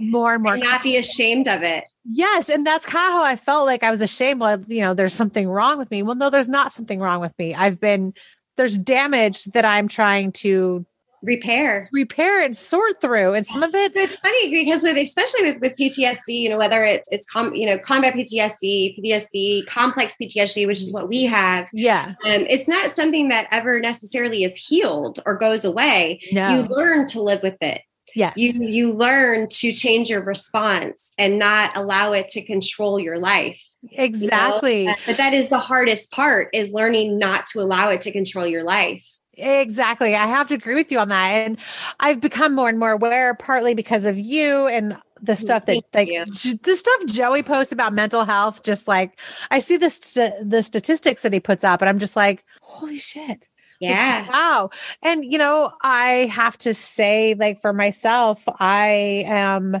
more 0.00 0.34
and 0.34 0.42
more 0.42 0.54
And 0.54 0.62
not 0.62 0.82
be 0.82 0.96
ashamed 0.96 1.48
of 1.48 1.62
it. 1.62 1.84
Yes, 2.04 2.48
and 2.48 2.66
that's 2.66 2.86
kind 2.86 3.08
of 3.08 3.12
how 3.14 3.24
I 3.24 3.36
felt 3.36 3.66
like 3.66 3.82
I 3.82 3.90
was 3.90 4.00
ashamed. 4.00 4.40
Well, 4.40 4.62
you 4.66 4.80
know, 4.80 4.94
there's 4.94 5.12
something 5.12 5.48
wrong 5.48 5.78
with 5.78 5.90
me. 5.90 6.02
Well, 6.02 6.14
no, 6.14 6.30
there's 6.30 6.48
not 6.48 6.72
something 6.72 7.00
wrong 7.00 7.20
with 7.20 7.36
me. 7.38 7.54
I've 7.54 7.80
been 7.80 8.14
there's 8.56 8.76
damage 8.76 9.44
that 9.46 9.64
I'm 9.64 9.88
trying 9.88 10.32
to 10.32 10.84
Repair. 11.22 11.88
repair 11.92 12.40
and 12.42 12.56
sort 12.56 13.00
through, 13.00 13.34
and 13.34 13.44
some 13.46 13.62
of 13.62 13.74
it, 13.74 13.92
It's 13.96 14.16
funny 14.16 14.50
because 14.50 14.82
with 14.82 14.96
especially 14.96 15.42
with, 15.50 15.60
with 15.60 15.76
PTSD, 15.76 16.28
you 16.28 16.48
know, 16.48 16.58
whether 16.58 16.82
it's 16.84 17.08
it's 17.12 17.26
com, 17.26 17.54
you 17.54 17.66
know 17.66 17.78
combat 17.78 18.14
PTSD, 18.14 18.98
PTSD, 18.98 19.66
complex 19.66 20.14
PTSD, 20.20 20.66
which 20.66 20.80
is 20.80 20.92
what 20.92 21.08
we 21.08 21.24
have, 21.24 21.68
yeah, 21.72 22.14
um, 22.24 22.46
it's 22.48 22.68
not 22.68 22.90
something 22.90 23.28
that 23.30 23.48
ever 23.50 23.80
necessarily 23.80 24.44
is 24.44 24.56
healed 24.56 25.20
or 25.26 25.36
goes 25.36 25.64
away. 25.64 26.20
no, 26.32 26.48
You 26.54 26.62
learn 26.68 27.06
to 27.08 27.22
live 27.22 27.42
with 27.42 27.56
it. 27.60 27.82
yes, 28.14 28.36
You 28.36 28.52
you 28.52 28.92
learn 28.92 29.48
to 29.48 29.72
change 29.72 30.08
your 30.10 30.22
response 30.22 31.12
and 31.18 31.38
not 31.38 31.76
allow 31.76 32.12
it 32.12 32.28
to 32.28 32.42
control 32.42 32.98
your 33.00 33.18
life. 33.18 33.60
you 33.82 33.96
know? 33.98 34.04
exactly, 34.04 34.86
But 35.06 35.16
that 35.18 35.34
is 35.34 35.48
the 35.48 35.58
hardest 35.58 36.10
part 36.10 36.48
is 36.52 36.72
learning 36.72 37.18
not 37.18 37.46
to 37.46 37.60
allow 37.60 37.90
it 37.90 38.00
to 38.02 38.12
control 38.12 38.46
your 38.46 38.62
life. 38.64 39.04
Exactly. 39.38 40.14
I 40.14 40.26
have 40.26 40.48
to 40.48 40.54
agree 40.54 40.74
with 40.74 40.90
you 40.90 40.98
on 40.98 41.08
that, 41.08 41.28
and 41.28 41.58
I've 42.00 42.20
become 42.20 42.54
more 42.54 42.68
and 42.68 42.78
more 42.78 42.92
aware, 42.92 43.34
partly 43.34 43.74
because 43.74 44.04
of 44.04 44.18
you 44.18 44.66
and 44.68 44.96
the 45.20 45.34
stuff 45.34 45.66
that 45.66 45.82
like 45.94 46.08
the 46.08 46.76
stuff 46.76 47.06
Joey 47.06 47.42
posts 47.42 47.72
about 47.72 47.92
mental 47.92 48.24
health. 48.24 48.62
Just 48.62 48.86
like 48.88 49.18
I 49.50 49.60
see 49.60 49.76
the 49.76 49.90
st- 49.90 50.50
the 50.50 50.62
statistics 50.62 51.22
that 51.22 51.32
he 51.32 51.40
puts 51.40 51.64
up, 51.64 51.80
and 51.80 51.88
I'm 51.88 51.98
just 51.98 52.16
like, 52.16 52.44
holy 52.60 52.98
shit. 52.98 53.48
Like, 53.80 53.90
Yeah. 53.90 54.28
Wow. 54.28 54.70
And 55.02 55.24
you 55.24 55.38
know, 55.38 55.72
I 55.82 56.30
have 56.32 56.58
to 56.58 56.74
say 56.74 57.34
like 57.34 57.60
for 57.60 57.72
myself, 57.72 58.44
I 58.58 59.24
am 59.26 59.76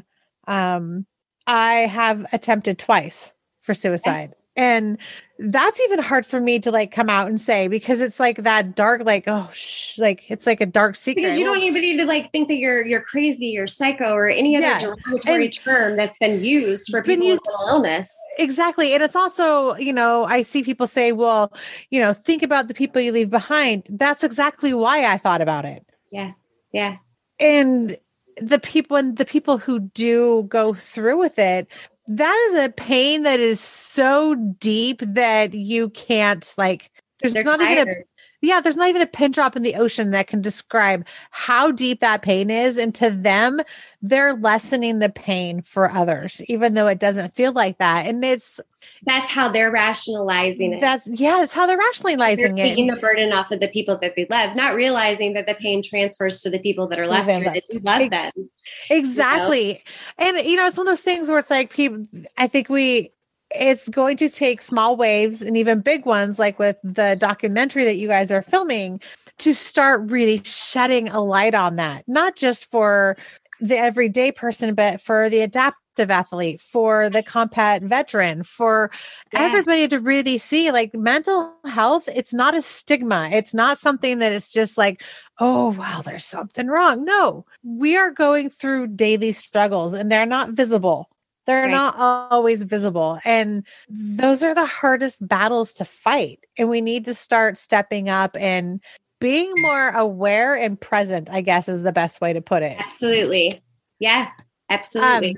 um 0.46 1.06
I 1.46 1.72
have 1.86 2.26
attempted 2.32 2.78
twice 2.78 3.32
for 3.60 3.74
suicide. 3.74 4.34
And 4.56 4.98
that's 5.40 5.80
even 5.82 6.00
hard 6.00 6.26
for 6.26 6.40
me 6.40 6.58
to 6.58 6.70
like 6.72 6.90
come 6.90 7.08
out 7.08 7.28
and 7.28 7.40
say 7.40 7.68
because 7.68 8.00
it's 8.00 8.18
like 8.18 8.38
that 8.42 8.74
dark, 8.74 9.04
like, 9.04 9.24
oh, 9.28 9.48
sh- 9.52 9.98
like 9.98 10.28
it's 10.28 10.46
like 10.46 10.60
a 10.60 10.66
dark 10.66 10.96
secret. 10.96 11.22
Because 11.22 11.38
you 11.38 11.44
don't 11.44 11.58
even 11.62 11.80
need 11.80 11.98
to 11.98 12.06
like 12.06 12.32
think 12.32 12.48
that 12.48 12.56
you're 12.56 12.84
you're 12.84 13.02
crazy 13.02 13.56
or 13.56 13.66
psycho 13.68 14.12
or 14.14 14.26
any 14.28 14.56
other 14.56 14.66
Yeah. 14.66 14.78
derogatory 14.80 15.44
And- 15.44 15.52
term 15.52 15.96
that's 15.96 16.18
been 16.18 16.42
used 16.44 16.88
for 16.90 17.02
people 17.02 17.24
used- 17.24 17.42
with 17.46 17.52
mental 17.54 17.68
illness. 17.68 18.16
Exactly. 18.38 18.92
And 18.94 19.02
it's 19.02 19.14
also, 19.16 19.76
you 19.76 19.92
know, 19.92 20.24
I 20.24 20.42
see 20.42 20.62
people 20.64 20.86
say, 20.88 21.12
well, 21.12 21.52
you 21.90 22.00
know, 22.00 22.12
think 22.12 22.42
about 22.42 22.66
the 22.68 22.74
people 22.74 23.00
you 23.00 23.12
leave 23.12 23.30
behind. 23.30 23.84
That's 23.88 24.24
exactly 24.24 24.74
why 24.74 25.04
I 25.04 25.18
thought 25.18 25.40
about 25.40 25.64
it. 25.64 25.84
Yeah. 26.10 26.32
Yeah. 26.72 26.96
And 27.38 27.96
the 28.40 28.58
people 28.58 28.96
and 28.96 29.16
the 29.16 29.24
people 29.24 29.58
who 29.58 29.80
do 29.80 30.44
go 30.48 30.74
through 30.74 31.18
with 31.18 31.38
it, 31.38 31.68
that 32.08 32.50
is 32.50 32.64
a 32.64 32.70
pain 32.70 33.22
that 33.22 33.40
is 33.40 33.60
so 33.60 34.34
deep 34.58 35.00
that 35.00 35.54
you 35.54 35.90
can't 35.90 36.54
like 36.58 36.90
there's 37.20 37.34
They're 37.34 37.44
not 37.44 37.60
even 37.60 37.88
a 37.88 37.94
yeah, 38.40 38.60
there's 38.60 38.76
not 38.76 38.88
even 38.88 39.02
a 39.02 39.06
pin 39.06 39.32
drop 39.32 39.56
in 39.56 39.62
the 39.62 39.74
ocean 39.74 40.12
that 40.12 40.28
can 40.28 40.40
describe 40.40 41.04
how 41.32 41.72
deep 41.72 41.98
that 42.00 42.22
pain 42.22 42.50
is. 42.50 42.78
And 42.78 42.94
to 42.94 43.10
them, 43.10 43.60
they're 44.00 44.34
lessening 44.34 45.00
the 45.00 45.08
pain 45.08 45.62
for 45.62 45.90
others, 45.90 46.40
even 46.46 46.74
though 46.74 46.86
it 46.86 47.00
doesn't 47.00 47.34
feel 47.34 47.52
like 47.52 47.78
that. 47.78 48.06
And 48.06 48.24
it's 48.24 48.60
That's 49.04 49.28
how 49.28 49.48
they're 49.48 49.72
rationalizing 49.72 50.74
it. 50.74 50.80
that's 50.80 51.08
yeah, 51.20 51.38
that's 51.38 51.52
how 51.52 51.66
they're 51.66 51.78
rationalizing 51.78 52.54
they're 52.54 52.66
taking 52.66 52.88
it. 52.88 52.94
the 52.94 53.00
burden 53.00 53.32
off 53.32 53.50
of 53.50 53.58
the 53.58 53.68
people 53.68 53.98
that 54.02 54.14
they 54.14 54.26
love, 54.30 54.54
not 54.54 54.76
realizing 54.76 55.32
that 55.32 55.48
the 55.48 55.54
pain 55.54 55.82
transfers 55.82 56.40
to 56.42 56.50
the 56.50 56.60
people 56.60 56.86
that 56.88 57.00
are 57.00 57.08
left 57.08 57.28
here 57.28 57.42
that 57.42 57.64
do 57.68 57.80
love 57.80 58.08
them. 58.08 58.50
Exactly. 58.90 59.82
And 60.18 60.36
you 60.46 60.56
know, 60.56 60.66
it's 60.66 60.76
one 60.76 60.86
of 60.86 60.90
those 60.90 61.02
things 61.02 61.28
where 61.28 61.38
it's 61.38 61.50
like 61.50 61.72
people 61.72 62.06
I 62.36 62.46
think 62.46 62.68
we 62.68 63.10
it's 63.50 63.88
going 63.88 64.16
to 64.18 64.28
take 64.28 64.60
small 64.60 64.96
waves 64.96 65.40
and 65.40 65.56
even 65.56 65.80
big 65.80 66.04
ones 66.04 66.38
like 66.38 66.58
with 66.58 66.76
the 66.84 67.16
documentary 67.18 67.84
that 67.84 67.96
you 67.96 68.06
guys 68.06 68.30
are 68.30 68.42
filming 68.42 69.00
to 69.38 69.54
start 69.54 70.02
really 70.10 70.38
shedding 70.38 71.08
a 71.08 71.20
light 71.20 71.54
on 71.54 71.76
that. 71.76 72.04
Not 72.06 72.36
just 72.36 72.70
for 72.70 73.16
the 73.60 73.76
everyday 73.76 74.32
person 74.32 74.74
but 74.74 75.00
for 75.00 75.28
the 75.28 75.40
adaptive 75.40 76.10
athlete, 76.10 76.60
for 76.60 77.10
the 77.10 77.22
combat 77.22 77.82
veteran, 77.82 78.42
for 78.44 78.90
Yeah. 79.32 79.46
everybody 79.46 79.88
to 79.88 79.98
really 80.00 80.38
see 80.38 80.70
like 80.70 80.94
mental 80.94 81.54
health 81.66 82.08
it's 82.14 82.32
not 82.32 82.54
a 82.54 82.62
stigma. 82.62 83.30
It's 83.32 83.52
not 83.54 83.78
something 83.78 84.20
that 84.20 84.32
is 84.32 84.50
just 84.52 84.78
like 84.78 85.02
oh, 85.40 85.70
wow, 85.78 86.02
there's 86.04 86.24
something 86.24 86.66
wrong. 86.66 87.04
No, 87.04 87.44
we 87.62 87.96
are 87.96 88.10
going 88.10 88.50
through 88.50 88.88
daily 88.88 89.32
struggles 89.32 89.94
and 89.94 90.10
they're 90.10 90.26
not 90.26 90.50
visible. 90.50 91.08
They're 91.46 91.62
Right. 91.64 91.70
not 91.70 91.96
always 91.96 92.62
visible. 92.64 93.18
And 93.24 93.64
those 93.88 94.42
are 94.42 94.54
the 94.54 94.66
hardest 94.66 95.26
battles 95.26 95.72
to 95.74 95.84
fight. 95.84 96.40
And 96.58 96.68
we 96.68 96.80
need 96.80 97.04
to 97.06 97.14
start 97.14 97.56
stepping 97.56 98.08
up 98.10 98.36
and 98.36 98.80
being 99.20 99.52
more 99.58 99.90
aware 99.90 100.54
and 100.56 100.80
present, 100.80 101.28
I 101.30 101.40
guess 101.40 101.68
is 101.68 101.82
the 101.82 101.92
best 101.92 102.20
way 102.20 102.32
to 102.32 102.40
put 102.40 102.62
it. 102.62 102.76
Absolutely. 102.78 103.62
Yeah. 103.98 104.28
Absolutely. 104.70 105.36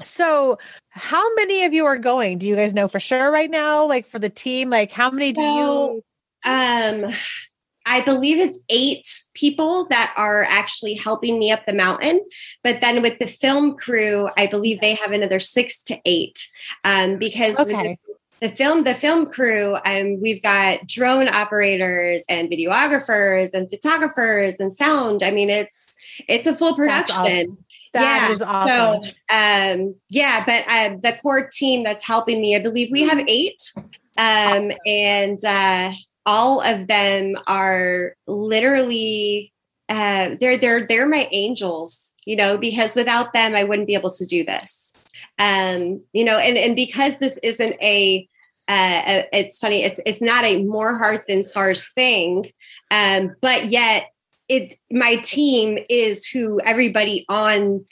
So, 0.00 0.58
how 0.88 1.34
many 1.34 1.64
of 1.64 1.72
you 1.72 1.84
are 1.84 1.98
going? 1.98 2.38
Do 2.38 2.48
you 2.48 2.56
guys 2.56 2.74
know 2.74 2.88
for 2.88 2.98
sure 2.98 3.30
right 3.30 3.50
now? 3.50 3.86
Like 3.86 4.06
for 4.06 4.18
the 4.18 4.30
team, 4.30 4.70
like 4.70 4.90
how 4.90 5.10
many 5.10 5.32
do 5.32 5.42
you? 5.42 6.02
um 6.44 7.12
I 7.84 8.00
believe 8.00 8.38
it's 8.38 8.58
eight 8.68 9.06
people 9.34 9.86
that 9.90 10.14
are 10.16 10.44
actually 10.44 10.94
helping 10.94 11.38
me 11.38 11.50
up 11.50 11.66
the 11.66 11.72
mountain. 11.72 12.20
But 12.62 12.80
then 12.80 13.02
with 13.02 13.18
the 13.18 13.26
film 13.26 13.76
crew, 13.76 14.28
I 14.36 14.46
believe 14.46 14.80
they 14.80 14.94
have 14.94 15.10
another 15.12 15.40
six 15.40 15.82
to 15.84 15.98
eight. 16.04 16.48
Um, 16.84 17.18
because 17.18 17.58
with 17.58 17.68
the- 17.68 17.74
Okay. 17.74 17.98
The 18.42 18.48
film 18.48 18.82
the 18.82 18.94
film 18.94 19.26
crew 19.26 19.76
um, 19.86 20.20
we've 20.20 20.42
got 20.42 20.84
drone 20.88 21.28
operators 21.28 22.24
and 22.28 22.50
videographers 22.50 23.54
and 23.54 23.70
photographers 23.70 24.58
and 24.58 24.72
sound. 24.72 25.22
I 25.22 25.30
mean 25.30 25.48
it's 25.48 25.96
it's 26.28 26.48
a 26.48 26.56
full 26.56 26.74
production. 26.74 27.56
That 27.94 28.28
Yeah, 28.28 28.34
is 28.34 28.42
awesome. 28.42 29.04
so 29.04 29.10
um 29.30 29.94
yeah 30.10 30.44
but 30.44 30.64
uh, 30.68 30.96
the 31.02 31.16
core 31.22 31.46
team 31.46 31.84
that's 31.84 32.02
helping 32.04 32.40
me 32.40 32.56
i 32.56 32.58
believe 32.58 32.90
we 32.90 33.02
have 33.02 33.20
eight 33.28 33.62
um 34.16 34.72
and 34.86 35.44
uh 35.44 35.92
all 36.24 36.62
of 36.62 36.86
them 36.86 37.34
are 37.46 38.14
literally 38.26 39.52
uh 39.90 40.30
they're 40.40 40.56
they're 40.56 40.86
they're 40.86 41.06
my 41.06 41.28
angels 41.32 42.14
you 42.24 42.34
know 42.34 42.56
because 42.56 42.94
without 42.94 43.34
them 43.34 43.54
i 43.54 43.62
wouldn't 43.62 43.86
be 43.86 43.94
able 43.94 44.12
to 44.12 44.24
do 44.26 44.42
this. 44.44 45.06
Um 45.38 46.02
you 46.12 46.24
know 46.24 46.38
and 46.38 46.56
and 46.56 46.74
because 46.74 47.16
this 47.18 47.38
isn't 47.42 47.76
a 47.82 48.26
uh 48.68 49.22
it's 49.32 49.58
funny 49.58 49.82
it's 49.82 50.00
it's 50.06 50.22
not 50.22 50.44
a 50.44 50.62
more 50.64 50.96
heart 50.96 51.24
than 51.28 51.42
scars 51.42 51.88
thing 51.92 52.44
um 52.90 53.34
but 53.40 53.70
yet 53.70 54.08
it 54.48 54.78
my 54.90 55.16
team 55.16 55.78
is 55.88 56.26
who 56.26 56.60
everybody 56.64 57.24
on 57.28 57.84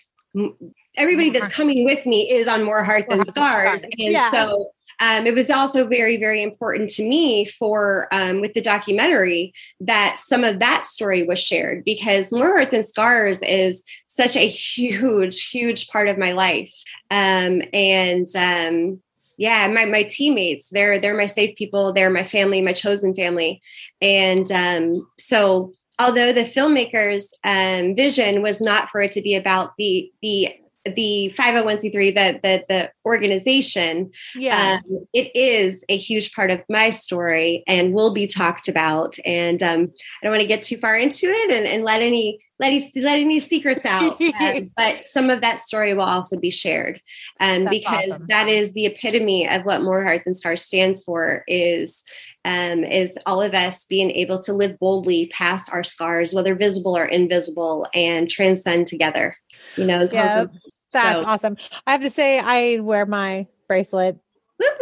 everybody 0.97 1.31
that's 1.31 1.53
coming 1.55 1.85
with 1.85 2.07
me 2.07 2.31
is 2.31 2.47
on 2.47 2.63
more 2.63 2.85
heart 2.85 3.07
than 3.09 3.19
More 3.19 3.25
Heart 3.25 3.35
Than 3.35 3.35
scars 3.35 3.79
Stars. 3.81 3.95
and 3.99 4.13
Yeah. 4.13 4.31
so 4.31 4.71
um, 5.03 5.27
it 5.27 5.35
was 5.35 5.49
also 5.51 5.87
very 5.87 6.19
very 6.19 6.43
important 6.43 6.91
to 6.91 7.03
me 7.09 7.47
for 7.47 8.07
um, 8.13 8.41
with 8.41 8.53
the 8.55 8.61
documentary 8.61 9.55
that 9.81 10.19
some 10.19 10.45
of 10.45 10.59
that 10.61 10.85
story 10.85 11.23
was 11.23 11.39
shared 11.39 11.85
because 11.85 12.33
more 12.33 12.49
heart 12.57 12.71
than 12.71 12.85
scars 12.85 13.41
is 13.43 13.83
such 14.07 14.37
a 14.37 14.47
huge 14.49 15.49
huge 15.49 15.89
part 15.89 16.09
of 16.09 16.19
my 16.19 16.33
life 16.33 16.73
um, 17.11 17.63
and 17.73 18.27
um, 18.37 19.01
yeah 19.41 19.67
my, 19.67 19.87
my 19.87 20.03
teammates 20.05 20.69
they're 20.71 21.01
they're 21.01 21.17
my 21.17 21.27
safe 21.27 21.57
people 21.57 21.93
they're 21.93 22.11
my 22.11 22.23
family 22.23 22.61
my 22.63 22.75
chosen 22.75 23.15
family 23.15 23.61
and 24.01 24.53
um, 24.53 25.05
so 25.19 25.73
although 25.99 26.33
the 26.33 26.45
filmmakers 26.45 27.25
um, 27.43 27.97
vision 27.97 28.43
was 28.43 28.61
not 28.61 28.91
for 28.91 29.01
it 29.01 29.11
to 29.13 29.23
be 29.23 29.35
about 29.35 29.73
the 29.79 30.13
the 30.23 30.53
the 30.85 31.33
501c3 31.37 31.93
the 31.93 32.41
the, 32.43 32.65
the 32.69 32.91
organization 33.05 34.11
Yeah. 34.37 34.81
um, 34.85 35.07
it 35.13 35.35
is 35.35 35.85
a 35.89 35.97
huge 35.97 36.33
part 36.35 36.51
of 36.51 36.61
my 36.69 36.91
story 36.91 37.65
and 37.67 37.95
will 37.95 38.13
be 38.15 38.27
talked 38.27 38.69
about 38.69 39.17
and 39.25 39.63
um, 39.63 39.93
i 40.23 40.27
don't 40.27 40.33
want 40.33 40.43
to 40.43 40.49
get 40.49 40.63
too 40.63 40.77
far 40.77 40.97
into 40.97 41.27
it 41.29 41.51
and, 41.51 41.67
and 41.67 41.83
let 41.83 42.03
any 42.03 42.39
let 42.61 42.73
any, 42.73 42.93
let 42.97 43.19
any 43.19 43.41
secrets 43.41 43.85
out 43.85 44.21
um, 44.41 44.71
but 44.77 45.05
some 45.05 45.31
of 45.31 45.41
that 45.41 45.59
story 45.59 45.95
will 45.95 46.05
also 46.05 46.37
be 46.37 46.51
shared 46.51 47.01
um, 47.41 47.65
because 47.65 48.11
awesome. 48.11 48.27
that 48.29 48.49
is 48.49 48.73
the 48.73 48.87
epitome 48.87 49.49
of 49.49 49.65
what 49.65 49.83
more 49.83 50.05
heart 50.05 50.23
than 50.25 50.35
scars 50.35 50.63
stands 50.63 51.03
for 51.03 51.43
is 51.49 52.05
um, 52.45 52.85
is 52.85 53.19
all 53.27 53.43
of 53.43 53.53
us 53.53 53.85
being 53.87 54.11
able 54.13 54.39
to 54.39 54.53
live 54.53 54.79
boldly 54.79 55.27
past 55.29 55.73
our 55.73 55.83
scars 55.83 56.33
whether 56.33 56.55
visible 56.55 56.97
or 56.97 57.07
invisible 57.07 57.89
and 57.95 58.31
transcend 58.31 58.87
together 58.87 59.35
you 59.77 59.85
know 59.85 60.09
Yeah. 60.13 60.47
That's 60.93 61.23
So- 61.23 61.27
awesome. 61.27 61.57
I 61.87 61.93
have 61.93 62.03
to 62.03 62.11
say, 62.11 62.41
I 62.41 62.81
wear 62.81 63.07
my 63.07 63.47
bracelet 63.69 64.19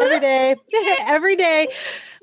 every 0.01 0.21
day, 0.21 0.55
every 1.07 1.37
day. 1.37 1.69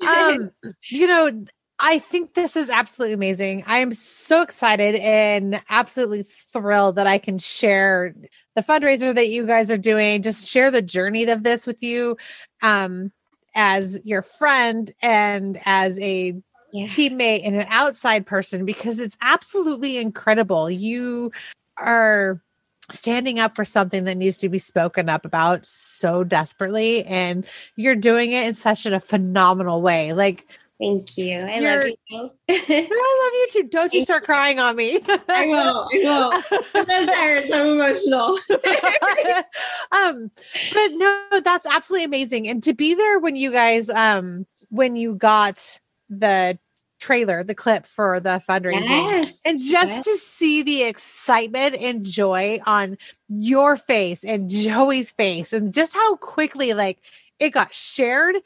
Um, 0.06 0.50
you 0.90 1.06
know, 1.06 1.46
I 1.78 1.98
think 1.98 2.34
this 2.34 2.56
is 2.56 2.70
absolutely 2.70 3.14
amazing. 3.14 3.64
I 3.66 3.78
am 3.78 3.92
so 3.92 4.40
excited 4.40 4.94
and 4.96 5.60
absolutely 5.68 6.22
thrilled 6.22 6.96
that 6.96 7.06
I 7.06 7.18
can 7.18 7.38
share 7.38 8.14
the 8.54 8.62
fundraiser 8.62 9.14
that 9.14 9.28
you 9.28 9.46
guys 9.46 9.70
are 9.70 9.76
doing, 9.76 10.22
just 10.22 10.48
share 10.48 10.70
the 10.70 10.80
journey 10.80 11.24
of 11.24 11.42
this 11.42 11.66
with 11.66 11.82
you 11.82 12.16
um, 12.62 13.12
as 13.54 14.00
your 14.04 14.22
friend 14.22 14.90
and 15.02 15.60
as 15.64 15.98
a 16.00 16.34
Yeah. 16.72 16.86
teammate 16.86 17.42
and 17.44 17.54
an 17.54 17.66
outside 17.70 18.26
person 18.26 18.64
because 18.66 18.98
it's 18.98 19.16
absolutely 19.20 19.98
incredible. 19.98 20.68
You 20.70 21.30
are 21.78 22.42
standing 22.90 23.38
up 23.38 23.54
for 23.54 23.64
something 23.64 24.04
that 24.04 24.16
needs 24.16 24.38
to 24.38 24.48
be 24.48 24.58
spoken 24.58 25.08
up 25.08 25.24
about 25.24 25.64
so 25.64 26.24
desperately 26.24 27.04
and 27.04 27.46
you're 27.76 27.96
doing 27.96 28.32
it 28.32 28.46
in 28.46 28.54
such 28.54 28.86
a 28.86 29.00
phenomenal 29.00 29.80
way. 29.82 30.12
Like 30.12 30.46
Thank 30.78 31.16
you. 31.16 31.38
I 31.38 31.58
love 31.58 31.84
You're- 31.84 31.96
you. 32.10 32.30
I 32.50 33.22
love 33.22 33.32
you 33.32 33.46
too. 33.50 33.68
Don't 33.68 33.92
you 33.94 34.02
start 34.02 34.24
crying 34.24 34.58
on 34.58 34.76
me. 34.76 35.00
I 35.28 35.46
will. 35.46 35.88
I 35.90 35.98
will. 36.04 36.32
I'm 36.74 37.06
tired. 37.06 37.50
I'm 37.50 37.66
emotional. 37.68 38.38
um 39.92 40.30
but 40.72 40.88
no 40.92 41.26
that's 41.44 41.66
absolutely 41.66 42.04
amazing 42.04 42.48
and 42.48 42.62
to 42.62 42.74
be 42.74 42.94
there 42.94 43.18
when 43.20 43.36
you 43.36 43.52
guys 43.52 43.88
um 43.90 44.46
when 44.68 44.96
you 44.96 45.14
got 45.14 45.78
the 46.10 46.58
trailer 46.98 47.44
the 47.44 47.54
clip 47.54 47.86
for 47.86 48.20
the 48.20 48.42
fundraising 48.48 48.82
yes. 49.12 49.40
and 49.44 49.58
just 49.58 49.86
Yes. 49.88 50.04
to 50.04 50.16
see 50.18 50.62
the 50.62 50.82
excitement 50.82 51.76
and 51.76 52.04
joy 52.04 52.58
on 52.66 52.98
your 53.28 53.76
face 53.76 54.24
and 54.24 54.50
Joey's 54.50 55.10
face 55.12 55.52
and 55.52 55.72
just 55.72 55.94
how 55.94 56.16
quickly 56.16 56.74
like 56.74 56.98
it 57.38 57.50
got 57.50 57.74
shared 57.74 58.36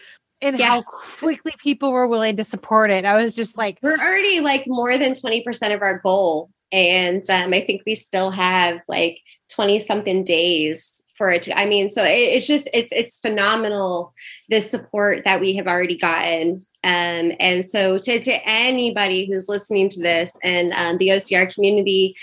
and 0.42 0.58
Yeah. 0.58 0.66
how 0.68 0.82
quickly 0.82 1.52
people 1.58 1.92
were 1.92 2.06
willing 2.06 2.36
to 2.36 2.44
support 2.44 2.90
it. 2.90 3.04
I 3.04 3.22
was 3.22 3.34
just 3.34 3.56
like, 3.58 3.78
We're 3.82 3.98
already 3.98 4.40
like 4.40 4.64
more 4.66 4.96
than 4.98 5.12
20% 5.12 5.74
of 5.74 5.82
our 5.82 5.98
goal. 5.98 6.50
And 6.72 7.28
um, 7.30 7.52
I 7.52 7.60
think 7.60 7.82
we 7.84 7.94
still 7.96 8.30
have 8.30 8.80
like 8.88 9.20
20 9.50 9.78
something 9.80 10.24
days 10.24 11.02
for 11.18 11.30
it 11.30 11.42
to 11.42 11.58
i 11.58 11.66
mean 11.66 11.90
so 11.90 12.02
it, 12.02 12.14
it's 12.14 12.46
just 12.46 12.66
it's 12.72 12.90
it's 12.92 13.18
phenomenal 13.18 14.14
the 14.48 14.58
support 14.60 15.22
that 15.26 15.38
we 15.38 15.54
have 15.54 15.66
already 15.66 15.96
gotten 15.96 16.64
um, 16.82 17.32
and 17.38 17.66
so 17.66 17.98
to, 17.98 18.18
to 18.20 18.48
anybody 18.48 19.26
who's 19.26 19.46
listening 19.46 19.90
to 19.90 20.00
this 20.00 20.32
and 20.42 20.72
um, 20.72 20.96
the 20.96 21.08
ocr 21.08 21.52
community 21.52 22.16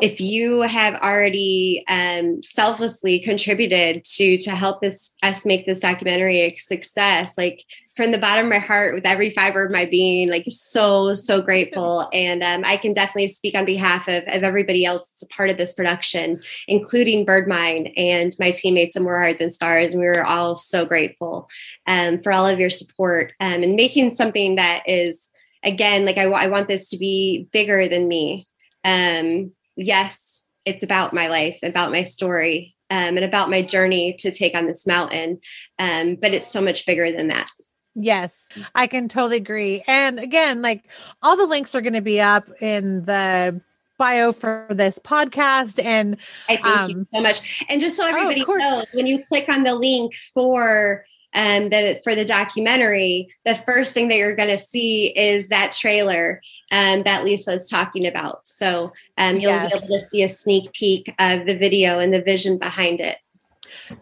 if 0.00 0.20
you 0.20 0.60
have 0.60 0.94
already 0.96 1.82
um, 1.88 2.42
selflessly 2.42 3.18
contributed 3.18 4.04
to 4.04 4.36
to 4.38 4.50
help 4.50 4.82
this 4.82 5.14
us 5.22 5.46
make 5.46 5.64
this 5.66 5.80
documentary 5.80 6.40
a 6.40 6.54
success 6.56 7.38
like 7.38 7.64
from 7.94 8.12
the 8.12 8.18
bottom 8.18 8.44
of 8.44 8.50
my 8.50 8.58
heart 8.58 8.94
with 8.94 9.06
every 9.06 9.30
fiber 9.30 9.64
of 9.64 9.72
my 9.72 9.86
being 9.86 10.28
like 10.28 10.44
so 10.48 11.14
so 11.14 11.40
grateful. 11.40 12.08
And 12.12 12.42
um, 12.42 12.62
i 12.64 12.76
can 12.76 12.92
definitely 12.92 13.28
speak 13.28 13.54
on 13.54 13.64
behalf 13.64 14.08
of, 14.08 14.22
of 14.28 14.42
everybody 14.42 14.84
else 14.84 15.10
that's 15.10 15.22
a 15.22 15.34
part 15.34 15.50
of 15.50 15.56
this 15.56 15.74
production 15.74 16.40
including 16.68 17.24
birdmind 17.24 17.92
and 17.96 18.34
my 18.38 18.50
teammates 18.50 18.96
at 18.96 19.02
more 19.02 19.18
heart 19.18 19.38
than 19.38 19.50
scars 19.50 19.92
and 19.92 20.00
we 20.00 20.06
were 20.06 20.24
all 20.24 20.56
so 20.56 20.84
grateful 20.84 21.48
um, 21.86 22.20
for 22.20 22.32
all 22.32 22.46
of 22.46 22.60
your 22.60 22.70
support 22.70 23.32
um, 23.40 23.62
and 23.62 23.74
making 23.74 24.10
something 24.10 24.56
that 24.56 24.82
is 24.86 25.30
again 25.62 26.04
like 26.04 26.18
I, 26.18 26.24
I 26.24 26.46
want 26.48 26.68
this 26.68 26.90
to 26.90 26.98
be 26.98 27.48
bigger 27.52 27.88
than 27.88 28.08
me. 28.08 28.46
Um, 28.84 29.52
yes, 29.76 30.42
it's 30.64 30.82
about 30.82 31.14
my 31.14 31.28
life, 31.28 31.58
about 31.62 31.92
my 31.92 32.02
story, 32.02 32.74
um, 32.90 33.16
and 33.16 33.24
about 33.24 33.50
my 33.50 33.62
journey 33.62 34.14
to 34.20 34.30
take 34.30 34.54
on 34.54 34.66
this 34.66 34.86
mountain. 34.86 35.40
Um, 35.78 36.16
but 36.16 36.34
it's 36.34 36.46
so 36.46 36.60
much 36.60 36.86
bigger 36.86 37.10
than 37.12 37.28
that. 37.28 37.48
Yes, 37.94 38.48
I 38.74 38.86
can 38.86 39.08
totally 39.08 39.38
agree. 39.38 39.82
And 39.86 40.18
again, 40.18 40.60
like 40.60 40.84
all 41.22 41.36
the 41.36 41.46
links 41.46 41.74
are 41.74 41.80
going 41.80 41.94
to 41.94 42.02
be 42.02 42.20
up 42.20 42.46
in 42.60 43.04
the 43.06 43.60
bio 43.98 44.32
for 44.32 44.66
this 44.68 44.98
podcast. 44.98 45.82
And 45.82 46.18
I 46.48 46.56
thank 46.56 46.66
um, 46.66 46.90
you 46.90 47.04
so 47.12 47.22
much. 47.22 47.64
And 47.70 47.80
just 47.80 47.96
so 47.96 48.04
oh, 48.04 48.08
everybody 48.08 48.44
oh, 48.46 48.52
knows, 48.54 48.86
when 48.92 49.06
you 49.06 49.24
click 49.24 49.48
on 49.48 49.62
the 49.62 49.74
link 49.74 50.14
for 50.34 51.06
um, 51.32 51.70
the 51.70 52.00
for 52.04 52.14
the 52.14 52.24
documentary, 52.24 53.28
the 53.44 53.54
first 53.54 53.94
thing 53.94 54.08
that 54.08 54.16
you're 54.16 54.36
going 54.36 54.50
to 54.50 54.58
see 54.58 55.06
is 55.16 55.48
that 55.48 55.72
trailer 55.72 56.40
um, 56.72 57.02
that 57.04 57.24
Lisa 57.24 57.52
is 57.52 57.68
talking 57.68 58.06
about. 58.06 58.46
So 58.46 58.92
um, 59.18 59.36
you'll 59.36 59.52
yes. 59.52 59.70
be 59.70 59.76
able 59.76 59.98
to 59.98 60.00
see 60.00 60.22
a 60.22 60.28
sneak 60.28 60.72
peek 60.72 61.14
of 61.18 61.46
the 61.46 61.56
video 61.56 61.98
and 61.98 62.12
the 62.12 62.22
vision 62.22 62.58
behind 62.58 63.00
it. 63.00 63.18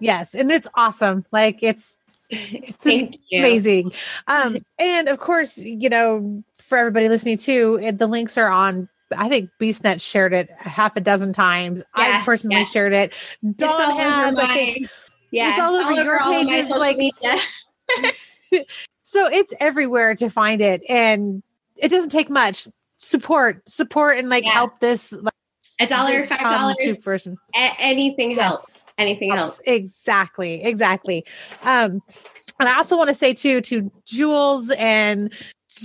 Yes, 0.00 0.34
and 0.34 0.50
it's 0.50 0.68
awesome. 0.74 1.24
Like 1.32 1.62
it's 1.62 1.98
it's 2.30 2.86
amazing. 3.32 3.92
Um, 4.26 4.58
and 4.78 5.08
of 5.08 5.18
course, 5.18 5.58
you 5.58 5.88
know, 5.88 6.42
for 6.54 6.78
everybody 6.78 7.08
listening 7.08 7.38
too, 7.38 7.92
the 7.92 8.06
links 8.06 8.38
are 8.38 8.48
on 8.48 8.88
I 9.16 9.28
think 9.28 9.50
BeastNet 9.60 10.00
shared 10.00 10.32
it 10.32 10.50
half 10.58 10.96
a 10.96 11.00
dozen 11.00 11.32
times. 11.32 11.82
Yeah, 11.96 12.20
I 12.20 12.24
personally 12.24 12.56
yeah. 12.56 12.64
shared 12.64 12.92
it. 12.92 13.12
Dawn 13.56 13.96
has, 13.96 14.38
I 14.38 14.54
think, 14.54 14.88
yeah, 15.30 15.50
it's 15.50 15.60
all 15.60 15.74
over, 15.74 16.18
all 16.20 16.42
your 16.42 16.46
pages. 16.46 16.70
Like, 16.70 16.98
so 19.04 19.26
it's 19.26 19.54
everywhere 19.60 20.14
to 20.16 20.30
find 20.30 20.60
it, 20.60 20.82
and 20.88 21.42
it 21.76 21.88
doesn't 21.88 22.10
take 22.10 22.30
much 22.30 22.68
support, 22.98 23.68
support, 23.68 24.18
and 24.18 24.28
like 24.28 24.44
yeah. 24.44 24.52
help 24.52 24.80
this. 24.80 25.12
Like, 25.12 25.34
a 25.80 25.86
dollar, 25.86 26.22
five 26.24 26.40
dollars, 26.40 26.98
person. 26.98 27.36
A- 27.56 27.76
anything 27.80 28.32
yes. 28.32 28.40
helps. 28.40 28.80
Anything 28.96 29.32
helps. 29.32 29.60
Exactly, 29.66 30.62
exactly. 30.62 31.24
Um, 31.64 32.00
and 32.60 32.68
I 32.68 32.76
also 32.76 32.96
want 32.96 33.08
to 33.08 33.14
say 33.14 33.34
too 33.34 33.60
to 33.62 33.90
Jules 34.06 34.70
and 34.78 35.32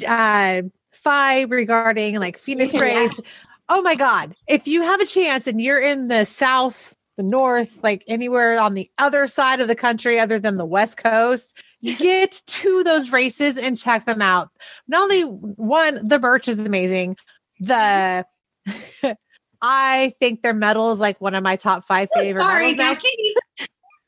uh 0.07 0.61
Phi 0.91 1.41
regarding 1.43 2.19
like 2.19 2.37
Phoenix 2.39 2.75
yeah. 2.75 2.81
Race. 2.81 3.19
Oh 3.67 3.81
my 3.81 3.95
God. 3.95 4.35
If 4.47 4.67
you 4.67 4.81
have 4.83 4.99
a 4.99 5.05
chance 5.05 5.47
and 5.47 5.61
you're 5.61 5.81
in 5.81 6.07
the 6.07 6.25
South, 6.25 6.95
the 7.17 7.23
North, 7.23 7.83
like 7.83 8.03
anywhere 8.07 8.59
on 8.59 8.73
the 8.73 8.89
other 8.97 9.27
side 9.27 9.61
of 9.61 9.67
the 9.67 9.75
country 9.75 10.19
other 10.19 10.39
than 10.39 10.57
the 10.57 10.65
West 10.65 10.97
Coast, 10.97 11.55
get 11.81 12.41
to 12.45 12.83
those 12.83 13.11
races 13.11 13.57
and 13.57 13.77
check 13.77 14.05
them 14.05 14.21
out. 14.21 14.49
Not 14.87 15.03
only 15.03 15.21
one, 15.23 16.07
the 16.07 16.19
birch 16.19 16.47
is 16.47 16.59
amazing. 16.59 17.17
The 17.59 18.25
I 19.61 20.13
think 20.19 20.41
their 20.41 20.53
medal 20.53 20.91
is 20.91 20.99
like 20.99 21.19
one 21.19 21.35
of 21.35 21.43
my 21.43 21.55
top 21.55 21.85
five 21.85 22.09
oh, 22.15 22.19
favorite 22.19 22.41
sorry, 22.41 22.75
medals 22.75 22.77
now. 22.77 22.95
Katie. 22.95 23.35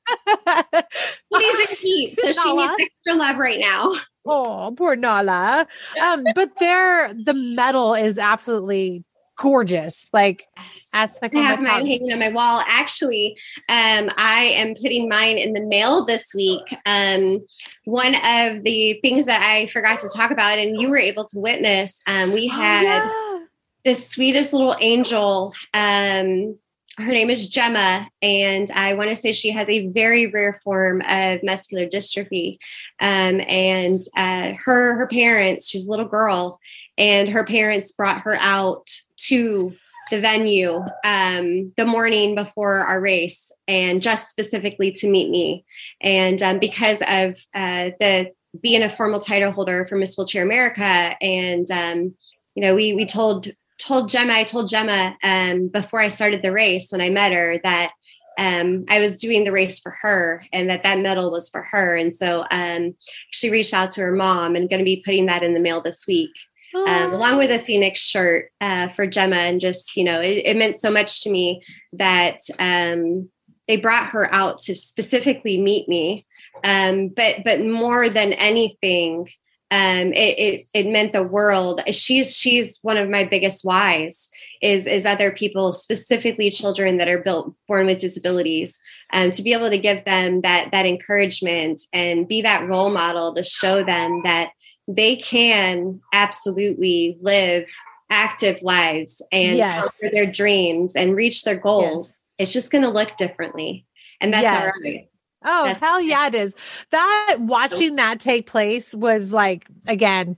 so 1.33 1.75
she 1.75 2.15
needs 2.15 2.15
extra 2.25 3.13
love 3.13 3.37
right 3.37 3.59
now. 3.59 3.91
Oh, 4.25 4.73
poor 4.77 4.95
Nala. 4.95 5.67
Um, 6.01 6.23
but 6.35 6.57
their 6.59 7.13
the 7.13 7.33
medal 7.33 7.93
is 7.93 8.17
absolutely 8.17 9.03
gorgeous. 9.41 10.09
Like 10.13 10.47
that's 10.93 11.19
like 11.21 11.35
I 11.35 11.39
have 11.39 11.63
mine 11.63 11.87
hanging 11.87 12.13
on 12.13 12.19
my 12.19 12.29
wall. 12.29 12.61
Actually, 12.67 13.37
um, 13.69 14.09
I 14.17 14.53
am 14.55 14.75
putting 14.75 15.09
mine 15.09 15.37
in 15.37 15.53
the 15.53 15.61
mail 15.61 16.05
this 16.05 16.33
week. 16.35 16.63
Um, 16.85 17.45
one 17.85 18.13
of 18.15 18.63
the 18.63 18.99
things 19.01 19.25
that 19.25 19.41
I 19.41 19.67
forgot 19.67 19.99
to 20.01 20.09
talk 20.15 20.31
about, 20.31 20.59
and 20.59 20.79
you 20.79 20.89
were 20.89 20.97
able 20.97 21.25
to 21.25 21.39
witness, 21.39 22.01
um, 22.07 22.31
we 22.31 22.49
oh, 22.53 22.55
had 22.55 22.85
oh, 22.85 23.39
yeah. 23.39 23.45
this 23.83 24.07
sweetest 24.09 24.53
little 24.53 24.75
angel. 24.79 25.53
Um, 25.73 26.57
her 26.97 27.11
name 27.11 27.29
is 27.29 27.47
Gemma, 27.47 28.09
and 28.21 28.69
I 28.71 28.93
want 28.93 29.09
to 29.09 29.15
say 29.15 29.31
she 29.31 29.49
has 29.51 29.67
a 29.69 29.87
very 29.87 30.27
rare 30.27 30.59
form 30.63 31.01
of 31.07 31.41
muscular 31.41 31.87
dystrophy. 31.87 32.57
Um, 32.99 33.41
and 33.47 34.01
uh, 34.15 34.53
her 34.63 34.97
her 34.97 35.07
parents, 35.07 35.69
she's 35.69 35.87
a 35.87 35.89
little 35.89 36.05
girl, 36.05 36.59
and 36.97 37.29
her 37.29 37.43
parents 37.43 37.91
brought 37.91 38.21
her 38.21 38.35
out 38.39 38.87
to 39.27 39.73
the 40.09 40.19
venue 40.19 40.83
um, 41.05 41.71
the 41.77 41.85
morning 41.85 42.35
before 42.35 42.79
our 42.79 42.99
race, 42.99 43.51
and 43.67 44.01
just 44.01 44.29
specifically 44.29 44.91
to 44.91 45.09
meet 45.09 45.29
me. 45.29 45.65
And 46.01 46.41
um, 46.41 46.59
because 46.59 47.01
of 47.07 47.39
uh, 47.53 47.91
the 47.99 48.31
being 48.61 48.83
a 48.83 48.89
formal 48.89 49.21
title 49.21 49.51
holder 49.51 49.85
for 49.85 49.95
Miss 49.95 50.17
Wheelchair 50.17 50.43
America, 50.43 51.15
and 51.21 51.69
um, 51.71 52.15
you 52.55 52.61
know, 52.61 52.75
we 52.75 52.93
we 52.93 53.05
told 53.05 53.47
told 53.79 54.09
Gemma, 54.09 54.33
I 54.33 54.43
told 54.43 54.69
Gemma 54.69 55.17
um, 55.23 55.67
before 55.67 55.99
I 55.99 56.09
started 56.09 56.41
the 56.41 56.51
race 56.51 56.91
when 56.91 57.01
I 57.01 57.09
met 57.09 57.31
her 57.31 57.59
that 57.63 57.91
um, 58.37 58.85
I 58.89 58.99
was 58.99 59.19
doing 59.19 59.43
the 59.43 59.51
race 59.51 59.79
for 59.79 59.95
her 60.01 60.43
and 60.53 60.69
that 60.69 60.83
that 60.83 60.99
medal 60.99 61.31
was 61.31 61.49
for 61.49 61.63
her. 61.63 61.95
And 61.95 62.13
so 62.13 62.45
um, 62.51 62.95
she 63.31 63.49
reached 63.49 63.73
out 63.73 63.91
to 63.91 64.01
her 64.01 64.15
mom 64.15 64.55
and 64.55 64.69
going 64.69 64.79
to 64.79 64.85
be 64.85 65.03
putting 65.03 65.25
that 65.27 65.43
in 65.43 65.53
the 65.53 65.59
mail 65.59 65.81
this 65.81 66.05
week. 66.07 66.31
Um, 66.73 67.13
along 67.13 67.37
with 67.37 67.51
a 67.51 67.59
Phoenix 67.59 67.99
shirt 67.99 68.49
uh, 68.61 68.87
for 68.89 69.05
Gemma, 69.05 69.35
and 69.35 69.59
just 69.59 69.95
you 69.97 70.03
know, 70.03 70.21
it, 70.21 70.43
it, 70.45 70.57
meant 70.57 70.79
so 70.79 70.89
much 70.89 71.23
to 71.23 71.29
me 71.29 71.61
that 71.93 72.39
um, 72.59 73.29
they 73.67 73.77
brought 73.77 74.07
her 74.07 74.33
out 74.33 74.59
to 74.59 74.75
specifically 74.75 75.61
meet 75.61 75.89
me. 75.89 76.25
Um, 76.63 77.09
but 77.09 77.43
but 77.43 77.65
more 77.65 78.07
than 78.09 78.33
anything, 78.33 79.27
um, 79.71 80.11
it, 80.11 80.37
it, 80.37 80.65
it 80.73 80.87
meant 80.87 81.13
the 81.13 81.23
world. 81.23 81.81
She's 81.91 82.35
she's 82.37 82.77
one 82.81 82.97
of 82.97 83.09
my 83.09 83.23
biggest 83.23 83.63
whys 83.63 84.29
is 84.61 84.85
is 84.85 85.05
other 85.05 85.31
people, 85.31 85.71
specifically 85.71 86.51
children 86.51 86.97
that 86.97 87.07
are 87.07 87.23
built 87.23 87.55
born 87.69 87.85
with 87.85 87.99
disabilities, 87.99 88.79
um, 89.13 89.31
to 89.31 89.41
be 89.41 89.53
able 89.53 89.69
to 89.69 89.77
give 89.77 90.03
them 90.03 90.41
that 90.41 90.71
that 90.71 90.85
encouragement 90.85 91.81
and 91.93 92.27
be 92.27 92.41
that 92.41 92.67
role 92.67 92.91
model 92.91 93.33
to 93.35 93.43
show 93.43 93.83
them 93.83 94.21
that 94.25 94.51
they 94.95 95.15
can 95.15 96.01
absolutely 96.13 97.17
live 97.21 97.65
active 98.09 98.61
lives 98.61 99.21
and 99.31 99.57
yes. 99.57 99.81
conquer 99.81 100.13
their 100.13 100.31
dreams 100.31 100.93
and 100.95 101.15
reach 101.15 101.43
their 101.43 101.57
goals. 101.57 102.09
Yes. 102.09 102.17
It's 102.37 102.53
just 102.53 102.71
going 102.71 102.83
to 102.83 102.89
look 102.89 103.15
differently, 103.17 103.85
and 104.19 104.33
that's 104.33 104.43
yes. 104.43 104.61
all 104.61 104.81
right. 104.83 105.07
Oh, 105.43 105.65
That's- 105.65 105.79
hell 105.79 106.01
yeah, 106.01 106.27
it 106.27 106.35
is. 106.35 106.55
That 106.91 107.37
watching 107.39 107.95
that 107.95 108.19
take 108.19 108.47
place 108.47 108.93
was 108.93 109.33
like, 109.33 109.65
again, 109.87 110.37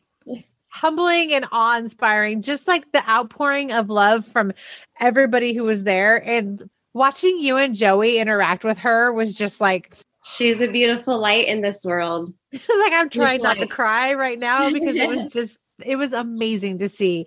humbling 0.70 1.34
and 1.34 1.45
awe 1.51 1.78
inspiring, 1.78 2.41
just 2.41 2.68
like 2.68 2.91
the 2.91 3.08
outpouring 3.10 3.72
of 3.72 3.89
love 3.89 4.26
from 4.26 4.51
everybody 4.99 5.54
who 5.54 5.66
was 5.66 5.84
there. 5.84 6.18
And 6.26 6.70
watching 6.93 7.38
you 7.39 7.58
and 7.58 7.76
Joey 7.76 8.18
interact 8.18 8.64
with 8.64 8.80
her 8.80 9.12
was 9.12 9.36
just 9.36 9.62
like, 9.62 9.95
she's 10.26 10.62
a 10.62 10.68
beautiful 10.68 11.20
light 11.20 11.47
in 11.47 11.62
this 11.62 11.84
world. 11.84 12.34
like, 12.80 12.93
I'm 12.93 13.10
trying 13.10 13.41
not 13.41 13.58
to 13.60 13.68
cry 13.68 14.14
right 14.14 14.39
now 14.39 14.70
because 14.74 14.95
it 14.95 15.08
was 15.08 15.34
just, 15.34 15.60
it 15.84 15.95
was 15.95 16.14
amazing 16.14 16.80
to 16.80 16.89
see. 16.89 17.26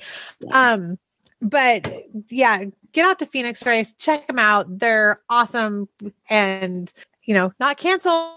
Um, 0.51 0.99
but 1.43 1.93
yeah, 2.31 2.65
get 2.93 3.05
out 3.05 3.19
to 3.19 3.27
Phoenix 3.27 3.65
Race, 3.67 3.93
check 3.93 4.27
them 4.27 4.39
out. 4.39 4.67
They're 4.79 5.21
awesome. 5.29 5.89
And 6.31 6.93
you 7.25 7.35
know, 7.35 7.53
not 7.61 7.77
canceled. 7.77 8.33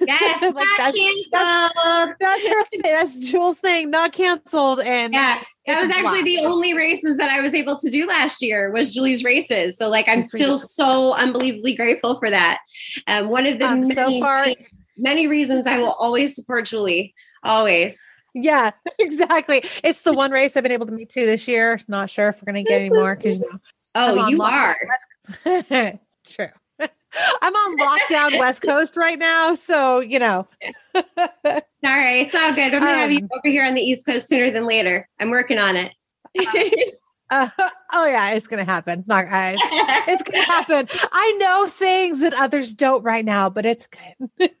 Yes, 0.00 0.42
like 0.42 0.54
not 0.54 0.66
that's, 0.78 0.96
canceled. 0.96 1.26
That's, 1.32 2.14
that's, 2.20 2.48
her, 2.48 2.64
that's 2.82 3.30
Jules' 3.30 3.60
thing, 3.60 3.90
not 3.90 4.12
canceled. 4.12 4.80
And 4.80 5.12
yeah, 5.12 5.42
that 5.66 5.82
was 5.82 5.90
actually 5.90 6.22
the 6.22 6.44
only 6.44 6.74
races 6.74 7.16
that 7.16 7.30
I 7.30 7.40
was 7.40 7.54
able 7.54 7.76
to 7.78 7.90
do 7.90 8.06
last 8.06 8.42
year 8.42 8.70
was 8.70 8.94
Julie's 8.94 9.24
races. 9.24 9.76
So 9.76 9.88
like 9.88 10.08
I'm 10.08 10.22
still 10.22 10.58
so 10.58 11.12
unbelievably 11.12 11.76
grateful 11.76 12.18
for 12.18 12.30
that. 12.30 12.60
Um, 13.06 13.28
one 13.28 13.46
of 13.46 13.58
the 13.58 13.66
um, 13.66 13.84
so 13.84 14.20
far, 14.20 14.46
many 14.98 15.26
reasons 15.26 15.66
I 15.66 15.78
will 15.78 15.92
always 15.92 16.34
support 16.34 16.66
Julie. 16.66 17.14
Always. 17.44 17.98
Yeah, 18.34 18.72
exactly. 18.98 19.62
It's 19.82 20.02
the 20.02 20.12
one 20.12 20.30
race 20.30 20.56
I've 20.56 20.62
been 20.62 20.72
able 20.72 20.86
to 20.86 20.92
meet 20.92 21.08
to 21.10 21.26
this 21.26 21.48
year. 21.48 21.80
Not 21.88 22.10
sure 22.10 22.28
if 22.28 22.42
we're 22.42 22.52
gonna 22.52 22.64
get 22.64 22.80
any 22.80 22.90
more 22.90 23.16
because 23.16 23.40
you 23.40 23.50
know. 23.50 23.58
Oh, 23.94 24.28
you 24.28 24.42
are. 24.42 24.76
True. 26.24 26.48
I 27.42 28.06
down 28.08 28.38
West 28.38 28.62
Coast 28.62 28.96
right 28.96 29.18
now. 29.18 29.54
So, 29.54 30.00
you 30.00 30.18
know. 30.18 30.46
all 30.94 31.02
right. 31.82 32.26
It's 32.26 32.34
all 32.34 32.52
good. 32.52 32.74
I'm 32.74 32.80
going 32.80 32.94
to 32.94 33.00
have 33.00 33.10
you 33.10 33.20
Um, 33.20 33.28
over 33.32 33.50
here 33.50 33.64
on 33.64 33.74
the 33.74 33.80
East 33.80 34.06
Coast 34.06 34.28
sooner 34.28 34.50
than 34.50 34.66
later. 34.66 35.08
I'm 35.18 35.30
working 35.30 35.58
on 35.58 35.76
it. 35.76 35.92
Uh, 37.30 37.48
oh 37.92 38.06
yeah, 38.06 38.30
it's 38.32 38.46
gonna 38.46 38.64
happen. 38.64 39.04
Not 39.06 39.26
I, 39.28 39.56
it's 40.08 40.22
gonna 40.22 40.44
happen. 40.44 40.88
I 41.12 41.32
know 41.38 41.66
things 41.66 42.20
that 42.20 42.34
others 42.34 42.74
don't 42.74 43.02
right 43.02 43.24
now, 43.24 43.50
but 43.50 43.66
it's 43.66 43.86
good. 43.86 44.50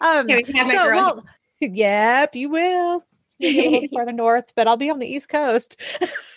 um, 0.00 0.26
Okay, 0.30 0.42
we 0.46 0.52
have 0.54 0.66
my 0.66 0.74
so, 0.74 0.84
girl. 0.84 0.96
well, 0.96 1.24
yep, 1.60 2.34
you 2.34 2.48
will. 2.50 3.04
A 3.42 3.70
little 3.70 3.88
further 3.96 4.12
north, 4.12 4.52
but 4.54 4.68
I'll 4.68 4.76
be 4.76 4.90
on 4.90 4.98
the 4.98 5.06
East 5.06 5.28
Coast. 5.28 5.80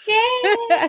Yay. 0.08 0.88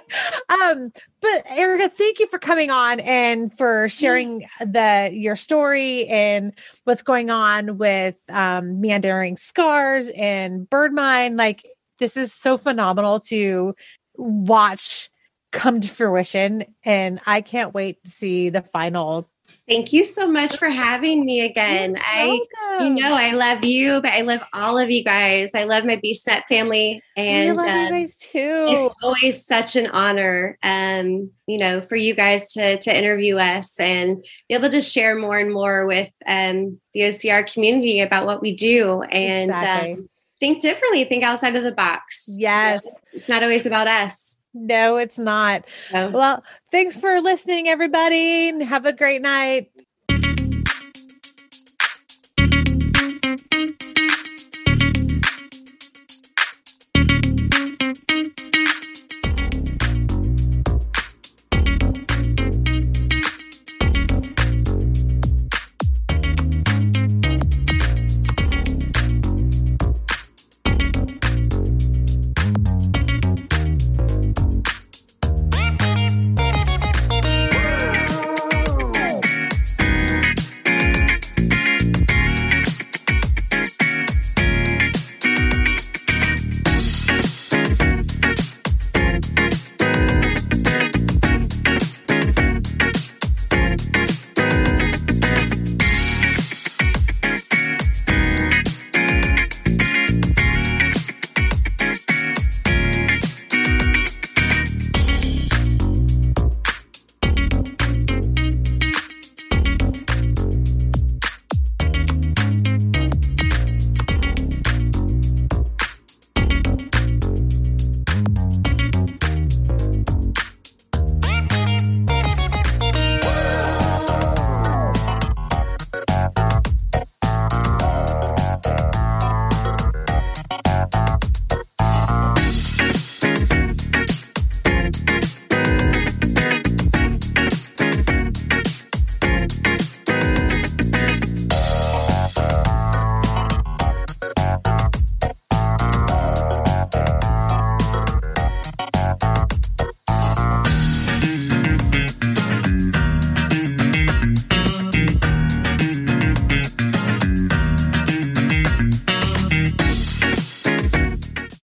um, 0.49 0.91
but 1.21 1.51
Erica, 1.51 1.89
thank 1.89 2.21
you 2.21 2.27
for 2.27 2.39
coming 2.39 2.71
on 2.71 3.01
and 3.01 3.53
for 3.53 3.89
sharing 3.89 4.47
the 4.61 5.11
your 5.13 5.37
story 5.37 6.07
and 6.07 6.53
what's 6.85 7.03
going 7.03 7.29
on 7.29 7.77
with 7.77 8.19
um, 8.31 8.81
meandering 8.81 9.37
scars 9.37 10.09
and 10.17 10.71
Birdmind. 10.71 11.37
Like 11.37 11.67
this 11.99 12.17
is 12.17 12.33
so 12.33 12.57
phenomenal 12.57 13.21
to 13.21 13.75
watch 14.17 15.09
come 15.53 15.81
to 15.81 15.89
fruition, 15.89 16.65
and 16.85 17.21
I 17.27 17.41
can't 17.41 17.75
wait 17.75 18.03
to 18.05 18.11
see 18.11 18.49
the 18.51 18.63
final. 18.63 19.29
Thank 19.69 19.93
you 19.93 20.05
so 20.05 20.27
much 20.27 20.59
for 20.59 20.69
having 20.69 21.25
me 21.25 21.41
again. 21.41 21.97
I 22.01 22.41
you 22.81 22.91
know 22.91 23.15
I 23.15 23.33
love 23.33 23.65
you, 23.65 24.01
but 24.01 24.13
I 24.13 24.23
love 24.23 24.43
all 24.53 24.79
of 24.79 24.91
you 24.91 25.05
guys. 25.05 25.53
I 25.55 25.65
love 25.65 25.85
my 25.85 25.97
BeastNet 25.97 26.45
family, 26.49 27.03
and 27.17 27.57
love 27.57 27.67
you 27.67 27.73
um, 27.73 27.91
guys 27.93 28.17
too. 28.17 28.67
it's 28.69 28.95
always 29.03 29.47
such 29.47 29.77
an 29.77 29.87
honor 29.89 30.59
um 30.63 31.31
you 31.47 31.59
know 31.59 31.81
for 31.81 31.97
you 31.97 32.15
guys 32.15 32.53
to 32.53 32.79
to 32.79 32.97
interview 32.97 33.37
us 33.37 33.79
and 33.79 34.25
be 34.49 34.55
able 34.55 34.71
to 34.71 34.81
share 34.81 35.17
more 35.17 35.39
and 35.39 35.53
more 35.53 35.87
with 35.87 36.13
um 36.27 36.81
the 36.93 37.01
ocr 37.01 37.51
community 37.53 38.01
about 38.01 38.27
what 38.27 38.43
we 38.43 38.55
do 38.55 39.03
and 39.03 39.51
Exactly. 39.51 39.93
um, 39.95 40.09
think 40.41 40.61
differently 40.63 41.05
think 41.05 41.25
outside 41.25 41.57
of 41.57 41.63
the 41.63 41.73
box 41.73 42.27
Yes. 42.29 42.87
it's 43.13 43.29
not 43.29 43.43
always 43.43 43.67
about 43.67 43.89
us 43.89 44.41
No, 44.55 44.97
it's 44.97 45.19
not. 45.19 45.65
so 45.91 46.11
Well, 46.11 46.43
thanks 46.71 46.99
for 46.99 47.21
listening, 47.21 47.69
everybody. 47.69 48.49
and 48.49 48.63
Have 48.63 48.87
a 48.87 48.93
great 48.93 49.23
night. 49.23 49.71